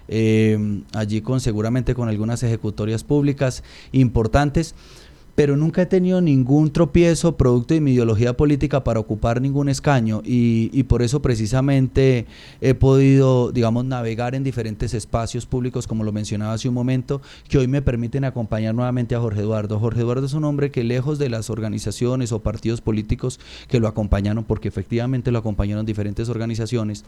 Eh, 0.09 0.82
allí 0.93 1.20
con 1.20 1.41
seguramente 1.41 1.95
con 1.95 2.09
algunas 2.09 2.43
ejecutorias 2.43 3.05
públicas 3.05 3.62
importantes 3.93 4.74
pero 5.35 5.57
nunca 5.57 5.83
he 5.83 5.87
tenido 5.87 6.20
ningún 6.20 6.70
tropiezo 6.70 7.37
producto 7.37 7.74
de 7.74 7.81
mi 7.81 7.93
ideología 7.93 8.37
política 8.37 8.85
para 8.85 9.01
ocupar 9.01 9.41
ningún 9.41 9.68
escaño 9.68 10.22
y, 10.24 10.83
por 10.85 11.03
eso 11.03 11.22
precisamente 11.22 12.26
he 12.61 12.74
podido, 12.74 13.53
digamos, 13.53 13.85
navegar 13.85 14.35
en 14.35 14.43
diferentes 14.43 14.93
espacios 14.95 15.47
públicos, 15.47 15.87
como 15.87 16.05
lo 16.05 16.12
mencionaba 16.12 16.55
hace 16.55 16.68
un 16.68 16.74
momento, 16.74 17.20
que 17.49 17.59
hoy 17.59 17.68
me 17.68 17.83
permiten 17.83 18.24
acompañar 18.24 18.74
nuevamente 18.74 19.14
a 19.14 19.20
Jorge 19.20 19.41
Eduardo. 19.41 19.78
Jorge 19.78 20.01
Eduardo 20.01 20.26
es 20.26 20.35
un 20.35 20.45
hombre 20.45 20.70
que 20.70 20.83
lejos 20.85 21.18
de 21.18 21.28
las 21.28 21.49
organizaciones 21.51 22.33
o 22.33 22.41
partidos 22.41 22.81
políticos 22.81 23.39
que 23.68 23.78
lo 23.78 23.89
acompañaron, 23.89 24.45
porque 24.45 24.68
efectivamente 24.68 25.31
lo 25.31 25.39
acompañaron 25.39 25.87
diferentes 25.87 26.28
organizaciones, 26.28 27.05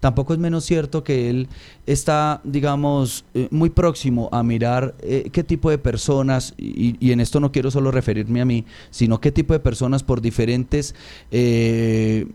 tampoco 0.00 0.32
es 0.32 0.38
menos 0.38 0.64
cierto 0.64 1.04
que 1.04 1.28
él 1.28 1.48
está, 1.86 2.40
digamos, 2.44 3.24
eh, 3.34 3.48
muy 3.50 3.70
próximo 3.70 4.28
a 4.32 4.42
mirar 4.42 4.94
eh, 5.00 5.28
qué 5.32 5.44
tipo 5.44 5.70
de 5.70 5.78
personas, 5.78 6.54
y, 6.56 6.96
y 7.00 7.12
en 7.12 7.20
esto 7.20 7.40
no 7.40 7.52
quiero 7.52 7.70
solo 7.76 7.90
referirme 7.90 8.40
a 8.40 8.46
mí, 8.46 8.64
sino 8.90 9.20
qué 9.20 9.30
tipo 9.30 9.52
de 9.52 9.60
personas 9.60 10.02
por 10.02 10.20
diferentes... 10.20 10.94
Eh, 11.30 12.26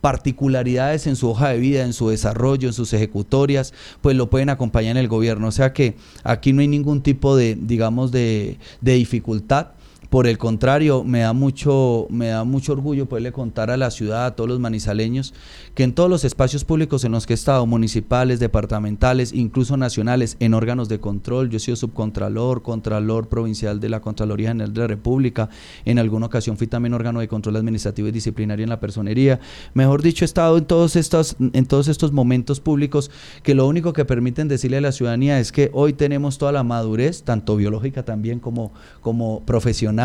particularidades 0.00 1.06
en 1.06 1.14
su 1.14 1.28
hoja 1.28 1.50
de 1.50 1.58
vida, 1.58 1.82
en 1.82 1.92
su 1.92 2.08
desarrollo, 2.08 2.68
en 2.68 2.72
sus 2.72 2.94
ejecutorias, 2.94 3.74
pues 4.00 4.16
lo 4.16 4.30
pueden 4.30 4.48
acompañar 4.48 4.92
en 4.92 4.96
el 4.96 5.08
gobierno. 5.08 5.48
O 5.48 5.52
sea 5.52 5.74
que 5.74 5.94
aquí 6.24 6.54
no 6.54 6.62
hay 6.62 6.68
ningún 6.68 7.02
tipo 7.02 7.36
de, 7.36 7.54
digamos, 7.54 8.10
de, 8.10 8.56
de 8.80 8.94
dificultad. 8.94 9.72
Por 10.10 10.26
el 10.26 10.38
contrario, 10.38 11.04
me 11.04 11.20
da 11.20 11.32
mucho, 11.32 12.08
me 12.10 12.26
da 12.26 12.42
mucho 12.42 12.72
orgullo 12.72 13.06
poderle 13.06 13.30
contar 13.30 13.70
a 13.70 13.76
la 13.76 13.92
ciudad, 13.92 14.26
a 14.26 14.34
todos 14.34 14.50
los 14.50 14.58
manizaleños, 14.58 15.34
que 15.76 15.84
en 15.84 15.94
todos 15.94 16.10
los 16.10 16.24
espacios 16.24 16.64
públicos 16.64 17.04
en 17.04 17.12
los 17.12 17.28
que 17.28 17.32
he 17.32 17.34
estado, 17.34 17.64
municipales, 17.64 18.40
departamentales, 18.40 19.32
incluso 19.32 19.76
nacionales, 19.76 20.36
en 20.40 20.54
órganos 20.54 20.88
de 20.88 20.98
control, 20.98 21.48
yo 21.48 21.58
he 21.58 21.60
sido 21.60 21.76
subcontralor, 21.76 22.62
contralor 22.62 23.28
provincial 23.28 23.78
de 23.78 23.88
la 23.88 24.00
Contraloría 24.00 24.48
General 24.48 24.74
de 24.74 24.80
la 24.80 24.88
República, 24.88 25.48
en 25.84 26.00
alguna 26.00 26.26
ocasión 26.26 26.56
fui 26.56 26.66
también 26.66 26.92
órgano 26.92 27.20
de 27.20 27.28
control 27.28 27.54
administrativo 27.54 28.08
y 28.08 28.10
disciplinario 28.10 28.64
en 28.64 28.70
la 28.70 28.80
personería. 28.80 29.38
Mejor 29.74 30.02
dicho, 30.02 30.24
he 30.24 30.26
estado 30.26 30.58
en 30.58 30.64
todos 30.64 30.96
estos, 30.96 31.36
en 31.38 31.66
todos 31.66 31.86
estos 31.86 32.10
momentos 32.10 32.58
públicos 32.58 33.12
que 33.44 33.54
lo 33.54 33.68
único 33.68 33.92
que 33.92 34.04
permiten 34.04 34.48
decirle 34.48 34.78
a 34.78 34.80
la 34.80 34.90
ciudadanía 34.90 35.38
es 35.38 35.52
que 35.52 35.70
hoy 35.72 35.92
tenemos 35.92 36.36
toda 36.36 36.50
la 36.50 36.64
madurez, 36.64 37.22
tanto 37.22 37.54
biológica 37.54 38.04
también 38.04 38.40
como, 38.40 38.72
como 39.02 39.44
profesional 39.46 39.99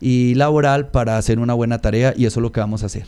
y 0.00 0.34
laboral 0.34 0.88
para 0.88 1.16
hacer 1.16 1.38
una 1.38 1.54
buena 1.54 1.78
tarea 1.78 2.14
y 2.16 2.26
eso 2.26 2.40
es 2.40 2.42
lo 2.42 2.52
que 2.52 2.60
vamos 2.60 2.82
a 2.82 2.86
hacer. 2.86 3.06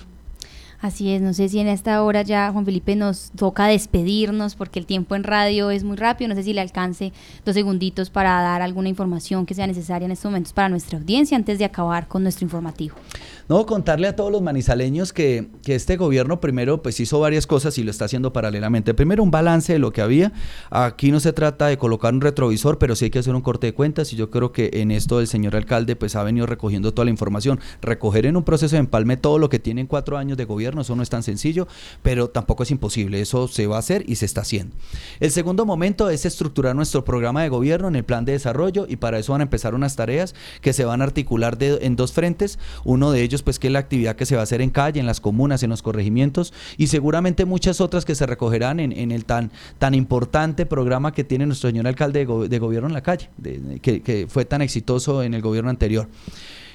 Así 0.85 1.11
es, 1.15 1.23
no 1.23 1.33
sé 1.33 1.49
si 1.49 1.61
en 1.61 1.69
esta 1.69 2.03
hora 2.03 2.21
ya 2.21 2.53
Juan 2.53 2.67
Felipe 2.67 2.95
nos 2.95 3.31
toca 3.31 3.67
despedirnos 3.67 4.55
porque 4.55 4.79
el 4.79 4.85
tiempo 4.85 5.15
en 5.15 5.25
radio 5.25 5.71
es 5.71 5.83
muy 5.83 5.97
rápido, 5.97 6.29
no 6.29 6.35
sé 6.35 6.43
si 6.43 6.53
le 6.53 6.61
alcance 6.61 7.11
dos 7.47 7.55
segunditos 7.55 8.11
para 8.11 8.43
dar 8.43 8.61
alguna 8.61 8.91
información 8.91 9.47
que 9.47 9.55
sea 9.55 9.67
necesaria 9.67 10.05
en 10.05 10.13
estos 10.13 10.31
momentos 10.31 10.53
para 10.53 10.69
nuestra 10.69 10.99
audiencia 10.99 11.39
antes 11.39 11.59
de 11.59 11.65
acabar 11.65 12.07
con 12.07 12.23
nuestro 12.23 12.45
informativo. 12.45 12.97
No, 13.49 13.67
contarle 13.67 14.09
a 14.09 14.17
todos 14.17 14.33
los 14.33 14.41
manizaleños 14.41 15.13
que, 15.13 15.49
que, 15.63 15.75
este 15.75 15.97
gobierno 15.97 16.41
primero 16.41 16.83
pues 16.83 16.99
hizo 17.01 17.21
varias 17.21 17.47
cosas 17.47 17.77
y 17.77 17.83
lo 17.83 17.91
está 17.91 18.07
haciendo 18.07 18.33
paralelamente. 18.33 18.95
Primero 18.95 19.23
un 19.23 19.31
balance 19.31 19.75
de 19.75 19.79
lo 19.79 19.93
que 19.93 20.01
había. 20.01 20.33
Aquí 20.71 21.13
no 21.13 21.21
se 21.21 21.35
trata 21.35 21.67
de 21.67 21.77
colocar 21.77 22.15
un 22.15 22.23
retrovisor, 22.23 22.79
pero 22.79 22.97
sí 22.97 23.07
hay 23.07 23.11
que 23.11 23.19
hacer 23.19 23.35
un 23.35 23.43
corte 23.43 23.67
de 23.67 23.75
cuentas 23.75 24.13
y 24.15 24.17
yo 24.17 24.31
creo 24.31 24.51
que 24.53 24.71
en 24.75 24.91
esto 24.91 25.21
el 25.21 25.27
señor 25.27 25.57
alcalde 25.57 25.95
pues 25.95 26.17
ha 26.17 26.23
venido 26.23 26.47
recogiendo 26.47 26.95
toda 26.95 27.05
la 27.05 27.11
información. 27.11 27.61
Recoger 27.83 28.25
en 28.25 28.39
un 28.39 28.45
proceso 28.45 28.77
de 28.77 28.81
empalme 28.81 29.19
todo 29.19 29.39
lo 29.39 29.51
que 29.51 29.59
tienen 29.59 29.87
cuatro 29.87 30.17
años 30.17 30.39
de 30.39 30.47
gobierno, 30.47 30.81
eso 30.81 30.97
no 30.97 31.03
es 31.03 31.11
tan 31.11 31.23
sencillo, 31.23 31.69
pero 32.03 32.31
tampoco 32.31 32.63
es 32.63 32.71
imposible. 32.71 33.21
Eso 33.21 33.47
se 33.49 33.67
va 33.67 33.77
a 33.77 33.81
hacer 33.81 34.05
y 34.09 34.17
se 34.17 34.25
está 34.25 34.41
haciendo. 34.41 34.75
El 35.21 35.31
segundo 35.31 35.67
momento 35.67 36.09
es 36.09 36.25
estructurar 36.25 36.75
nuestro 36.75 37.05
programa 37.05 37.43
de 37.43 37.51
gobierno 37.51 37.89
en 37.89 37.97
el 37.97 38.05
plan 38.05 38.25
de 38.25 38.33
desarrollo 38.33 38.87
y 38.89 38.97
para 38.97 39.19
eso 39.19 39.33
van 39.33 39.43
a 39.43 39.45
empezar 39.45 39.75
unas 39.75 39.97
tareas 39.97 40.35
que 40.63 40.73
se 40.73 40.87
van 40.87 41.03
a 41.03 41.05
articular 41.05 41.59
en 41.61 41.97
dos 41.97 42.13
frentes. 42.13 42.59
Uno 42.85 43.13
de 43.13 43.23
ellos 43.23 43.34
pues 43.43 43.59
que 43.59 43.69
es 43.69 43.73
la 43.73 43.79
actividad 43.79 44.17
que 44.17 44.27
se 44.27 44.35
va 44.35 44.43
a 44.43 44.45
hacer 44.45 44.61
en 44.61 44.71
calle, 44.71 45.01
en 45.01 45.07
las 45.07 45.21
comunas, 45.21 45.63
en 45.63 45.71
los 45.71 45.83
corregimientos 45.83 46.53
y 46.77 46.89
seguramente 46.89 47.45
muchas 47.45 47.81
otras 47.81 48.05
que 48.05 48.15
se 48.15 48.27
recogerán 48.27 48.81
en, 48.81 48.93
en 48.93 49.13
el 49.13 49.25
tan, 49.25 49.51
tan 49.79 49.95
importante 49.95 50.67
programa 50.67 51.13
que 51.13 51.25
tiene 51.25 51.47
nuestro 51.47 51.71
señor 51.71 51.87
alcalde 51.87 52.21
de, 52.21 52.25
go 52.25 52.49
de 52.49 52.59
gobierno 52.59 52.89
en 52.89 52.95
la 52.95 53.03
calle, 53.03 53.31
que 53.83 54.27
fue 54.29 54.45
tan 54.45 54.63
exitoso 54.63 55.23
en 55.23 55.35
el 55.35 55.43
gobierno 55.43 55.71
anterior. 55.71 56.09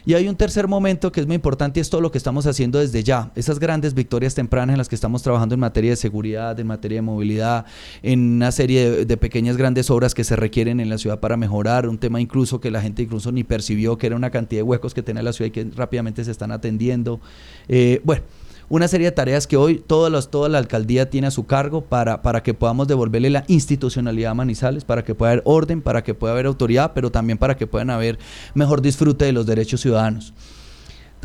Y 0.10 0.16
hay 0.16 0.28
un 0.28 0.36
tercer 0.36 0.68
momento 0.68 1.12
que 1.12 1.20
es 1.20 1.28
muy 1.28 1.36
importante 1.36 1.80
y 1.80 1.82
es 1.82 1.90
todo 1.92 2.02
lo 2.02 2.12
que 2.12 2.18
estamos 2.18 2.48
haciendo 2.48 2.80
desde 2.80 3.04
ya. 3.04 3.32
Esas 3.36 3.60
grandes 3.60 3.94
victorias 3.94 4.34
tempranas 4.34 4.74
en 4.74 4.80
las 4.80 4.90
que 4.90 4.96
estamos 4.96 5.22
trabajando 5.22 5.54
en 5.54 5.60
materia 5.60 5.92
de 5.92 5.98
seguridad, 5.98 6.60
en 6.60 6.66
materia 6.66 6.96
de 6.98 7.04
movilidad, 7.04 7.68
en 8.02 8.38
una 8.38 8.52
serie 8.52 8.90
de, 8.90 9.06
de, 9.06 9.18
pequeñas 9.18 9.56
grandes 9.56 9.92
obras 9.92 10.16
que 10.16 10.24
se 10.24 10.36
requieren 10.36 10.80
en 10.80 10.90
la 10.90 10.98
ciudad 10.98 11.20
para 11.20 11.38
mejorar. 11.38 11.88
Un 11.88 12.00
tema 12.00 12.20
incluso 12.20 12.60
que 12.60 12.72
la 12.72 12.82
gente 12.82 13.04
incluso 13.04 13.32
ni 13.32 13.44
percibió 13.44 14.00
que 14.00 14.08
era 14.08 14.16
una 14.16 14.32
cantidad 14.32 14.62
de 14.62 14.64
huecos 14.64 14.96
que 14.96 15.04
tenía 15.04 15.22
la 15.22 15.32
ciudad 15.32 15.50
y 15.50 15.52
que 15.52 15.68
rápidamente 15.76 16.26
se 16.26 16.32
están 16.32 16.52
atendiendo. 16.52 17.22
Eh, 17.68 18.02
bueno 18.04 18.24
una 18.70 18.88
serie 18.88 19.08
de 19.08 19.12
tareas 19.12 19.48
que 19.48 19.58
hoy 19.58 19.84
todas 19.86 20.12
las, 20.12 20.30
toda 20.30 20.48
la 20.48 20.60
alcaldía 20.60 21.10
tiene 21.10 21.28
a 21.28 21.32
su 21.32 21.46
cargo 21.46 21.82
para, 21.82 22.22
para 22.22 22.44
que 22.44 22.54
podamos 22.54 22.88
devolverle 22.88 23.30
la 23.32 23.44
institucionalidad 23.48 24.32
a 24.32 24.36
Manizales, 24.36 24.86
para 24.86 25.04
que 25.04 25.16
pueda 25.16 25.32
haber 25.32 25.44
orden, 25.46 25.82
para 25.82 26.04
que 26.04 26.14
pueda 26.14 26.34
haber 26.34 26.46
autoridad, 26.46 26.92
pero 26.94 27.12
también 27.12 27.38
para 27.38 27.58
que 27.58 27.68
puedan 27.68 27.90
haber 27.90 28.20
mejor 28.54 28.82
disfrute 28.82 29.26
de 29.26 29.34
los 29.34 29.46
derechos 29.46 29.82
ciudadanos. 29.82 30.34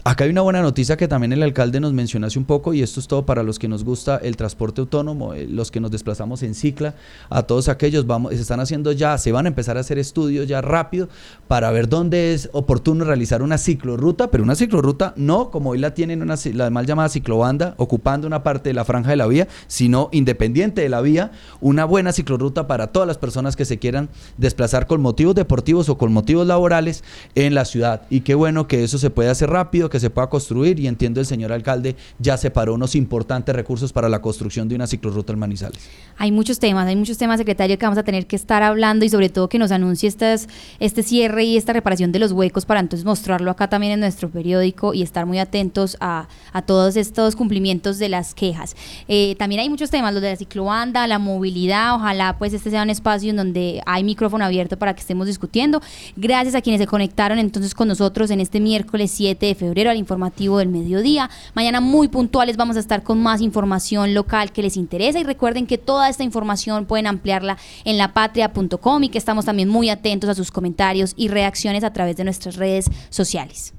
Acá 0.06 0.24
hay 0.24 0.30
una 0.30 0.42
buena 0.42 0.60
noticia 0.60 0.98
que 0.98 1.08
también 1.08 1.32
el 1.32 1.42
alcalde 1.42 1.80
nos 1.80 1.94
mencionó 1.94 2.26
hace 2.26 2.38
un 2.38 2.44
poco 2.44 2.74
y 2.74 2.82
esto 2.82 3.00
es 3.00 3.08
todo 3.08 3.24
para 3.24 3.42
los 3.42 3.58
que 3.58 3.68
nos 3.68 3.84
gusta 3.84 4.18
el 4.18 4.36
transporte 4.36 4.82
autónomo, 4.82 5.32
eh, 5.32 5.46
los 5.48 5.70
que 5.70 5.80
nos 5.80 5.90
desplazamos 5.90 6.42
en 6.42 6.54
cicla, 6.54 6.94
a 7.30 7.44
todos 7.44 7.70
aquellos 7.70 8.06
vamos, 8.06 8.34
se 8.34 8.42
están 8.42 8.60
haciendo 8.60 8.92
ya, 8.92 9.16
se 9.16 9.32
van 9.32 9.46
a 9.46 9.48
empezar 9.48 9.78
a 9.78 9.80
hacer 9.80 9.98
estudios 9.98 10.46
ya 10.46 10.60
rápido 10.60 11.08
para 11.48 11.70
ver 11.70 11.88
dónde 11.88 12.34
es 12.34 12.50
oportuno 12.52 13.06
realizar 13.06 13.40
una 13.40 13.56
ciclorruta, 13.56 14.30
pero 14.30 14.44
una 14.44 14.54
ciclorruta 14.56 15.14
no 15.16 15.50
como 15.50 15.70
hoy 15.70 15.78
la 15.78 15.94
tienen 15.94 16.20
una, 16.20 16.34
la 16.52 16.68
mal 16.68 16.84
llamada 16.84 17.08
ciclobanda, 17.08 17.72
ocupando 17.78 18.26
una 18.26 18.42
parte 18.42 18.68
de 18.68 18.74
la 18.74 18.84
franja 18.84 19.08
de 19.08 19.16
la 19.16 19.26
vía, 19.26 19.48
sino 19.68 20.10
independiente 20.12 20.82
de 20.82 20.90
la 20.90 21.00
vía, 21.00 21.32
una 21.62 21.86
buena 21.86 22.12
ciclorruta 22.12 22.66
para 22.66 22.88
todas 22.88 23.06
las 23.06 23.16
personas 23.16 23.56
que 23.56 23.64
se 23.64 23.78
quieran 23.78 24.10
desplazar 24.36 24.86
con 24.86 25.00
motivos 25.00 25.34
deportivos 25.34 25.88
o 25.88 25.96
con 25.96 26.12
motivos 26.12 26.46
laborales 26.46 27.04
en 27.34 27.54
la 27.54 27.64
ciudad. 27.64 28.02
Y 28.10 28.20
qué 28.20 28.34
bueno 28.34 28.68
que 28.68 28.84
eso 28.84 28.98
se 28.98 29.08
puede 29.08 29.30
hacer 29.30 29.48
rápido, 29.48 29.88
que 29.94 30.00
se 30.00 30.10
pueda 30.10 30.28
construir 30.28 30.80
y 30.80 30.88
entiendo 30.88 31.20
el 31.20 31.26
señor 31.26 31.52
alcalde 31.52 31.94
ya 32.18 32.36
separó 32.36 32.74
unos 32.74 32.96
importantes 32.96 33.54
recursos 33.54 33.92
para 33.92 34.08
la 34.08 34.20
construcción 34.20 34.68
de 34.68 34.74
una 34.74 34.88
ciclorruta 34.88 35.32
en 35.32 35.38
Manizales. 35.38 35.88
Hay 36.18 36.32
muchos 36.32 36.58
temas, 36.58 36.88
hay 36.88 36.96
muchos 36.96 37.16
temas, 37.16 37.38
secretario, 37.38 37.78
que 37.78 37.86
vamos 37.86 37.98
a 37.98 38.02
tener 38.02 38.26
que 38.26 38.34
estar 38.34 38.64
hablando 38.64 39.04
y 39.04 39.08
sobre 39.08 39.28
todo 39.28 39.48
que 39.48 39.56
nos 39.56 39.70
anuncie 39.70 40.08
estas, 40.08 40.48
este 40.80 41.04
cierre 41.04 41.44
y 41.44 41.56
esta 41.56 41.72
reparación 41.72 42.10
de 42.10 42.18
los 42.18 42.32
huecos 42.32 42.66
para 42.66 42.80
entonces 42.80 43.04
mostrarlo 43.04 43.52
acá 43.52 43.68
también 43.68 43.92
en 43.92 44.00
nuestro 44.00 44.28
periódico 44.28 44.94
y 44.94 45.02
estar 45.02 45.26
muy 45.26 45.38
atentos 45.38 45.96
a, 46.00 46.26
a 46.52 46.62
todos 46.62 46.96
estos 46.96 47.36
cumplimientos 47.36 48.00
de 48.00 48.08
las 48.08 48.34
quejas. 48.34 48.74
Eh, 49.06 49.36
también 49.36 49.60
hay 49.60 49.70
muchos 49.70 49.90
temas, 49.90 50.12
los 50.12 50.22
de 50.22 50.30
la 50.30 50.36
ciclobanda, 50.36 51.06
la 51.06 51.20
movilidad, 51.20 51.94
ojalá 51.94 52.36
pues 52.36 52.52
este 52.52 52.70
sea 52.70 52.82
un 52.82 52.90
espacio 52.90 53.30
en 53.30 53.36
donde 53.36 53.80
hay 53.86 54.02
micrófono 54.02 54.44
abierto 54.44 54.76
para 54.76 54.92
que 54.92 55.02
estemos 55.02 55.28
discutiendo. 55.28 55.80
Gracias 56.16 56.56
a 56.56 56.62
quienes 56.62 56.80
se 56.80 56.88
conectaron 56.88 57.38
entonces 57.38 57.76
con 57.76 57.86
nosotros 57.86 58.32
en 58.32 58.40
este 58.40 58.58
miércoles 58.58 59.12
7 59.12 59.46
de 59.46 59.54
febrero 59.54 59.83
al 59.90 59.96
informativo 59.96 60.58
del 60.58 60.68
mediodía. 60.68 61.30
Mañana 61.54 61.80
muy 61.80 62.08
puntuales 62.08 62.56
vamos 62.56 62.76
a 62.76 62.80
estar 62.80 63.02
con 63.02 63.22
más 63.22 63.40
información 63.40 64.14
local 64.14 64.52
que 64.52 64.62
les 64.62 64.76
interesa 64.76 65.18
y 65.18 65.24
recuerden 65.24 65.66
que 65.66 65.78
toda 65.78 66.08
esta 66.08 66.24
información 66.24 66.86
pueden 66.86 67.06
ampliarla 67.06 67.58
en 67.84 67.98
lapatria.com 67.98 69.04
y 69.04 69.08
que 69.08 69.18
estamos 69.18 69.44
también 69.44 69.68
muy 69.68 69.90
atentos 69.90 70.30
a 70.30 70.34
sus 70.34 70.50
comentarios 70.50 71.14
y 71.16 71.28
reacciones 71.28 71.84
a 71.84 71.92
través 71.92 72.16
de 72.16 72.24
nuestras 72.24 72.56
redes 72.56 72.90
sociales. 73.10 73.74